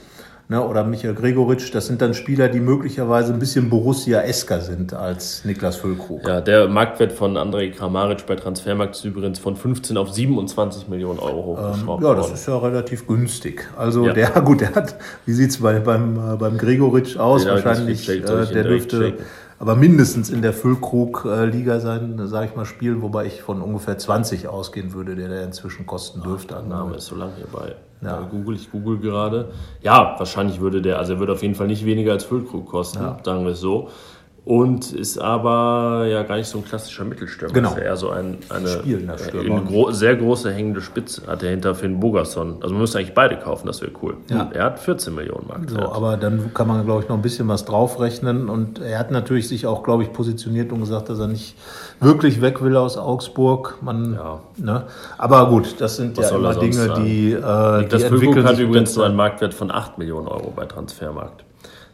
ne, 0.48 0.66
oder 0.66 0.84
Michael 0.84 1.14
Gregoritsch, 1.14 1.74
das 1.74 1.86
sind 1.86 2.02
dann 2.02 2.14
Spieler, 2.14 2.48
die 2.48 2.60
möglicherweise 2.60 3.32
ein 3.32 3.38
bisschen 3.38 3.68
Borussia-esker 3.70 4.60
sind 4.60 4.94
als 4.94 5.44
Niklas 5.44 5.76
Füllkrug. 5.76 6.26
Ja, 6.26 6.40
der 6.40 6.68
Marktwert 6.68 7.12
von 7.12 7.36
Andrei 7.36 7.68
Kramaric 7.68 8.26
bei 8.26 8.36
Transfermarkt 8.36 8.96
ist 8.96 9.04
übrigens 9.04 9.38
von 9.38 9.56
15 9.56 9.96
auf 9.96 10.12
27 10.12 10.88
Millionen 10.88 11.18
Euro 11.18 11.44
hochgeschraubt 11.44 12.02
ähm, 12.02 12.08
Ja, 12.08 12.14
das 12.14 12.30
ist 12.30 12.46
ja 12.46 12.58
relativ 12.58 13.06
günstig. 13.06 13.68
Also 13.76 14.06
ja. 14.06 14.12
der, 14.12 14.28
gut, 14.44 14.60
der 14.60 14.74
hat, 14.74 14.96
wie 15.24 15.32
sieht's 15.32 15.58
bei, 15.58 15.78
beim, 15.80 16.16
äh, 16.16 16.36
beim 16.36 16.58
Gregoritsch 16.58 17.16
aus? 17.16 17.44
Den 17.44 17.52
Wahrscheinlich, 17.52 18.08
äh, 18.08 18.20
der 18.20 18.64
dürfte 18.64 19.14
aber 19.58 19.74
mindestens 19.74 20.30
in 20.30 20.42
der 20.42 20.52
Füllkrug-Liga 20.52 21.80
sein, 21.80 22.20
sage 22.26 22.46
ich 22.46 22.56
mal, 22.56 22.66
spielen, 22.66 23.02
wobei 23.02 23.26
ich 23.26 23.42
von 23.42 23.62
ungefähr 23.62 23.96
20 23.96 24.48
ausgehen 24.48 24.92
würde, 24.92 25.16
der 25.16 25.28
der 25.28 25.44
inzwischen 25.44 25.86
kosten 25.86 26.22
dürfte. 26.22 26.54
Der 26.54 26.62
Name 26.62 26.96
ist 26.96 27.06
so 27.06 27.16
lange 27.16 27.32
hierbei. 27.36 27.74
Ja. 28.02 28.20
Google, 28.30 28.56
ich 28.56 28.70
google 28.70 28.98
gerade. 28.98 29.52
Ja, 29.80 30.14
wahrscheinlich 30.18 30.60
würde 30.60 30.82
der, 30.82 30.98
also 30.98 31.14
er 31.14 31.18
würde 31.18 31.32
auf 31.32 31.42
jeden 31.42 31.54
Fall 31.54 31.66
nicht 31.66 31.86
weniger 31.86 32.12
als 32.12 32.24
Füllkrug 32.24 32.66
kosten, 32.66 32.98
ja. 32.98 33.16
sagen 33.24 33.44
wir 33.44 33.52
es 33.52 33.60
so. 33.60 33.88
Und 34.46 34.92
ist 34.92 35.18
aber 35.18 36.06
ja 36.08 36.22
gar 36.22 36.36
nicht 36.36 36.46
so 36.46 36.58
ein 36.58 36.64
klassischer 36.64 37.04
Mittelstürmer. 37.04 37.52
Genau. 37.52 37.70
Ist 37.70 37.78
eher 37.78 37.96
so 37.96 38.10
ein, 38.10 38.38
eine, 38.48 38.80
eine 38.84 39.62
gro 39.62 39.90
sehr 39.90 40.14
große 40.14 40.52
hängende 40.52 40.80
Spitze 40.80 41.26
hat 41.26 41.42
er 41.42 41.50
hinter 41.50 41.74
Finn 41.74 41.98
Bogerson. 41.98 42.58
Also 42.60 42.72
man 42.72 42.82
müsste 42.82 42.98
eigentlich 42.98 43.12
beide 43.12 43.38
kaufen, 43.38 43.66
das 43.66 43.80
wäre 43.80 43.90
cool. 44.02 44.18
Ja. 44.30 44.48
Er 44.54 44.66
hat 44.66 44.78
14 44.78 45.12
Millionen 45.12 45.48
Mark. 45.48 45.68
So, 45.68 45.80
aber 45.80 46.16
dann 46.16 46.54
kann 46.54 46.68
man, 46.68 46.84
glaube 46.84 47.02
ich, 47.02 47.08
noch 47.08 47.16
ein 47.16 47.22
bisschen 47.22 47.48
was 47.48 47.64
draufrechnen. 47.64 48.48
Und 48.48 48.78
er 48.78 49.00
hat 49.00 49.10
natürlich 49.10 49.48
sich 49.48 49.66
auch, 49.66 49.82
glaube 49.82 50.04
ich, 50.04 50.12
positioniert 50.12 50.70
und 50.70 50.78
gesagt, 50.78 51.08
dass 51.08 51.18
er 51.18 51.26
nicht 51.26 51.56
wirklich 51.98 52.40
weg 52.40 52.62
will 52.62 52.76
aus 52.76 52.96
Augsburg. 52.96 53.78
Man, 53.82 54.14
ja. 54.14 54.38
ne? 54.58 54.84
Aber 55.18 55.48
gut, 55.48 55.74
das 55.80 55.96
sind 55.96 56.16
was 56.18 56.30
ja 56.30 56.36
immer 56.36 56.54
Dinge, 56.54 56.94
die, 56.98 57.32
äh, 57.32 57.88
die 57.88 58.00
entwickeln 58.00 58.46
hat 58.46 58.60
übrigens 58.60 58.94
so 58.94 59.02
einen 59.02 59.16
Marktwert 59.16 59.54
von 59.54 59.72
8 59.72 59.98
Millionen 59.98 60.28
Euro 60.28 60.52
bei 60.54 60.66
Transfermarkt 60.66 61.42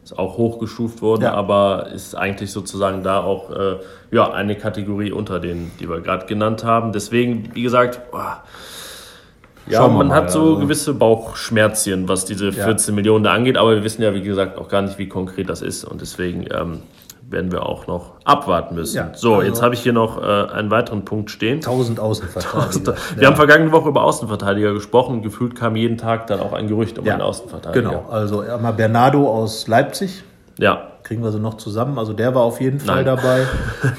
ist 0.05 0.19
auch 0.19 0.37
hochgestuft 0.37 1.01
worden, 1.01 1.23
ja. 1.23 1.35
aber 1.35 1.89
ist 1.95 2.15
eigentlich 2.15 2.51
sozusagen 2.51 3.03
da 3.03 3.23
auch 3.23 3.51
äh, 3.51 3.77
ja, 4.11 4.33
eine 4.33 4.57
Kategorie 4.57 5.13
unter 5.13 5.39
denen, 5.39 5.71
die 5.79 5.89
wir 5.89 6.01
gerade 6.01 6.27
genannt 6.27 6.65
haben. 6.65 6.93
Deswegen, 6.93 7.51
wie 7.55 7.63
gesagt, 7.63 8.11
boah, 8.11 8.43
ja, 9.69 9.87
man 9.87 10.09
mal, 10.09 10.17
hat 10.17 10.33
so 10.33 10.41
also. 10.41 10.59
gewisse 10.59 10.95
Bauchschmerzchen, 10.95 12.09
was 12.09 12.25
diese 12.25 12.53
14 12.53 12.93
ja. 12.93 12.97
Millionen 12.97 13.25
da 13.25 13.33
angeht, 13.33 13.57
aber 13.57 13.77
wir 13.77 13.85
wissen 13.85 14.03
ja, 14.03 14.13
wie 14.13 14.23
gesagt, 14.23 14.59
auch 14.59 14.69
gar 14.69 14.83
nicht, 14.83 14.99
wie 14.99 15.09
konkret 15.09 15.49
das 15.49 15.63
ist. 15.63 15.85
Und 15.85 16.01
deswegen 16.01 16.47
ähm, 16.53 16.83
werden 17.33 17.51
wir 17.51 17.67
auch 17.67 17.87
noch 17.87 18.13
abwarten 18.25 18.75
müssen. 18.75 18.97
Ja, 18.97 19.11
so, 19.15 19.35
also 19.35 19.47
jetzt 19.47 19.63
habe 19.63 19.75
ich 19.75 19.83
hier 19.83 19.93
noch 19.93 20.23
äh, 20.23 20.53
einen 20.53 20.71
weiteren 20.71 21.05
Punkt 21.05 21.31
stehen. 21.31 21.57
1000 21.57 21.99
Außenverteidiger. 21.99 22.95
Wir 23.15 23.23
ja. 23.23 23.29
haben 23.29 23.37
vergangene 23.37 23.73
Woche 23.73 23.89
über 23.89 24.05
Außenverteidiger 24.05 24.73
gesprochen. 24.73 25.23
Gefühlt 25.23 25.57
kam 25.57 25.77
jeden 25.77 25.99
Tag 25.99 26.27
dann 26.29 26.41
auch 26.41 26.53
ein 26.53 26.69
Gerücht 26.69 26.99
um 26.99 27.05
ja, 27.05 27.15
einen 27.15 27.23
Außenverteidiger. 27.23 27.89
Genau, 27.91 28.07
also 28.11 28.41
einmal 28.41 28.75
Bernardo 28.75 29.29
aus 29.29 29.67
Leipzig. 29.67 30.23
Ja 30.63 30.93
kriegen 31.03 31.23
wir 31.23 31.33
sie 31.33 31.41
noch 31.41 31.57
zusammen. 31.57 31.99
Also 31.99 32.13
der 32.13 32.35
war 32.35 32.43
auf 32.43 32.61
jeden 32.61 32.81
Fall 32.81 33.05
Nein. 33.05 33.17
dabei. 33.17 33.47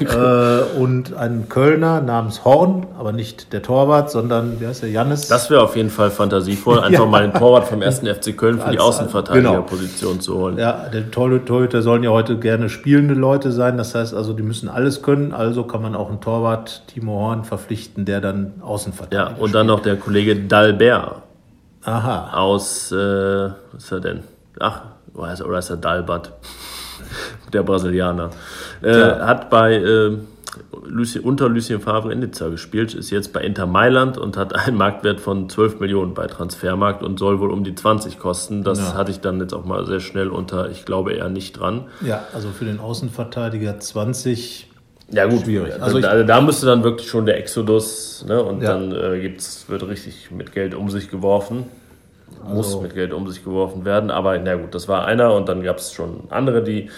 äh, 0.00 0.78
und 0.78 1.14
ein 1.14 1.48
Kölner 1.48 2.00
namens 2.00 2.44
Horn, 2.44 2.86
aber 2.98 3.12
nicht 3.12 3.52
der 3.52 3.62
Torwart, 3.62 4.10
sondern 4.10 4.60
wie 4.60 4.66
heißt 4.66 4.82
der, 4.82 4.90
Jannis? 4.90 5.28
Das 5.28 5.50
wäre 5.50 5.62
auf 5.62 5.76
jeden 5.76 5.90
Fall 5.90 6.10
fantasievoll, 6.10 6.80
einfach 6.80 7.04
ja. 7.04 7.06
mal 7.06 7.22
den 7.22 7.32
Torwart 7.32 7.66
vom 7.68 7.82
ersten 7.82 8.06
FC 8.14 8.36
Köln 8.36 8.58
für 8.58 8.64
Als, 8.64 8.72
die 8.72 8.78
Außenverteidigerposition 8.80 10.12
genau. 10.12 10.22
zu 10.22 10.34
holen. 10.36 10.58
Ja, 10.58 10.88
der 10.92 11.10
Torhüter 11.10 11.82
sollen 11.82 12.02
ja 12.02 12.10
heute 12.10 12.38
gerne 12.38 12.68
spielende 12.68 13.14
Leute 13.14 13.52
sein. 13.52 13.76
Das 13.76 13.94
heißt 13.94 14.14
also, 14.14 14.32
die 14.32 14.42
müssen 14.42 14.68
alles 14.68 15.02
können. 15.02 15.32
Also 15.32 15.64
kann 15.64 15.82
man 15.82 15.94
auch 15.94 16.08
einen 16.08 16.20
Torwart, 16.20 16.82
Timo 16.88 17.20
Horn, 17.20 17.44
verpflichten, 17.44 18.04
der 18.04 18.20
dann 18.20 18.54
Außenverteidiger 18.62 19.22
Ja, 19.22 19.28
und 19.28 19.36
spielt. 19.36 19.54
dann 19.54 19.66
noch 19.66 19.80
der 19.80 19.96
Kollege 19.96 20.36
Dalbert. 20.36 21.22
Aha. 21.84 22.32
Aus, 22.32 22.90
äh, 22.92 22.96
was 22.96 23.84
ist 23.84 23.92
er 23.92 24.00
denn? 24.00 24.22
Ach, 24.58 24.82
oder 25.14 25.58
ist 25.58 25.70
er 25.70 25.76
Dalbert? 25.76 26.32
der 27.52 27.62
Brasilianer. 27.62 28.30
Äh, 28.82 28.94
hat 28.94 29.50
bei 29.50 29.74
äh, 29.74 30.16
Lucien, 30.84 31.24
unter 31.24 31.48
Lucien 31.48 31.80
Favre 31.80 32.12
in 32.12 32.20
Nizza 32.20 32.48
gespielt, 32.48 32.94
ist 32.94 33.10
jetzt 33.10 33.32
bei 33.32 33.40
Inter 33.40 33.66
Mailand 33.66 34.18
und 34.18 34.36
hat 34.36 34.54
einen 34.54 34.76
Marktwert 34.76 35.20
von 35.20 35.48
12 35.48 35.80
Millionen 35.80 36.14
bei 36.14 36.26
Transfermarkt 36.26 37.02
und 37.02 37.18
soll 37.18 37.40
wohl 37.40 37.50
um 37.50 37.64
die 37.64 37.74
20 37.74 38.18
kosten. 38.18 38.62
Das 38.62 38.78
ja. 38.78 38.94
hatte 38.94 39.10
ich 39.10 39.20
dann 39.20 39.40
jetzt 39.40 39.54
auch 39.54 39.64
mal 39.64 39.86
sehr 39.86 40.00
schnell 40.00 40.28
unter, 40.28 40.70
ich 40.70 40.84
glaube 40.84 41.12
eher 41.12 41.28
nicht 41.28 41.58
dran. 41.58 41.84
Ja, 42.00 42.24
also 42.32 42.50
für 42.50 42.64
den 42.64 42.80
Außenverteidiger 42.80 43.78
20 43.78 44.70
ja 45.10 45.26
gut, 45.26 45.42
schwierig. 45.42 45.80
Also 45.82 46.00
da, 46.00 46.22
da, 46.22 46.40
müsste 46.40 46.64
dann 46.64 46.82
wirklich 46.82 47.10
schon 47.10 47.26
der 47.26 47.36
Exodus, 47.36 48.24
ne, 48.26 48.42
und 48.42 48.62
ja. 48.62 48.72
dann 48.72 48.90
äh, 48.90 49.20
gibt's, 49.20 49.66
wird 49.68 49.86
richtig 49.86 50.30
mit 50.30 50.52
Geld 50.52 50.74
um 50.74 50.88
sich 50.88 51.10
geworfen. 51.10 51.64
Muss 52.48 52.66
also, 52.66 52.80
mit 52.80 52.94
Geld 52.94 53.12
um 53.12 53.28
sich 53.28 53.44
geworfen 53.44 53.84
werden. 53.84 54.10
Aber 54.10 54.38
na 54.38 54.54
gut, 54.56 54.74
das 54.74 54.88
war 54.88 55.06
einer 55.06 55.34
und 55.34 55.48
dann 55.48 55.62
gab 55.62 55.78
es 55.78 55.92
schon 55.92 56.24
andere, 56.30 56.62
die 56.62 56.90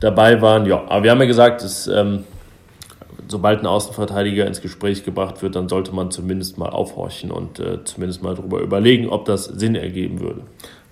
dabei 0.00 0.40
waren. 0.42 0.66
Ja, 0.66 0.82
aber 0.88 1.04
wir 1.04 1.10
haben 1.10 1.20
ja 1.20 1.26
gesagt, 1.26 1.62
dass, 1.62 1.86
ähm, 1.86 2.24
sobald 3.28 3.60
ein 3.60 3.66
Außenverteidiger 3.66 4.46
ins 4.46 4.60
Gespräch 4.60 5.04
gebracht 5.04 5.42
wird, 5.42 5.56
dann 5.56 5.68
sollte 5.68 5.94
man 5.94 6.10
zumindest 6.10 6.58
mal 6.58 6.70
aufhorchen 6.70 7.30
und 7.30 7.60
äh, 7.60 7.84
zumindest 7.84 8.22
mal 8.22 8.34
darüber 8.34 8.60
überlegen, 8.60 9.08
ob 9.08 9.24
das 9.24 9.44
Sinn 9.44 9.74
ergeben 9.74 10.20
würde. 10.20 10.42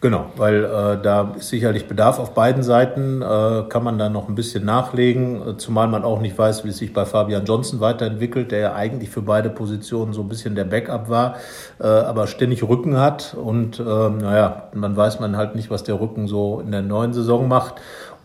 Genau, 0.02 0.26
weil 0.36 0.62
äh, 0.64 1.02
da 1.02 1.32
ist 1.38 1.48
sicherlich 1.48 1.88
Bedarf 1.88 2.18
auf 2.18 2.34
beiden 2.34 2.62
Seiten, 2.62 3.22
äh, 3.22 3.62
kann 3.66 3.82
man 3.82 3.96
da 3.96 4.10
noch 4.10 4.28
ein 4.28 4.34
bisschen 4.34 4.62
nachlegen, 4.62 5.40
äh, 5.40 5.56
zumal 5.56 5.88
man 5.88 6.04
auch 6.04 6.20
nicht 6.20 6.36
weiß, 6.36 6.66
wie 6.66 6.68
es 6.68 6.76
sich 6.76 6.92
bei 6.92 7.06
Fabian 7.06 7.46
Johnson 7.46 7.80
weiterentwickelt, 7.80 8.52
der 8.52 8.58
ja 8.58 8.74
eigentlich 8.74 9.08
für 9.08 9.22
beide 9.22 9.48
Positionen 9.48 10.12
so 10.12 10.20
ein 10.20 10.28
bisschen 10.28 10.54
der 10.54 10.64
Backup 10.64 11.08
war, 11.08 11.36
äh, 11.80 11.86
aber 11.86 12.26
ständig 12.26 12.62
Rücken 12.62 12.98
hat 13.00 13.34
und 13.42 13.80
äh, 13.80 13.82
naja, 13.82 14.64
man 14.74 14.94
weiß 14.94 15.18
man 15.20 15.34
halt 15.38 15.54
nicht, 15.54 15.70
was 15.70 15.82
der 15.82 15.98
Rücken 15.98 16.28
so 16.28 16.60
in 16.60 16.72
der 16.72 16.82
neuen 16.82 17.14
Saison 17.14 17.48
macht. 17.48 17.76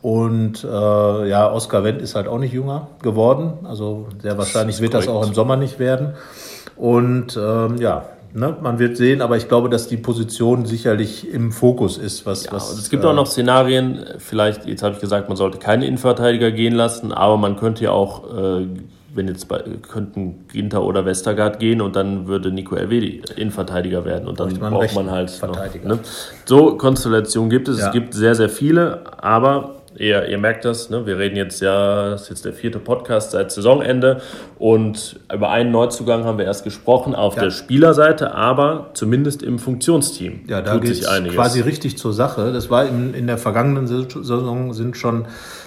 Und 0.01 0.63
äh, 0.63 1.29
ja, 1.29 1.51
Oskar 1.51 1.83
Wendt 1.83 2.01
ist 2.01 2.15
halt 2.15 2.27
auch 2.27 2.39
nicht 2.39 2.53
jünger 2.53 2.87
geworden, 3.01 3.53
also 3.63 4.07
sehr 4.21 4.37
wahrscheinlich 4.37 4.81
wird 4.81 4.93
das 4.93 5.07
auch 5.07 5.25
im 5.25 5.33
Sommer 5.33 5.55
nicht 5.55 5.79
werden. 5.79 6.15
Und 6.75 7.37
ähm, 7.37 7.77
ja, 7.77 8.03
Ne, 8.33 8.55
man 8.61 8.79
wird 8.79 8.95
sehen, 8.95 9.21
aber 9.21 9.35
ich 9.35 9.49
glaube, 9.49 9.69
dass 9.69 9.87
die 9.87 9.97
Position 9.97 10.65
sicherlich 10.65 11.31
im 11.31 11.51
Fokus 11.51 11.97
ist. 11.97 12.25
Was, 12.25 12.45
ja, 12.45 12.53
was, 12.53 12.71
es 12.71 12.89
gibt 12.89 13.03
äh, 13.03 13.07
auch 13.07 13.13
noch 13.13 13.27
Szenarien, 13.27 14.05
vielleicht, 14.19 14.65
jetzt 14.65 14.83
habe 14.83 14.95
ich 14.95 15.01
gesagt, 15.01 15.27
man 15.27 15.35
sollte 15.35 15.57
keine 15.57 15.85
Innenverteidiger 15.85 16.51
gehen 16.51 16.73
lassen, 16.73 17.11
aber 17.11 17.35
man 17.37 17.57
könnte 17.57 17.83
ja 17.83 17.91
auch, 17.91 18.33
äh, 18.33 18.67
wenn 19.13 19.27
jetzt 19.27 19.49
bei, 19.49 19.61
könnten 19.81 20.47
Ginter 20.47 20.83
oder 20.83 21.05
Westergaard 21.05 21.59
gehen 21.59 21.81
und 21.81 21.97
dann 21.97 22.27
würde 22.27 22.51
Nico 22.51 22.75
Elvedi 22.75 23.21
Innenverteidiger 23.35 24.05
werden 24.05 24.29
und 24.29 24.39
dann 24.39 24.53
braucht 24.57 24.95
man 24.95 25.11
halt. 25.11 25.37
Noch, 25.41 25.83
ne? 25.83 25.99
So 26.45 26.77
Konstellationen 26.77 27.49
gibt 27.49 27.67
es, 27.67 27.79
ja. 27.79 27.87
es 27.87 27.91
gibt 27.91 28.13
sehr, 28.13 28.35
sehr 28.35 28.49
viele, 28.49 29.01
aber 29.21 29.80
Ihr, 30.01 30.27
ihr 30.27 30.39
merkt 30.39 30.65
das, 30.65 30.89
ne? 30.89 31.05
wir 31.05 31.19
reden 31.19 31.35
jetzt 31.35 31.61
ja, 31.61 32.09
das 32.09 32.23
ist 32.23 32.29
jetzt 32.29 32.45
der 32.45 32.53
vierte 32.53 32.79
Podcast 32.79 33.31
seit 33.31 33.51
Saisonende 33.51 34.19
und 34.57 35.19
über 35.31 35.51
einen 35.51 35.69
Neuzugang 35.69 36.23
haben 36.23 36.39
wir 36.39 36.45
erst 36.45 36.63
gesprochen 36.63 37.13
auf 37.13 37.35
ja. 37.35 37.43
der 37.43 37.51
Spielerseite, 37.51 38.33
aber 38.33 38.89
zumindest 38.95 39.43
im 39.43 39.59
Funktionsteam. 39.59 40.41
Ja, 40.47 40.63
da 40.63 40.77
geht 40.77 40.91
es 40.91 41.05
quasi 41.05 41.61
richtig 41.61 41.99
zur 41.99 42.13
Sache. 42.13 42.51
Das 42.51 42.71
war 42.71 42.87
in, 42.87 43.13
in 43.13 43.27
der 43.27 43.37
vergangenen 43.37 43.85
Saison 43.85 44.73
sind 44.73 44.97
schon 44.97 45.25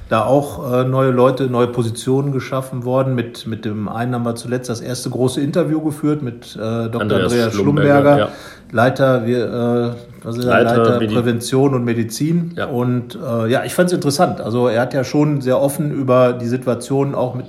da 0.08 0.24
auch 0.24 0.72
äh, 0.72 0.84
neue 0.84 1.12
Leute, 1.12 1.44
neue 1.44 1.68
Positionen 1.68 2.32
geschaffen 2.32 2.84
worden. 2.84 3.14
Mit, 3.14 3.46
mit 3.46 3.64
dem 3.64 3.88
einen 3.88 4.14
haben 4.16 4.24
wir 4.24 4.34
zuletzt 4.34 4.68
das 4.68 4.80
erste 4.80 5.10
große 5.10 5.40
Interview 5.40 5.80
geführt 5.80 6.22
mit 6.22 6.56
äh, 6.56 6.58
Dr. 6.58 7.02
Andreas, 7.02 7.32
Andreas 7.32 7.54
Schlumberger, 7.54 8.14
Schlumberger 8.14 8.18
ja. 8.18 8.28
Leiter, 8.72 9.26
wir, 9.26 9.96
äh, 9.96 10.13
ist 10.24 10.44
Leiter, 10.44 10.76
Leiter 10.76 11.06
Prävention 11.06 11.74
und 11.74 11.84
Medizin. 11.84 12.52
Ja. 12.56 12.66
Und 12.66 13.14
äh, 13.14 13.50
ja, 13.50 13.64
ich 13.64 13.74
fand 13.74 13.90
es 13.90 13.92
interessant. 13.92 14.40
Also 14.40 14.68
er 14.68 14.80
hat 14.80 14.94
ja 14.94 15.04
schon 15.04 15.40
sehr 15.40 15.60
offen 15.60 15.92
über 15.92 16.32
die 16.32 16.46
Situation 16.46 17.14
auch 17.14 17.34
mit, 17.34 17.46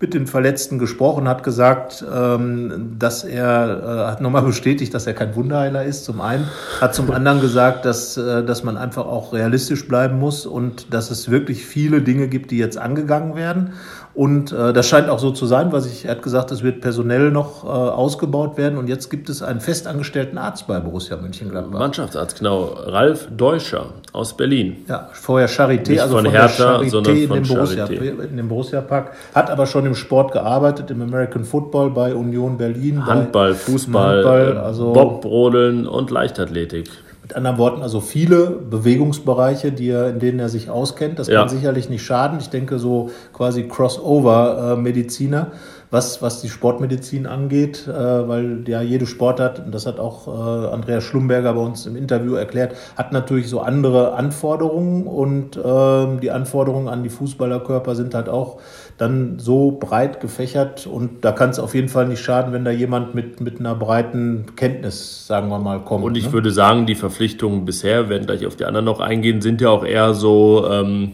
mit 0.00 0.12
den 0.14 0.26
Verletzten 0.26 0.78
gesprochen, 0.78 1.28
hat 1.28 1.42
gesagt, 1.42 2.04
ähm, 2.14 2.96
dass 2.98 3.24
er 3.24 3.82
äh, 3.82 4.10
hat 4.10 4.20
nochmal 4.20 4.42
bestätigt, 4.50 4.92
dass 4.92 5.06
er 5.06 5.14
kein 5.14 5.34
Wunderheiler 5.34 5.84
ist, 5.84 6.04
zum 6.04 6.20
einen, 6.20 6.46
hat 6.80 6.94
zum 6.94 7.10
anderen 7.10 7.40
gesagt, 7.40 7.84
dass, 7.84 8.16
äh, 8.16 8.44
dass 8.44 8.64
man 8.64 8.76
einfach 8.76 9.06
auch 9.06 9.32
realistisch 9.32 9.88
bleiben 9.88 10.18
muss 10.18 10.46
und 10.46 10.92
dass 10.92 11.10
es 11.10 11.30
wirklich 11.30 11.64
viele 11.64 12.02
Dinge 12.02 12.28
gibt, 12.28 12.50
die 12.50 12.58
jetzt 12.58 12.76
angegangen 12.76 13.34
werden. 13.34 13.72
Und 14.12 14.50
äh, 14.50 14.72
das 14.72 14.88
scheint 14.88 15.08
auch 15.08 15.20
so 15.20 15.30
zu 15.30 15.46
sein, 15.46 15.70
was 15.70 15.86
ich, 15.86 16.04
er 16.04 16.12
hat 16.12 16.22
gesagt, 16.22 16.50
es 16.50 16.62
wird 16.62 16.80
personell 16.80 17.30
noch 17.30 17.64
äh, 17.64 17.68
ausgebaut 17.68 18.58
werden. 18.58 18.76
Und 18.76 18.88
jetzt 18.88 19.08
gibt 19.08 19.28
es 19.28 19.40
einen 19.42 19.60
festangestellten 19.60 20.36
Arzt 20.36 20.66
bei 20.66 20.80
Borussia 20.80 21.16
Mönchengladbach. 21.16 21.78
Mannschaftsarzt, 21.78 22.38
genau. 22.38 22.74
Ralf 22.86 23.28
Deutscher 23.36 23.86
aus 24.12 24.36
Berlin. 24.36 24.84
Ja, 24.88 25.08
vorher 25.12 25.48
Charité, 25.48 25.90
Nicht 25.90 26.02
also 26.02 26.16
von, 26.16 26.24
von 26.24 26.32
Hertha, 26.32 26.78
Charité 26.78 26.90
sondern 26.90 27.16
von 27.16 27.36
in 27.36 27.44
dem, 27.44 27.54
Borussia, 27.54 27.86
in 27.86 28.36
dem 28.36 28.48
Borussia 28.48 28.80
Park. 28.80 29.12
Hat 29.34 29.48
aber 29.48 29.66
schon 29.66 29.86
im 29.86 29.94
Sport 29.94 30.32
gearbeitet, 30.32 30.90
im 30.90 31.02
American 31.02 31.44
Football 31.44 31.90
bei 31.90 32.12
Union 32.14 32.58
Berlin. 32.58 33.06
Handball, 33.06 33.54
Fußball, 33.54 34.24
Handball, 34.24 34.58
also 34.58 34.92
Bobbrodeln 34.92 35.86
und 35.86 36.10
Leichtathletik. 36.10 36.90
Mit 37.30 37.36
anderen 37.36 37.58
Worten, 37.58 37.82
also 37.82 38.00
viele 38.00 38.50
Bewegungsbereiche, 38.50 39.70
die 39.70 39.90
er, 39.90 40.08
in 40.08 40.18
denen 40.18 40.40
er 40.40 40.48
sich 40.48 40.68
auskennt. 40.68 41.20
Das 41.20 41.28
ja. 41.28 41.38
kann 41.38 41.48
sicherlich 41.48 41.88
nicht 41.88 42.02
schaden. 42.02 42.40
Ich 42.40 42.50
denke, 42.50 42.80
so 42.80 43.10
quasi 43.32 43.68
Crossover-Mediziner, 43.68 45.52
was, 45.90 46.22
was 46.22 46.40
die 46.40 46.48
Sportmedizin 46.48 47.26
angeht, 47.26 47.86
äh, 47.88 47.92
weil 47.92 48.62
ja 48.66 48.80
jede 48.80 49.06
Sportart, 49.06 49.58
und 49.58 49.74
das 49.74 49.86
hat 49.86 49.98
auch 49.98 50.28
äh, 50.28 50.68
Andreas 50.68 51.02
Schlumberger 51.04 51.52
bei 51.54 51.60
uns 51.60 51.86
im 51.86 51.96
Interview 51.96 52.34
erklärt, 52.34 52.76
hat 52.96 53.12
natürlich 53.12 53.48
so 53.48 53.60
andere 53.60 54.14
Anforderungen 54.14 55.06
und 55.06 55.56
äh, 55.56 56.20
die 56.20 56.30
Anforderungen 56.30 56.88
an 56.88 57.02
die 57.02 57.08
Fußballerkörper 57.08 57.94
sind 57.96 58.14
halt 58.14 58.28
auch 58.28 58.60
dann 58.98 59.38
so 59.38 59.72
breit 59.72 60.20
gefächert 60.20 60.86
und 60.86 61.24
da 61.24 61.32
kann 61.32 61.50
es 61.50 61.58
auf 61.58 61.74
jeden 61.74 61.88
Fall 61.88 62.06
nicht 62.06 62.20
schaden, 62.20 62.52
wenn 62.52 62.64
da 62.64 62.70
jemand 62.70 63.14
mit, 63.14 63.40
mit 63.40 63.58
einer 63.58 63.74
breiten 63.74 64.54
Kenntnis, 64.56 65.26
sagen 65.26 65.48
wir 65.48 65.58
mal, 65.58 65.80
kommt. 65.80 66.04
Und 66.04 66.16
ich 66.16 66.26
ne? 66.26 66.32
würde 66.32 66.50
sagen, 66.52 66.86
die 66.86 66.94
Verpflichtungen 66.94 67.64
bisher, 67.64 68.08
werden 68.08 68.26
gleich 68.26 68.46
auf 68.46 68.56
die 68.56 68.64
anderen 68.64 68.84
noch 68.84 69.00
eingehen, 69.00 69.40
sind 69.40 69.60
ja 69.60 69.70
auch 69.70 69.84
eher 69.84 70.14
so 70.14 70.68
ähm, 70.70 71.12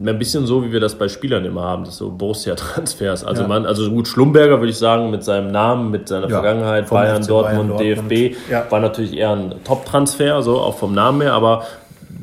ein 0.00 0.18
bisschen 0.18 0.46
so, 0.46 0.64
wie 0.64 0.72
wir 0.72 0.80
das 0.80 0.96
bei 0.96 1.08
Spielern 1.08 1.44
immer 1.44 1.62
haben, 1.62 1.84
das 1.84 1.96
so 1.98 2.10
Borussia-Transfers. 2.10 3.24
Also 3.24 3.42
ja. 3.42 3.48
man, 3.48 3.64
also 3.66 3.88
gut, 3.90 4.08
Schlumberger 4.08 4.58
würde 4.58 4.70
ich 4.70 4.78
sagen, 4.78 5.10
mit 5.10 5.22
seinem 5.22 5.52
Namen, 5.52 5.90
mit 5.90 6.08
seiner 6.08 6.28
ja, 6.28 6.40
Vergangenheit, 6.40 6.90
Bayern, 6.90 7.24
Dortmund, 7.24 7.76
Bayern, 7.76 7.96
Dortmund, 7.96 8.10
DFB, 8.10 8.36
ja. 8.50 8.66
war 8.70 8.80
natürlich 8.80 9.16
eher 9.16 9.30
ein 9.30 9.54
Top-Transfer, 9.64 10.42
so 10.42 10.58
auch 10.58 10.76
vom 10.76 10.94
Namen 10.94 11.20
her, 11.20 11.32
aber 11.32 11.64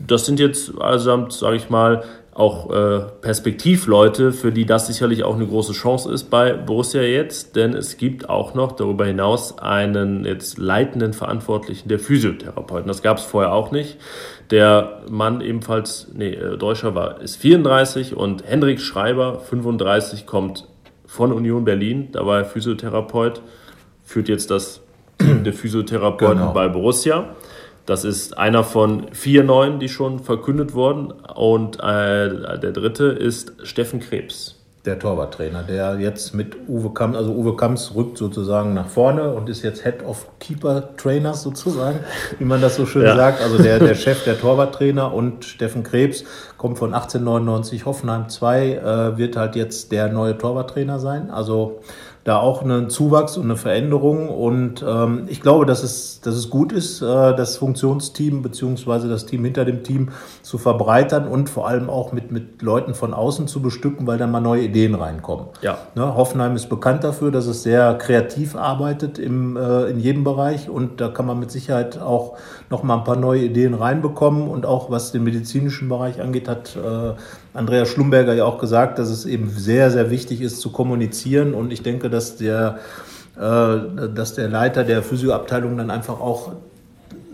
das 0.07 0.26
sind 0.26 0.39
jetzt 0.39 0.80
allesamt, 0.82 1.32
sage 1.32 1.55
ich 1.55 1.69
mal, 1.69 2.03
auch 2.42 2.72
äh, 2.72 3.02
Perspektivleute, 3.22 4.32
für 4.34 4.52
die 4.52 4.66
das 4.66 4.88
sicherlich 4.88 5.24
auch 5.24 5.36
eine 5.36 5.46
große 5.46 5.74
Chance 5.74 6.12
ist 6.12 6.32
bei 6.32 6.54
Borussia 6.54 7.04
jetzt, 7.04 7.56
denn 7.56 7.76
es 7.76 7.98
gibt 7.98 8.30
auch 8.30 8.56
noch 8.56 8.72
darüber 8.72 9.06
hinaus 9.06 9.60
einen 9.60 10.26
jetzt 10.26 10.58
leitenden 10.58 11.14
Verantwortlichen 11.14 11.88
der 11.88 12.00
Physiotherapeuten. 12.00 12.88
Das 12.88 13.04
gab 13.04 13.20
es 13.20 13.24
vorher 13.24 13.54
auch 13.54 13.72
nicht. 13.72 13.98
Der 14.50 15.04
Mann 15.08 15.42
ebenfalls, 15.42 16.08
nee, 16.16 16.34
äh, 16.34 16.58
Deutscher 16.58 16.96
war, 16.96 17.22
ist 17.22 17.36
34 17.38 18.18
und 18.18 18.44
Hendrik 18.44 18.82
Schreiber, 18.82 19.39
35, 19.39 20.26
kommt 20.26 20.68
von 21.06 21.32
Union 21.32 21.64
Berlin, 21.64 22.10
da 22.12 22.26
war 22.26 22.39
er 22.39 22.46
Physiotherapeut, 22.46 23.42
führt 24.04 24.30
jetzt 24.30 24.50
das 24.50 24.82
Team 25.20 25.44
der 25.44 25.54
Physiotherapeuten 25.54 26.39
genau. 26.39 26.54
bei 26.54 26.68
Borussia. 26.68 27.36
Das 27.92 28.06
ist 28.06 28.38
einer 28.38 28.64
von 28.64 29.08
vier 29.12 29.44
neuen, 29.44 29.80
die 29.80 29.89
schon 29.89 30.20
verkündet 30.20 30.74
wurden. 30.74 31.12
Und 31.12 31.78
äh, 31.82 32.58
der 32.58 32.72
dritte 32.72 33.08
ist 33.08 33.52
Steffen 33.64 34.00
Krebs. 34.00 34.56
Der 34.86 34.98
Torwarttrainer, 34.98 35.64
der 35.64 36.00
jetzt 36.00 36.34
mit 36.34 36.56
Uwe 36.70 36.94
Kamps, 36.94 37.18
also 37.18 37.34
Uwe 37.34 37.58
Kamps 37.58 37.94
rückt 37.94 38.18
sozusagen 38.18 38.74
nach 38.74 38.88
vorne 38.88 39.34
und 39.34 39.50
ist 39.50 39.62
jetzt 39.62 39.84
Head 39.84 40.06
of 40.06 40.26
Keeper 40.39 40.96
Trainers 40.96 41.44
sozusagen, 41.44 42.00
wie 42.39 42.46
man 42.46 42.62
das 42.62 42.78
so 42.78 42.86
schön 42.86 43.04
ja. 43.04 43.14
sagt. 43.18 43.42
Also 43.42 43.62
der, 43.62 43.80
der 43.80 43.96
Chef 43.96 44.24
der 44.24 44.39
Torwarttrainer 44.39 45.14
und 45.14 45.44
Steffen 45.44 45.84
Krebs 45.84 46.24
kommt 46.62 46.78
von 46.78 46.93
1899 46.93 47.88
Hoffenheim 47.88 48.30
2, 48.30 48.68
äh, 48.68 49.18
wird 49.18 49.36
halt 49.36 49.55
jetzt 49.55 49.91
der 49.91 50.09
neue 50.09 50.38
Torwarttrainer 50.38 50.99
sein. 50.99 51.32
Also 51.32 51.80
da 52.24 52.38
auch 52.38 52.62
einen 52.62 52.89
Zuwachs 52.91 53.38
und 53.38 53.45
eine 53.45 53.55
Veränderung. 53.55 54.30
Und 54.30 54.86
ähm, 54.88 55.24
ich 55.28 55.41
glaube, 55.41 55.66
dass 55.66 55.82
es, 55.84 56.22
dass 56.22 56.36
es 56.36 56.49
gut 56.49 56.72
ist, 56.72 57.01
äh, 57.01 57.05
das 57.05 57.57
Funktionsteam 57.57 58.43
beziehungsweise 58.43 59.09
das 59.09 59.26
Team 59.26 59.43
hinter 59.43 59.66
dem 59.66 59.84
Team 59.84 60.09
zu 60.43 60.59
verbreitern 60.59 61.28
und 61.28 61.49
vor 61.49 61.68
allem 61.68 61.89
auch 61.89 62.12
mit, 62.12 62.32
mit 62.32 62.62
Leuten 62.62 62.93
von 62.93 63.16
außen 63.16 63.47
zu 63.47 63.62
bestücken, 63.62 64.05
weil 64.05 64.20
dann 64.20 64.30
mal 64.30 64.39
neue 64.39 64.62
Ideen 64.62 64.93
reinkommen. 64.93 65.47
Ja. 65.62 65.80
Ne, 65.95 66.16
Hoffenheim 66.16 66.55
ist 66.55 66.70
bekannt 66.70 67.03
dafür, 67.03 67.32
dass 67.32 67.47
es 67.47 67.64
sehr 67.64 67.95
kreativ 67.95 68.55
arbeitet 68.55 69.18
im, 69.18 69.57
äh, 69.57 69.86
in 69.86 69.99
jedem 69.99 70.24
Bereich 70.24 70.70
und 70.70 71.01
da 71.01 71.07
kann 71.07 71.26
man 71.26 71.39
mit 71.39 71.49
Sicherheit 71.49 71.99
auch 71.99 72.38
noch 72.70 72.84
mal 72.84 72.97
ein 72.97 73.03
paar 73.03 73.16
neue 73.16 73.41
Ideen 73.41 73.74
reinbekommen. 73.74 74.47
Und 74.47 74.66
auch 74.66 74.91
was 74.91 75.12
den 75.12 75.24
medizinischen 75.24 75.89
Bereich 75.89 76.22
angeht, 76.22 76.47
hat 76.52 76.76
äh, 76.76 77.14
Andreas 77.58 77.89
Schlumberger 77.89 78.34
ja 78.34 78.45
auch 78.45 78.60
gesagt, 78.60 78.99
dass 78.99 79.10
es 79.10 79.26
eben 79.26 79.49
sehr, 79.49 79.89
sehr 79.89 80.12
wichtig 80.12 80.41
ist 80.41 80.62
zu 80.62 80.72
kommunizieren. 80.72 81.56
Und 81.56 81.72
ich 81.72 81.82
denke, 81.82 82.10
dass 82.12 82.38
der, 82.38 82.78
äh, 83.38 84.10
dass 84.14 84.36
der 84.36 84.49
Leiter 84.49 84.84
der 84.84 85.02
Physioabteilung 85.02 85.78
dann 85.78 85.89
einfach 85.89 86.20
auch 86.20 86.52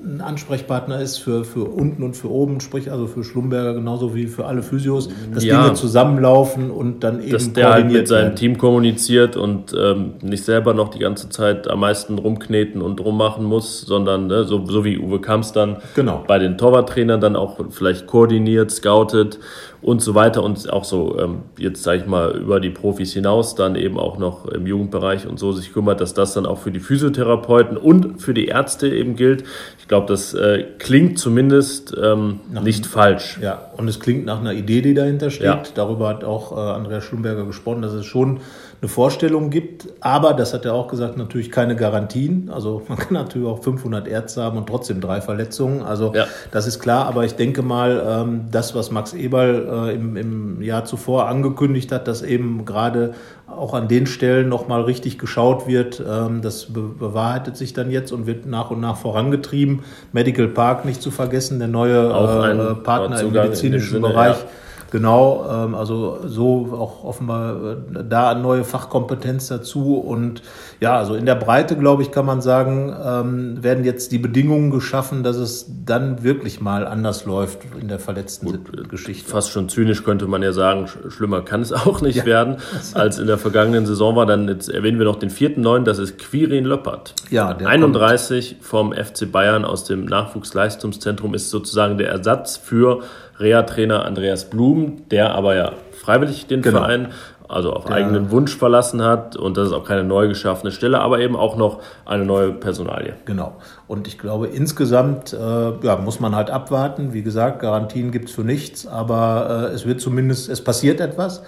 ein 0.03 0.21
Ansprechpartner 0.21 1.01
ist 1.01 1.17
für, 1.17 1.43
für 1.43 1.65
unten 1.65 2.03
und 2.03 2.15
für 2.15 2.29
oben, 2.29 2.59
sprich 2.61 2.91
also 2.91 3.07
für 3.07 3.23
Schlumberger 3.23 3.73
genauso 3.73 4.15
wie 4.15 4.27
für 4.27 4.45
alle 4.45 4.61
Physios, 4.61 5.09
dass 5.33 5.43
ja, 5.43 5.63
Dinge 5.63 5.73
zusammenlaufen 5.73 6.71
und 6.71 7.03
dann 7.03 7.21
eben 7.21 7.31
dass 7.31 7.53
der 7.53 7.73
halt 7.73 7.91
mit 7.91 8.07
seinem. 8.07 8.35
Team 8.35 8.57
kommuniziert 8.57 9.35
und 9.35 9.73
ähm, 9.77 10.13
nicht 10.21 10.43
selber 10.43 10.73
noch 10.73 10.89
die 10.89 10.99
ganze 10.99 11.29
Zeit 11.29 11.69
am 11.69 11.79
meisten 11.79 12.17
rumkneten 12.19 12.81
und 12.81 12.99
rummachen 13.01 13.45
muss, 13.45 13.81
sondern 13.81 14.27
ne, 14.27 14.43
so, 14.43 14.65
so 14.65 14.85
wie 14.85 14.97
Uwe 14.99 15.19
Kamps 15.19 15.51
dann 15.51 15.77
genau. 15.95 16.23
bei 16.27 16.37
den 16.39 16.57
Torwarttrainern 16.57 17.19
dann 17.19 17.35
auch 17.35 17.57
vielleicht 17.69 18.07
koordiniert, 18.07 18.71
scoutet 18.71 19.39
und 19.81 20.01
so 20.01 20.15
weiter 20.15 20.43
und 20.43 20.71
auch 20.71 20.83
so 20.83 21.19
ähm, 21.19 21.43
jetzt 21.57 21.83
sage 21.83 21.99
ich 21.99 22.07
mal 22.07 22.35
über 22.35 22.59
die 22.59 22.71
Profis 22.71 23.13
hinaus 23.13 23.55
dann 23.55 23.75
eben 23.75 23.99
auch 23.99 24.17
noch 24.17 24.45
im 24.47 24.65
Jugendbereich 24.65 25.27
und 25.27 25.37
so 25.39 25.51
sich 25.51 25.71
kümmert, 25.71 26.01
dass 26.01 26.13
das 26.13 26.33
dann 26.33 26.45
auch 26.45 26.57
für 26.57 26.71
die 26.71 26.79
Physiotherapeuten 26.79 27.77
und 27.77 28.21
für 28.21 28.33
die 28.33 28.45
Ärzte 28.45 28.89
eben 28.89 29.15
gilt. 29.15 29.43
Ich 29.87 29.89
glaube 29.89 30.07
das 30.07 30.33
äh, 30.33 30.65
klingt 30.79 31.17
zumindest 31.17 31.95
ähm, 31.97 32.41
nicht 32.61 32.85
falsch. 32.85 33.39
Ja, 33.41 33.71
und 33.77 33.87
es 33.87 34.01
klingt 34.01 34.25
nach 34.25 34.41
einer 34.41 34.51
Idee, 34.51 34.81
die 34.81 34.93
dahinter 34.93 35.31
steht. 35.31 35.45
Ja. 35.45 35.63
Darüber 35.75 36.09
hat 36.09 36.25
auch 36.25 36.51
äh, 36.51 36.59
Andreas 36.59 37.05
Schlumberger 37.05 37.45
gesprochen, 37.45 37.83
dass 37.83 37.93
es 37.93 38.05
schon 38.05 38.41
eine 38.79 38.89
Vorstellung 38.89 39.49
gibt. 39.49 39.87
Aber, 40.01 40.33
das 40.33 40.53
hat 40.53 40.65
er 40.65 40.73
auch 40.75 40.87
gesagt, 40.87 41.17
natürlich 41.17 41.51
keine 41.51 41.75
Garantien. 41.75 42.51
Also 42.53 42.83
man 42.87 42.97
kann 42.97 43.13
natürlich 43.13 43.47
auch 43.47 43.63
500 43.63 44.07
Ärzte 44.07 44.43
haben 44.43 44.57
und 44.57 44.67
trotzdem 44.67 45.01
drei 45.01 45.19
Verletzungen. 45.19 45.81
Also 45.81 46.13
ja. 46.13 46.25
das 46.51 46.67
ist 46.67 46.79
klar. 46.79 47.07
Aber 47.07 47.25
ich 47.25 47.33
denke 47.33 47.63
mal, 47.63 48.03
ähm, 48.07 48.45
das, 48.51 48.75
was 48.75 48.91
Max 48.91 49.13
Eberl 49.13 49.89
äh, 49.89 49.95
im, 49.95 50.15
im 50.15 50.61
Jahr 50.61 50.85
zuvor 50.85 51.27
angekündigt 51.27 51.91
hat, 51.91 52.07
dass 52.07 52.21
eben 52.21 52.65
gerade 52.65 53.13
auch 53.47 53.73
an 53.73 53.87
den 53.87 54.05
Stellen 54.05 54.47
nochmal 54.47 54.83
richtig 54.83 55.17
geschaut 55.17 55.67
wird. 55.67 56.03
Ähm, 56.07 56.41
das 56.41 56.67
bewahrheitet 56.71 57.57
sich 57.57 57.73
dann 57.73 57.89
jetzt 57.89 58.11
und 58.11 58.27
wird 58.27 58.45
nach 58.45 58.69
und 58.69 58.79
nach 58.79 58.97
vorangetrieben. 58.97 59.79
Medical 60.11 60.49
Park 60.49 60.85
nicht 60.85 61.01
zu 61.01 61.09
vergessen, 61.09 61.57
der 61.57 61.67
neue 61.67 61.97
äh, 61.97 62.75
Partner 62.75 63.21
im 63.21 63.31
medizinischen 63.31 63.93
Sinne, 63.93 64.07
Bereich. 64.07 64.37
Ja 64.37 64.45
Genau, 64.91 65.45
ähm, 65.49 65.75
also 65.75 66.19
so 66.25 66.69
auch 66.71 67.03
offenbar 67.03 67.55
äh, 67.55 68.03
da 68.07 68.35
neue 68.35 68.63
Fachkompetenz 68.63 69.47
dazu. 69.47 69.95
Und 69.95 70.41
ja, 70.79 70.97
also 70.97 71.15
in 71.15 71.25
der 71.25 71.35
Breite, 71.35 71.75
glaube 71.75 72.03
ich, 72.03 72.11
kann 72.11 72.25
man 72.25 72.41
sagen, 72.41 72.95
ähm, 73.03 73.63
werden 73.63 73.83
jetzt 73.83 74.11
die 74.11 74.17
Bedingungen 74.17 74.71
geschaffen, 74.71 75.23
dass 75.23 75.35
es 75.35 75.65
dann 75.85 76.23
wirklich 76.23 76.61
mal 76.61 76.87
anders 76.87 77.25
läuft 77.25 77.59
in 77.79 77.87
der 77.87 77.99
verletzten 77.99 78.45
Gut, 78.45 78.89
Geschichte. 78.89 79.29
Fast 79.29 79.51
schon 79.51 79.69
zynisch 79.69 80.03
könnte 80.03 80.27
man 80.27 80.41
ja 80.41 80.53
sagen, 80.53 80.87
schlimmer 81.09 81.41
kann 81.41 81.61
es 81.61 81.73
auch 81.73 82.01
nicht 82.01 82.17
ja. 82.17 82.25
werden, 82.25 82.57
als 82.93 83.19
in 83.19 83.27
der 83.27 83.37
vergangenen 83.37 83.85
Saison 83.85 84.15
war. 84.15 84.25
Dann 84.25 84.47
jetzt 84.47 84.69
erwähnen 84.69 84.99
wir 84.99 85.05
noch 85.05 85.17
den 85.17 85.29
vierten 85.29 85.61
neuen, 85.61 85.83
das 85.83 85.99
ist 85.99 86.17
Quirin 86.17 86.65
Löppert. 86.65 87.13
Ja, 87.29 87.53
der 87.53 87.67
31 87.67 88.57
vom 88.61 88.93
FC 88.93 89.29
Bayern 89.31 89.65
aus 89.65 89.83
dem 89.83 90.05
Nachwuchsleistungszentrum 90.05 91.33
ist 91.33 91.49
sozusagen 91.49 91.97
der 91.97 92.09
Ersatz 92.09 92.57
für 92.57 93.01
Reha-Trainer 93.39 94.05
Andreas 94.05 94.49
Blum, 94.49 95.03
der 95.09 95.35
aber 95.35 95.55
ja 95.55 95.73
freiwillig 95.91 96.47
den 96.47 96.61
genau. 96.61 96.79
Verein 96.79 97.09
also 97.47 97.73
auf 97.73 97.85
ja. 97.89 97.95
eigenen 97.95 98.31
Wunsch 98.31 98.55
verlassen 98.55 99.01
hat 99.01 99.37
und 99.37 99.57
das 99.57 99.67
ist 99.67 99.73
auch 99.73 99.85
keine 99.85 100.03
neu 100.03 100.27
geschaffene 100.27 100.71
Stelle, 100.71 100.99
aber 100.99 101.19
eben 101.19 101.35
auch 101.35 101.55
noch 101.55 101.79
eine 102.05 102.25
neue 102.25 102.51
Personalie. 102.51 103.13
Genau. 103.25 103.55
Und 103.87 104.07
ich 104.07 104.17
glaube, 104.17 104.47
insgesamt 104.47 105.33
äh, 105.33 105.37
ja, 105.37 105.95
muss 105.95 106.19
man 106.19 106.35
halt 106.35 106.49
abwarten. 106.49 107.13
Wie 107.13 107.23
gesagt, 107.23 107.61
Garantien 107.61 108.11
gibt 108.11 108.29
es 108.29 108.35
für 108.35 108.43
nichts, 108.43 108.85
aber 108.85 109.69
äh, 109.71 109.73
es 109.73 109.85
wird 109.85 110.01
zumindest, 110.01 110.49
es 110.49 110.61
passiert 110.61 110.99
etwas. 110.99 111.41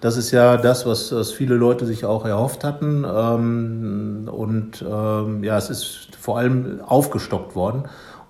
Das 0.00 0.16
ist 0.16 0.30
ja 0.32 0.56
das, 0.56 0.86
was, 0.86 1.14
was 1.14 1.30
viele 1.32 1.54
Leute 1.54 1.86
sich 1.86 2.04
auch 2.04 2.24
erhofft 2.24 2.64
hatten. 2.64 3.04
Ähm, 3.04 4.28
und 4.30 4.82
ähm, 4.82 5.44
ja, 5.44 5.56
es 5.56 5.70
ist 5.70 6.08
vor 6.18 6.38
allem 6.38 6.80
aufgestockt 6.86 7.54
worden. 7.54 7.84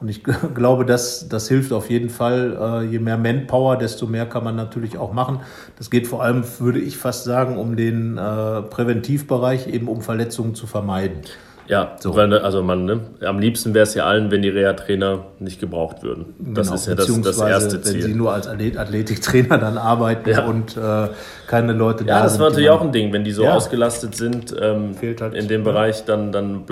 Und 0.05 0.11
ich 0.11 0.23
glaube, 0.55 0.85
das, 0.85 1.31
das 1.31 1.49
hilft 1.49 1.73
auf 1.73 1.89
jeden 1.89 2.11
Fall. 2.11 2.83
Äh, 2.85 2.91
je 2.91 2.99
mehr 2.99 3.17
Manpower, 3.17 3.79
desto 3.79 4.07
mehr 4.07 4.27
kann 4.27 4.45
man 4.45 4.55
natürlich 4.55 4.99
auch 4.99 5.15
machen. 5.15 5.41
Das 5.79 5.89
geht 5.89 6.07
vor 6.07 6.23
allem, 6.23 6.45
würde 6.59 6.79
ich 6.79 6.99
fast 6.99 7.25
sagen, 7.25 7.57
um 7.57 7.75
den 7.75 8.19
äh, 8.19 8.61
Präventivbereich, 8.61 9.67
eben 9.67 9.89
um 9.89 10.03
Verletzungen 10.03 10.55
zu 10.55 10.67
vermeiden. 10.67 11.23
Ja, 11.67 11.97
so. 11.99 12.15
weil, 12.15 12.33
also 12.39 12.63
man, 12.63 12.85
ne, 12.85 13.01
am 13.25 13.39
liebsten 13.39 13.73
wäre 13.73 13.85
es 13.85 13.95
ja 13.95 14.05
allen, 14.05 14.31
wenn 14.31 14.43
die 14.43 14.51
Reha-Trainer 14.51 15.25
nicht 15.39 15.61
gebraucht 15.61 16.03
würden. 16.03 16.35
Das 16.39 16.67
genau, 16.67 16.75
ist 16.75 16.87
ja 16.87 16.95
das, 16.95 17.21
das 17.23 17.41
erste 17.41 17.81
Ziel. 17.81 17.95
Wenn 17.95 18.03
sie 18.03 18.15
nur 18.15 18.33
als 18.33 18.47
Athletiktrainer 18.47 19.59
dann 19.59 19.79
arbeiten 19.79 20.29
ja. 20.29 20.45
und 20.45 20.77
äh, 20.77 21.09
keine 21.47 21.73
Leute 21.73 22.05
ja, 22.05 22.07
da 22.07 22.17
Ja, 22.19 22.23
das 22.25 22.39
war 22.39 22.51
natürlich 22.51 22.71
auch 22.71 22.83
ein 22.83 22.93
Ding. 22.93 23.13
Wenn 23.13 23.25
die 23.25 23.33
so 23.33 23.45
ja. 23.45 23.55
ausgelastet 23.55 24.15
sind 24.15 24.55
ähm, 24.61 24.97
halt 25.21 25.35
in 25.35 25.49
dem 25.49 25.65
Bereich, 25.65 26.05
dann, 26.05 26.33
dann 26.33 26.67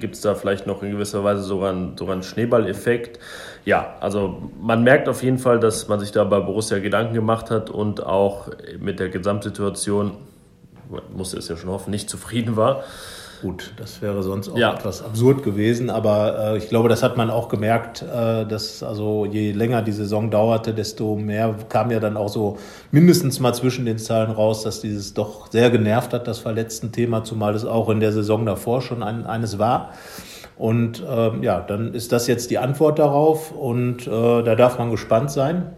gibt 0.00 0.14
es 0.14 0.20
da 0.20 0.34
vielleicht 0.34 0.66
noch 0.66 0.82
in 0.82 0.90
gewisser 0.90 1.24
Weise 1.24 1.42
sogar 1.42 1.70
einen, 1.70 1.96
sogar 1.96 2.12
einen 2.12 2.22
Schneeballeffekt. 2.22 3.18
Ja, 3.64 3.96
also 4.00 4.50
man 4.60 4.84
merkt 4.84 5.08
auf 5.08 5.22
jeden 5.22 5.38
Fall, 5.38 5.58
dass 5.58 5.88
man 5.88 5.98
sich 5.98 6.12
da 6.12 6.24
bei 6.24 6.40
Borussia 6.40 6.78
Gedanken 6.78 7.14
gemacht 7.14 7.50
hat 7.50 7.70
und 7.70 8.04
auch 8.04 8.48
mit 8.78 9.00
der 9.00 9.08
Gesamtsituation, 9.08 10.12
man 10.90 11.00
musste 11.16 11.38
es 11.38 11.48
ja 11.48 11.56
schon 11.56 11.70
hoffen, 11.70 11.90
nicht 11.90 12.08
zufrieden 12.10 12.56
war. 12.56 12.84
Gut, 13.42 13.72
das 13.76 14.00
wäre 14.00 14.22
sonst 14.22 14.48
auch 14.48 14.56
ja. 14.56 14.74
etwas 14.74 15.02
absurd 15.02 15.42
gewesen, 15.42 15.90
aber 15.90 16.54
äh, 16.54 16.58
ich 16.58 16.68
glaube, 16.68 16.88
das 16.88 17.02
hat 17.02 17.16
man 17.16 17.30
auch 17.30 17.48
gemerkt, 17.48 18.02
äh, 18.02 18.46
dass 18.46 18.82
also 18.82 19.26
je 19.26 19.52
länger 19.52 19.82
die 19.82 19.92
Saison 19.92 20.30
dauerte, 20.30 20.72
desto 20.72 21.16
mehr 21.16 21.54
kam 21.68 21.90
ja 21.90 22.00
dann 22.00 22.16
auch 22.16 22.28
so 22.28 22.58
mindestens 22.90 23.38
mal 23.40 23.52
zwischen 23.52 23.84
den 23.84 23.98
Zahlen 23.98 24.30
raus, 24.30 24.62
dass 24.62 24.80
dieses 24.80 25.14
doch 25.14 25.50
sehr 25.50 25.70
genervt 25.70 26.12
hat, 26.12 26.26
das 26.26 26.38
verletzten 26.38 26.92
Thema, 26.92 27.24
zumal 27.24 27.54
es 27.54 27.64
auch 27.64 27.88
in 27.90 28.00
der 28.00 28.12
Saison 28.12 28.46
davor 28.46 28.80
schon 28.80 29.02
ein, 29.02 29.26
eines 29.26 29.58
war. 29.58 29.92
Und 30.56 31.02
äh, 31.02 31.44
ja, 31.44 31.60
dann 31.60 31.92
ist 31.92 32.12
das 32.12 32.26
jetzt 32.26 32.50
die 32.50 32.58
Antwort 32.58 32.98
darauf 32.98 33.52
und 33.52 34.06
äh, 34.06 34.10
da 34.10 34.54
darf 34.54 34.78
man 34.78 34.90
gespannt 34.90 35.30
sein, 35.30 35.72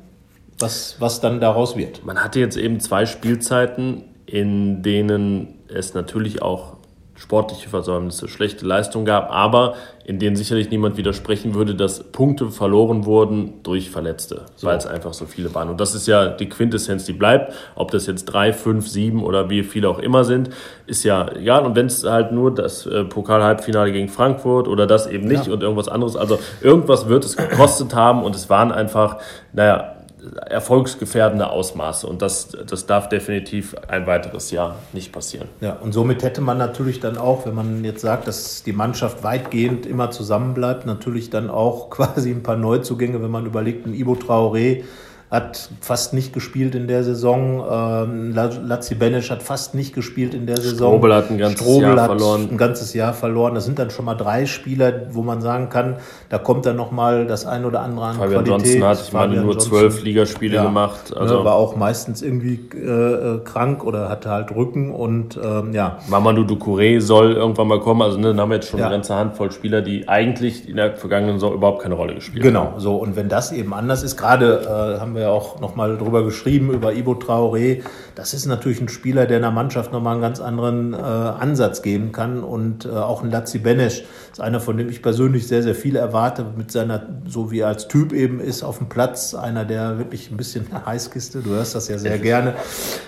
was, 0.59 0.97
was 1.01 1.21
dann 1.21 1.41
daraus 1.41 1.77
wird. 1.77 2.05
Man 2.05 2.23
hatte 2.23 2.39
jetzt 2.41 2.57
eben 2.57 2.79
zwei 2.79 3.05
Spielzeiten, 3.07 4.05
in 4.27 4.83
denen 4.83 5.59
es 5.69 5.95
natürlich 5.95 6.43
auch 6.43 6.78
sportliche 7.19 7.69
Versäumnisse, 7.69 8.29
schlechte 8.29 8.65
Leistung 8.65 9.05
gab, 9.05 9.31
aber 9.31 9.75
in 10.05 10.19
denen 10.19 10.37
sicherlich 10.37 10.71
niemand 10.71 10.97
widersprechen 10.97 11.55
würde, 11.55 11.75
dass 11.75 12.03
Punkte 12.03 12.51
verloren 12.51 13.05
wurden 13.05 13.55
durch 13.65 13.91
Verletzte, 13.91 14.47
so. 14.57 14.67
weil 14.67 14.79
es 14.79 14.87
einfach 14.87 15.13
so 15.13 15.27
viele 15.27 15.55
waren. 15.55 15.69
Und 15.69 15.81
das 15.81 15.95
ist 15.95 16.07
ja 16.07 16.29
die 16.29 16.49
Quintessenz, 16.49 17.05
die 17.05 17.13
bleibt. 17.13 17.53
Ob 17.75 17.91
das 17.91 18.07
jetzt 18.07 18.27
drei, 18.27 18.53
fünf, 18.53 18.89
sieben 18.89 19.23
oder 19.23 19.51
wie 19.51 19.65
viele 19.65 19.89
auch 19.91 19.99
immer 19.99 20.25
sind, 20.25 20.51
ist 20.87 21.05
ja 21.05 21.31
egal. 21.33 21.67
Und 21.67 21.77
wenn 21.77 21.87
es 21.87 22.05
halt 22.05 22.33
nur 22.33 22.55
das 22.55 22.87
äh, 22.87 23.05
Pokal-Halbfinale 23.05 23.93
gegen 23.93 24.09
Frankfurt 24.09 24.69
oder 24.69 24.87
das 24.87 25.09
eben 25.09 25.27
nicht 25.27 25.49
ja. 25.49 25.53
und 25.53 25.63
irgendwas 25.63 25.89
anderes, 25.89 26.17
also 26.17 26.39
irgendwas 26.63 27.09
wird 27.09 27.25
es 27.25 27.37
gekostet 27.37 27.95
haben 27.95 28.23
und 28.23 28.35
es 28.35 28.49
waren 28.49 28.73
einfach, 28.73 29.19
naja, 29.53 29.98
erfolgsgefährdende 30.47 31.51
Ausmaße. 31.51 32.07
Und 32.07 32.23
das, 32.23 32.49
das 32.49 32.87
darf 32.87 33.09
definitiv 33.09 33.75
ein 33.89 34.07
weiteres 34.07 34.51
Jahr 34.51 34.77
nicht 34.93 35.13
passieren. 35.13 35.49
Ja, 35.61 35.75
und 35.75 35.93
somit 35.93 36.23
hätte 36.23 36.41
man 36.41 36.59
natürlich 36.59 37.01
dann 37.01 37.17
auch, 37.17 37.47
wenn 37.47 37.55
man 37.55 37.85
jetzt 37.85 38.01
sagt, 38.01 38.27
dass 38.27 38.63
die 38.63 38.73
Mannschaft 38.73 39.23
weitgehend 39.23 39.87
immer 39.87 40.11
zusammenbleibt, 40.11 40.87
natürlich 40.87 41.31
dann 41.31 41.51
auch 41.51 41.91
quasi 41.91 42.31
ein 42.31 42.43
paar 42.43 42.57
Neuzugänge, 42.57 43.23
wenn 43.23 43.31
man 43.31 43.47
überlegt, 43.47 43.87
ein 43.87 43.95
Ibo 43.95 44.15
Traoré 44.15 44.85
hat 45.31 45.69
fast 45.83 46.15
nicht 46.15 46.33
gespielt 46.33 46.75
in 46.75 46.89
der 46.89 47.05
Saison. 47.05 47.63
Ähm, 47.71 48.33
Lazzi 48.33 48.95
Benesch 48.95 49.31
hat 49.31 49.43
fast 49.43 49.75
nicht 49.75 49.95
gespielt 49.95 50.33
in 50.33 50.47
der 50.47 50.57
Saison. 50.57 50.93
Strobel 50.93 51.15
hat 51.15 51.31
ein 51.31 51.37
ganzes 51.37 51.61
Strobel 51.61 51.97
Jahr 51.97 52.07
verloren. 52.07 52.49
Ein 52.51 52.57
ganzes 52.57 52.95
Jahr 52.95 53.13
verloren. 53.13 53.55
Das 53.55 53.67
sind 53.67 53.79
dann 53.79 53.91
schon 53.91 54.07
mal 54.07 54.15
drei 54.15 54.47
Spieler, 54.47 55.09
wo 55.11 55.21
man 55.23 55.43
sagen 55.43 55.69
kann, 55.69 55.97
da 56.31 56.39
kommt 56.39 56.65
dann 56.65 56.77
noch 56.77 56.93
mal 56.93 57.27
das 57.27 57.45
ein 57.45 57.67
oder 57.67 57.81
andere 57.81 58.07
an 58.07 58.17
Fabian 58.17 58.45
Qualität. 58.45 58.81
Johnson 58.81 58.89
hat, 58.89 59.03
ich 59.07 59.13
meine, 59.13 59.35
nur 59.37 59.53
Johnson. 59.53 59.71
zwölf 59.71 60.03
Ligaspiele 60.03 60.57
ja. 60.57 60.65
gemacht. 60.65 61.11
Ne, 61.11 61.19
also 61.19 61.45
war 61.45 61.57
auch 61.57 61.77
meistens 61.77 62.23
irgendwie 62.23 62.55
äh, 62.55 63.41
krank 63.45 63.85
oder 63.85 64.09
hatte 64.09 64.31
halt 64.31 64.51
Rücken 64.55 64.95
und 64.95 65.39
ähm, 65.43 65.75
ja. 65.75 65.99
Mamadou 66.09 66.45
Ducouré 66.45 67.03
soll 67.03 67.33
irgendwann 67.33 67.69
mal 67.69 67.81
kommen. 67.81 68.01
Also 68.01 68.17
ne, 68.19 68.29
dann 68.29 68.41
haben 68.41 68.49
wir 68.49 68.57
jetzt 68.57 68.71
schon 68.71 68.81
ja. 68.81 68.87
eine 68.87 68.95
ganze 68.95 69.15
Handvoll 69.15 69.53
Spieler, 69.53 69.83
die 69.83 70.09
eigentlich 70.09 70.67
in 70.67 70.77
der 70.77 70.97
vergangenen 70.97 71.35
Saison 71.35 71.53
überhaupt 71.53 71.83
keine 71.83 71.97
Rolle 71.97 72.15
gespielt 72.15 72.43
genau, 72.43 72.61
haben. 72.61 72.69
Genau, 72.71 72.81
so. 72.81 72.97
Und 72.97 73.15
wenn 73.15 73.29
das 73.29 73.53
eben 73.53 73.75
anders 73.75 74.03
ist, 74.03 74.17
gerade 74.17 74.63
äh, 74.63 75.01
haben 75.01 75.15
wir 75.15 75.18
wir 75.19 75.25
ja 75.25 75.31
auch 75.31 75.61
nochmal 75.61 75.99
drüber 75.99 76.25
geschrieben, 76.25 76.71
über 76.71 76.95
Ibo 76.95 77.13
Traoré. 77.13 77.83
Das 78.15 78.35
ist 78.35 78.47
natürlich 78.47 78.81
ein 78.81 78.89
Spieler, 78.89 79.27
der 79.27 79.39
einer 79.39 79.51
Mannschaft 79.51 79.93
nochmal 79.93 80.15
einen 80.15 80.23
ganz 80.23 80.41
anderen 80.41 80.95
äh, 80.95 80.97
Ansatz 80.97 81.83
geben 81.83 82.13
kann. 82.13 82.43
Und 82.43 82.87
äh, 82.87 82.91
auch 82.91 83.23
ein 83.23 83.31
Lazzi 83.31 83.59
Benesch 83.59 84.05
ist 84.33 84.41
einer, 84.41 84.61
von 84.61 84.77
dem 84.77 84.89
ich 84.89 85.03
persönlich 85.03 85.47
sehr, 85.49 85.63
sehr 85.63 85.75
viel 85.75 85.97
erwarte, 85.97 86.47
mit 86.57 86.71
seiner, 86.71 87.07
so 87.27 87.51
wie 87.51 87.61
er 87.61 87.69
als 87.69 87.89
Typ 87.89 88.13
eben 88.13 88.41
ist, 88.41 88.63
auf 88.63 88.79
dem 88.79 88.89
Platz. 88.89 89.35
Einer, 89.35 89.65
der 89.65 89.99
wirklich 89.99 90.31
ein 90.31 90.37
bisschen 90.37 90.67
Heißkiste, 90.87 91.41
du 91.41 91.51
hörst 91.51 91.75
das 91.75 91.89
ja 91.89 91.99
sehr 91.99 92.19
gerne. 92.19 92.55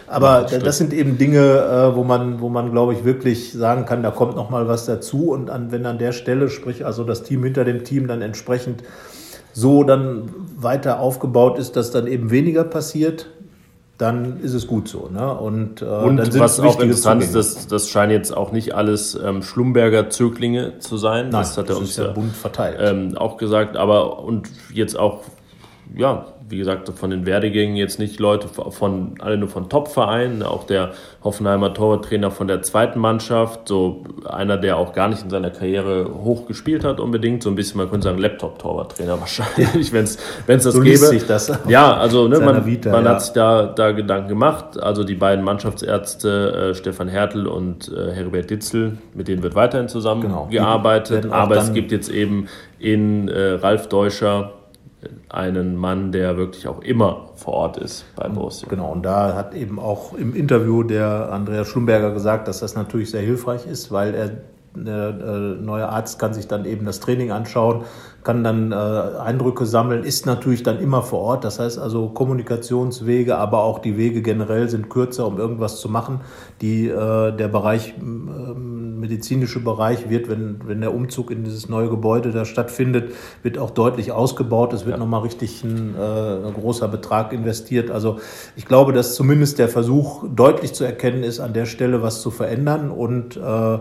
Aber 0.06 0.42
ja, 0.42 0.58
das, 0.58 0.62
das, 0.62 0.78
sind 0.78 0.92
eben 0.92 1.18
Dinge, 1.18 1.38
äh, 1.38 1.96
wo 1.96 2.04
man, 2.04 2.40
wo 2.40 2.48
man, 2.48 2.72
glaube 2.72 2.94
ich, 2.94 3.04
wirklich 3.04 3.52
sagen 3.52 3.84
kann, 3.86 4.02
da 4.02 4.10
kommt 4.10 4.36
nochmal 4.36 4.66
was 4.68 4.86
dazu. 4.86 5.30
Und 5.30 5.50
an, 5.50 5.70
wenn 5.72 5.86
an 5.86 5.98
der 5.98 6.12
Stelle, 6.12 6.50
sprich 6.50 6.84
also 6.84 7.04
das 7.04 7.22
Team 7.22 7.44
hinter 7.44 7.64
dem 7.64 7.84
Team 7.84 8.08
dann 8.08 8.22
entsprechend 8.22 8.82
so 9.52 9.84
dann 9.84 10.30
weiter 10.56 11.00
aufgebaut 11.00 11.58
ist, 11.58 11.76
dass 11.76 11.90
dann 11.90 12.06
eben 12.06 12.30
weniger 12.30 12.64
passiert, 12.64 13.26
dann 13.98 14.40
ist 14.40 14.54
es 14.54 14.66
gut 14.66 14.88
so. 14.88 15.10
Ne? 15.12 15.34
Und, 15.34 15.82
äh, 15.82 15.84
und 15.84 16.16
dann 16.16 16.38
was 16.38 16.58
auch 16.58 16.80
interessant 16.80 17.22
ist, 17.22 17.34
das, 17.34 17.66
das 17.66 17.90
scheinen 17.90 18.12
jetzt 18.12 18.34
auch 18.34 18.50
nicht 18.50 18.74
alles 18.74 19.14
ähm, 19.14 19.42
Schlumberger 19.42 20.08
Zöglinge 20.08 20.78
zu 20.78 20.96
sein. 20.96 21.28
Nein, 21.28 21.42
das 21.42 21.58
hat 21.58 21.68
er 21.68 21.76
uns 21.76 21.96
ja 21.96 22.08
bunt 22.08 22.34
verteilt. 22.34 22.78
Ähm, 22.80 23.16
auch 23.18 23.36
gesagt. 23.36 23.76
Aber 23.76 24.20
und 24.20 24.48
jetzt 24.72 24.98
auch 24.98 25.20
ja, 25.96 26.26
wie 26.48 26.58
gesagt, 26.58 26.88
von 26.88 27.10
den 27.10 27.26
Werdegängen 27.26 27.76
jetzt 27.76 27.98
nicht 27.98 28.18
Leute 28.18 28.48
von, 28.48 29.14
alle 29.20 29.38
nur 29.38 29.48
von 29.48 29.68
Top-Vereinen, 29.68 30.42
auch 30.42 30.64
der 30.64 30.92
Hoffenheimer 31.22 31.72
Torwarttrainer 31.72 32.30
von 32.30 32.48
der 32.48 32.62
zweiten 32.62 32.98
Mannschaft, 32.98 33.68
so 33.68 34.02
einer, 34.28 34.56
der 34.56 34.76
auch 34.76 34.92
gar 34.92 35.08
nicht 35.08 35.22
in 35.22 35.30
seiner 35.30 35.50
Karriere 35.50 36.10
hoch 36.12 36.46
gespielt 36.46 36.84
hat 36.84 36.98
unbedingt, 36.98 37.42
so 37.42 37.50
ein 37.50 37.54
bisschen, 37.54 37.78
man 37.78 37.88
könnte 37.88 38.08
sagen, 38.08 38.18
Laptop-Torwarttrainer 38.18 39.20
wahrscheinlich, 39.20 39.92
wenn 39.92 40.04
es 40.04 40.18
das 40.46 40.64
so 40.64 40.80
gäbe. 40.80 40.98
Sich 40.98 41.26
das 41.26 41.52
ja, 41.68 41.94
also 41.94 42.26
ne, 42.28 42.40
man, 42.40 42.66
Vita, 42.66 42.90
man 42.90 43.04
ja. 43.04 43.10
hat 43.10 43.22
sich 43.22 43.32
da, 43.32 43.66
da 43.66 43.92
Gedanken 43.92 44.28
gemacht, 44.28 44.80
also 44.80 45.04
die 45.04 45.14
beiden 45.14 45.44
Mannschaftsärzte, 45.44 46.70
äh, 46.70 46.74
Stefan 46.74 47.08
Hertel 47.08 47.46
und 47.46 47.92
äh, 47.92 48.12
Heribert 48.12 48.50
Ditzel, 48.50 48.98
mit 49.14 49.28
denen 49.28 49.42
wird 49.42 49.54
weiterhin 49.54 49.88
zusammengearbeitet, 49.88 51.22
genau. 51.22 51.34
aber 51.34 51.56
es 51.56 51.72
gibt 51.72 51.92
jetzt 51.92 52.10
eben 52.10 52.48
in 52.78 53.28
äh, 53.28 53.52
Ralf 53.52 53.88
Deutscher, 53.88 54.54
einen 55.28 55.76
Mann, 55.76 56.12
der 56.12 56.36
wirklich 56.36 56.68
auch 56.68 56.80
immer 56.82 57.30
vor 57.36 57.54
Ort 57.54 57.76
ist 57.78 58.04
bei 58.16 58.28
Borussia. 58.28 58.68
Genau, 58.68 58.92
und 58.92 59.02
da 59.02 59.34
hat 59.34 59.54
eben 59.54 59.78
auch 59.78 60.12
im 60.14 60.34
Interview 60.34 60.82
der 60.82 61.32
Andreas 61.32 61.68
Schlumberger 61.68 62.12
gesagt, 62.12 62.48
dass 62.48 62.60
das 62.60 62.74
natürlich 62.74 63.10
sehr 63.10 63.22
hilfreich 63.22 63.66
ist, 63.66 63.90
weil 63.90 64.14
er 64.14 64.30
der 64.74 65.08
äh, 65.08 65.62
neue 65.62 65.88
Arzt 65.88 66.18
kann 66.18 66.32
sich 66.32 66.46
dann 66.46 66.64
eben 66.64 66.86
das 66.86 67.00
Training 67.00 67.32
anschauen, 67.32 67.84
kann 68.22 68.44
dann 68.44 68.72
äh, 68.72 68.74
Eindrücke 68.74 69.64
sammeln, 69.64 70.04
ist 70.04 70.26
natürlich 70.26 70.62
dann 70.62 70.78
immer 70.78 71.02
vor 71.02 71.20
Ort. 71.20 71.44
Das 71.44 71.58
heißt 71.58 71.78
also 71.78 72.08
Kommunikationswege, 72.08 73.38
aber 73.38 73.62
auch 73.62 73.78
die 73.78 73.96
Wege 73.96 74.20
generell 74.22 74.68
sind 74.68 74.90
kürzer, 74.90 75.26
um 75.26 75.38
irgendwas 75.38 75.80
zu 75.80 75.88
machen. 75.88 76.20
Die, 76.60 76.88
äh, 76.88 77.32
der 77.32 77.48
Bereich, 77.48 77.94
äh, 77.98 78.02
medizinische 78.02 79.60
Bereich 79.60 80.10
wird, 80.10 80.28
wenn, 80.28 80.60
wenn 80.66 80.80
der 80.80 80.94
Umzug 80.94 81.30
in 81.30 81.44
dieses 81.44 81.68
neue 81.68 81.88
Gebäude 81.88 82.30
da 82.30 82.44
stattfindet, 82.44 83.12
wird 83.42 83.56
auch 83.56 83.70
deutlich 83.70 84.12
ausgebaut. 84.12 84.74
Es 84.74 84.84
wird 84.84 84.96
ja. 84.96 85.00
nochmal 85.00 85.22
richtig 85.22 85.64
ein, 85.64 85.94
äh, 85.98 86.46
ein 86.46 86.54
großer 86.54 86.88
Betrag 86.88 87.32
investiert. 87.32 87.90
Also 87.90 88.18
ich 88.56 88.66
glaube, 88.66 88.92
dass 88.92 89.14
zumindest 89.14 89.58
der 89.58 89.68
Versuch 89.68 90.24
deutlich 90.28 90.74
zu 90.74 90.84
erkennen 90.84 91.22
ist, 91.22 91.40
an 91.40 91.54
der 91.54 91.64
Stelle 91.64 92.02
was 92.02 92.20
zu 92.20 92.30
verändern. 92.30 92.90
Und 92.90 93.36
äh, 93.36 93.78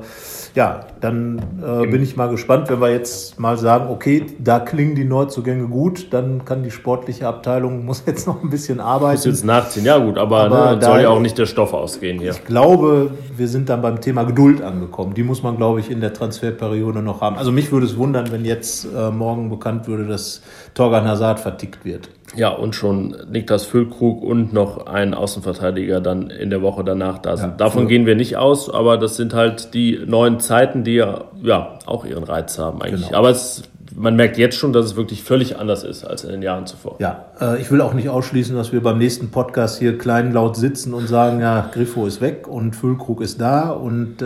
ja, 0.55 0.85
dann 1.01 1.39
äh, 1.61 1.87
bin 1.87 2.01
ich 2.01 2.15
mal 2.15 2.29
gespannt, 2.29 2.69
wenn 2.69 2.79
wir 2.79 2.91
jetzt 2.91 3.37
mal 3.39 3.57
sagen, 3.57 3.89
okay, 3.89 4.25
da 4.39 4.59
klingen 4.59 4.95
die 4.95 5.05
Neuzugänge 5.05 5.67
gut, 5.67 6.13
dann 6.13 6.45
kann 6.45 6.63
die 6.63 6.71
sportliche 6.71 7.27
Abteilung, 7.27 7.85
muss 7.89 8.03
jetzt 8.05 8.27
noch 8.27 8.43
ein 8.43 8.49
bisschen 8.49 8.79
arbeiten. 8.79 9.17
Muss 9.17 9.25
jetzt 9.25 9.45
nachziehen, 9.45 9.85
ja 9.85 9.97
gut, 9.97 10.17
aber, 10.17 10.45
aber 10.45 10.75
ne, 10.75 10.81
soll 10.81 11.01
ja 11.01 11.09
auch 11.09 11.19
nicht 11.19 11.37
der 11.37 11.45
Stoff 11.45 11.73
ausgehen 11.73 12.19
hier. 12.19 12.31
Ich 12.31 12.45
glaube, 12.45 13.11
wir 13.35 13.47
sind 13.47 13.69
dann 13.69 13.81
beim 13.81 14.01
Thema 14.01 14.23
Geduld 14.23 14.61
angekommen. 14.61 15.13
Die 15.13 15.23
muss 15.23 15.43
man, 15.43 15.57
glaube 15.57 15.79
ich, 15.79 15.89
in 15.89 16.01
der 16.01 16.13
Transferperiode 16.13 17.01
noch 17.01 17.21
haben. 17.21 17.37
Also 17.37 17.51
mich 17.51 17.71
würde 17.71 17.85
es 17.85 17.97
wundern, 17.97 18.31
wenn 18.31 18.45
jetzt 18.45 18.85
äh, 18.85 19.11
morgen 19.11 19.49
bekannt 19.49 19.87
würde, 19.87 20.05
dass 20.05 20.41
Torgan 20.73 21.07
Hazard 21.07 21.39
vertickt 21.39 21.85
wird. 21.85 22.09
Ja, 22.35 22.49
und 22.49 22.75
schon 22.75 23.15
Niklas 23.31 23.65
Füllkrug 23.65 24.21
und 24.21 24.53
noch 24.53 24.85
ein 24.85 25.13
Außenverteidiger 25.13 25.99
dann 25.99 26.29
in 26.29 26.49
der 26.49 26.61
Woche 26.61 26.83
danach 26.83 27.17
da 27.17 27.37
sind. 27.37 27.51
Ja, 27.51 27.57
Davon 27.57 27.87
gehen 27.87 28.05
wir 28.05 28.15
nicht 28.15 28.37
aus, 28.37 28.69
aber 28.69 28.97
das 28.97 29.15
sind 29.15 29.33
halt 29.33 29.73
die 29.73 29.99
neuen 30.05 30.39
Zeiten, 30.39 30.83
die 30.83 30.95
ja, 30.95 31.25
ja 31.41 31.79
auch 31.85 32.05
ihren 32.05 32.23
Reiz 32.23 32.59
haben 32.59 32.81
eigentlich. 32.81 33.07
Genau. 33.07 33.17
Aber 33.17 33.29
es 33.29 33.63
man 33.95 34.15
merkt 34.15 34.37
jetzt 34.37 34.57
schon, 34.57 34.73
dass 34.73 34.85
es 34.85 34.95
wirklich 34.95 35.23
völlig 35.23 35.57
anders 35.57 35.83
ist 35.83 36.03
als 36.03 36.23
in 36.23 36.31
den 36.31 36.41
Jahren 36.41 36.65
zuvor. 36.65 36.95
Ja, 36.99 37.25
äh, 37.39 37.61
ich 37.61 37.71
will 37.71 37.81
auch 37.81 37.93
nicht 37.93 38.09
ausschließen, 38.09 38.55
dass 38.55 38.71
wir 38.71 38.81
beim 38.81 38.97
nächsten 38.97 39.31
Podcast 39.31 39.79
hier 39.79 39.97
kleinlaut 39.97 40.55
sitzen 40.55 40.93
und 40.93 41.07
sagen, 41.07 41.39
ja, 41.39 41.69
Griffo 41.71 42.05
ist 42.05 42.21
weg 42.21 42.47
und 42.47 42.75
Füllkrug 42.75 43.21
ist 43.21 43.41
da 43.41 43.69
und 43.69 44.21
äh, 44.21 44.25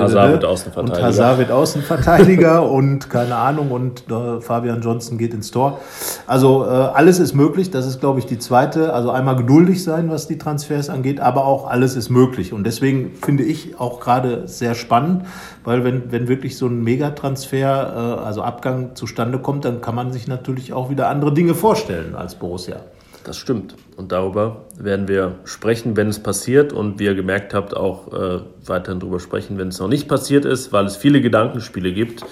Hazard 0.00 0.32
wird 0.32 0.44
Außenverteidiger. 0.44 0.98
Und 0.98 1.02
Hazard 1.02 1.38
wird 1.38 1.50
Außenverteidiger 1.50 2.62
und 2.70 3.10
keine 3.10 3.36
Ahnung 3.36 3.70
und 3.70 4.04
äh, 4.10 4.40
Fabian 4.40 4.80
Johnson 4.82 5.18
geht 5.18 5.34
ins 5.34 5.50
Tor. 5.50 5.80
Also 6.26 6.64
äh, 6.64 6.68
alles 6.68 7.18
ist 7.18 7.34
möglich. 7.34 7.70
Das 7.70 7.86
ist, 7.86 8.00
glaube 8.00 8.18
ich, 8.18 8.26
die 8.26 8.38
zweite. 8.38 8.92
Also 8.92 9.10
einmal 9.10 9.36
geduldig 9.36 9.82
sein, 9.82 10.10
was 10.10 10.28
die 10.28 10.38
Transfers 10.38 10.90
angeht, 10.90 11.20
aber 11.20 11.44
auch 11.44 11.68
alles 11.68 11.96
ist 11.96 12.10
möglich. 12.10 12.52
Und 12.52 12.64
deswegen 12.64 13.12
finde 13.14 13.44
ich 13.44 13.78
auch 13.80 14.00
gerade 14.00 14.46
sehr 14.46 14.74
spannend, 14.74 15.24
weil 15.68 15.84
wenn, 15.84 16.10
wenn 16.10 16.28
wirklich 16.28 16.56
so 16.56 16.66
ein 16.66 16.82
Megatransfer, 16.82 18.18
äh, 18.18 18.24
also 18.24 18.42
Abgang 18.42 18.96
zustande 18.96 19.38
kommt, 19.38 19.66
dann 19.66 19.82
kann 19.82 19.94
man 19.94 20.12
sich 20.12 20.26
natürlich 20.26 20.72
auch 20.72 20.88
wieder 20.88 21.08
andere 21.08 21.34
Dinge 21.34 21.54
vorstellen 21.54 22.14
als 22.14 22.36
Borussia. 22.36 22.80
Das 23.24 23.36
stimmt. 23.36 23.74
Und 23.98 24.10
darüber 24.10 24.64
werden 24.78 25.06
wir 25.06 25.34
sprechen, 25.44 25.98
wenn 25.98 26.08
es 26.08 26.22
passiert. 26.22 26.72
Und 26.72 26.98
wie 26.98 27.04
ihr 27.04 27.14
gemerkt 27.14 27.52
habt, 27.52 27.76
auch 27.76 28.10
äh, 28.14 28.40
weiterhin 28.64 29.00
darüber 29.00 29.20
sprechen, 29.20 29.58
wenn 29.58 29.68
es 29.68 29.78
noch 29.78 29.88
nicht 29.88 30.08
passiert 30.08 30.46
ist, 30.46 30.72
weil 30.72 30.86
es 30.86 30.96
viele 30.96 31.20
Gedankenspiele 31.20 31.92
gibt, 31.92 32.24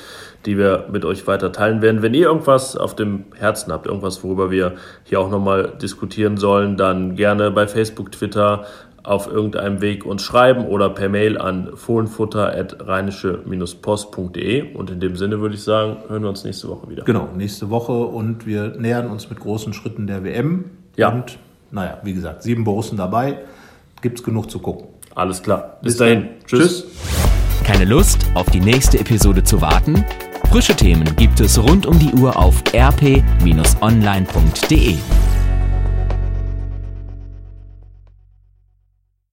die 0.47 0.57
wir 0.57 0.87
mit 0.91 1.05
euch 1.05 1.27
weiter 1.27 1.53
teilen 1.53 1.83
werden. 1.83 2.01
Wenn 2.01 2.15
ihr 2.15 2.29
irgendwas 2.29 2.77
auf 2.77 2.97
dem 2.97 3.27
Herzen 3.35 3.71
habt, 3.71 3.87
irgendwas, 3.87 4.25
worüber 4.25 4.51
wir 4.51 4.77
hier 5.05 5.21
auch 5.21 5.29
nochmal 5.31 5.75
diskutieren 5.83 6.39
sollen, 6.39 6.79
dann 6.79 7.17
gerne 7.17 7.51
bei 7.51 7.69
Facebook, 7.69 8.13
Twitter, 8.13 8.65
auf 9.07 9.29
irgendeinem 9.29 9.81
Weg 9.81 10.05
uns 10.05 10.23
schreiben 10.23 10.67
oder 10.67 10.91
per 10.91 11.09
Mail 11.09 11.39
an 11.39 11.71
fohlenfutter.rheinische-post.de. 11.75 14.75
Und 14.75 14.91
in 14.91 15.01
dem 15.01 15.17
Sinne 15.17 15.41
würde 15.41 15.55
ich 15.55 15.63
sagen, 15.63 15.97
hören 16.09 16.21
wir 16.23 16.29
uns 16.29 16.45
nächste 16.45 16.69
Woche 16.69 16.91
wieder. 16.91 17.05
Genau, 17.05 17.31
nächste 17.37 17.71
Woche 17.71 17.93
und 17.93 18.47
wir 18.47 18.75
nähern 18.79 19.11
uns 19.11 19.31
mit 19.31 19.41
großen 19.41 19.73
Schritten 19.73 20.07
der 20.07 20.23
WM. 20.25 20.67
Ja. 20.97 21.09
Und 21.11 21.39
naja, 21.71 21.99
wie 22.03 22.13
gesagt, 22.15 22.43
sieben 22.43 22.65
Borussen 22.65 22.99
dabei. 22.99 23.39
Gibt 24.03 24.19
es 24.19 24.25
genug 24.25 24.51
zu 24.51 24.59
gucken. 24.59 24.89
Alles 25.15 25.43
klar. 25.43 25.79
Bis, 25.83 25.95
Bis 25.95 25.99
dahin. 25.99 26.29
Tschüss. 26.47 26.85
Tschüss. 26.85 26.87
Keine 27.65 27.85
Lust, 27.85 28.27
auf 28.35 28.51
die 28.51 28.61
nächste 28.61 29.01
Episode 29.01 29.43
zu 29.43 29.61
warten? 29.61 30.05
Frische 30.51 30.77
Themen 30.77 31.17
gibt 31.17 31.41
es 31.41 31.59
rund 31.59 31.87
um 31.87 31.99
die 31.99 32.13
Uhr 32.13 32.37
auf 32.37 32.63
rp-online.de. 32.73 33.17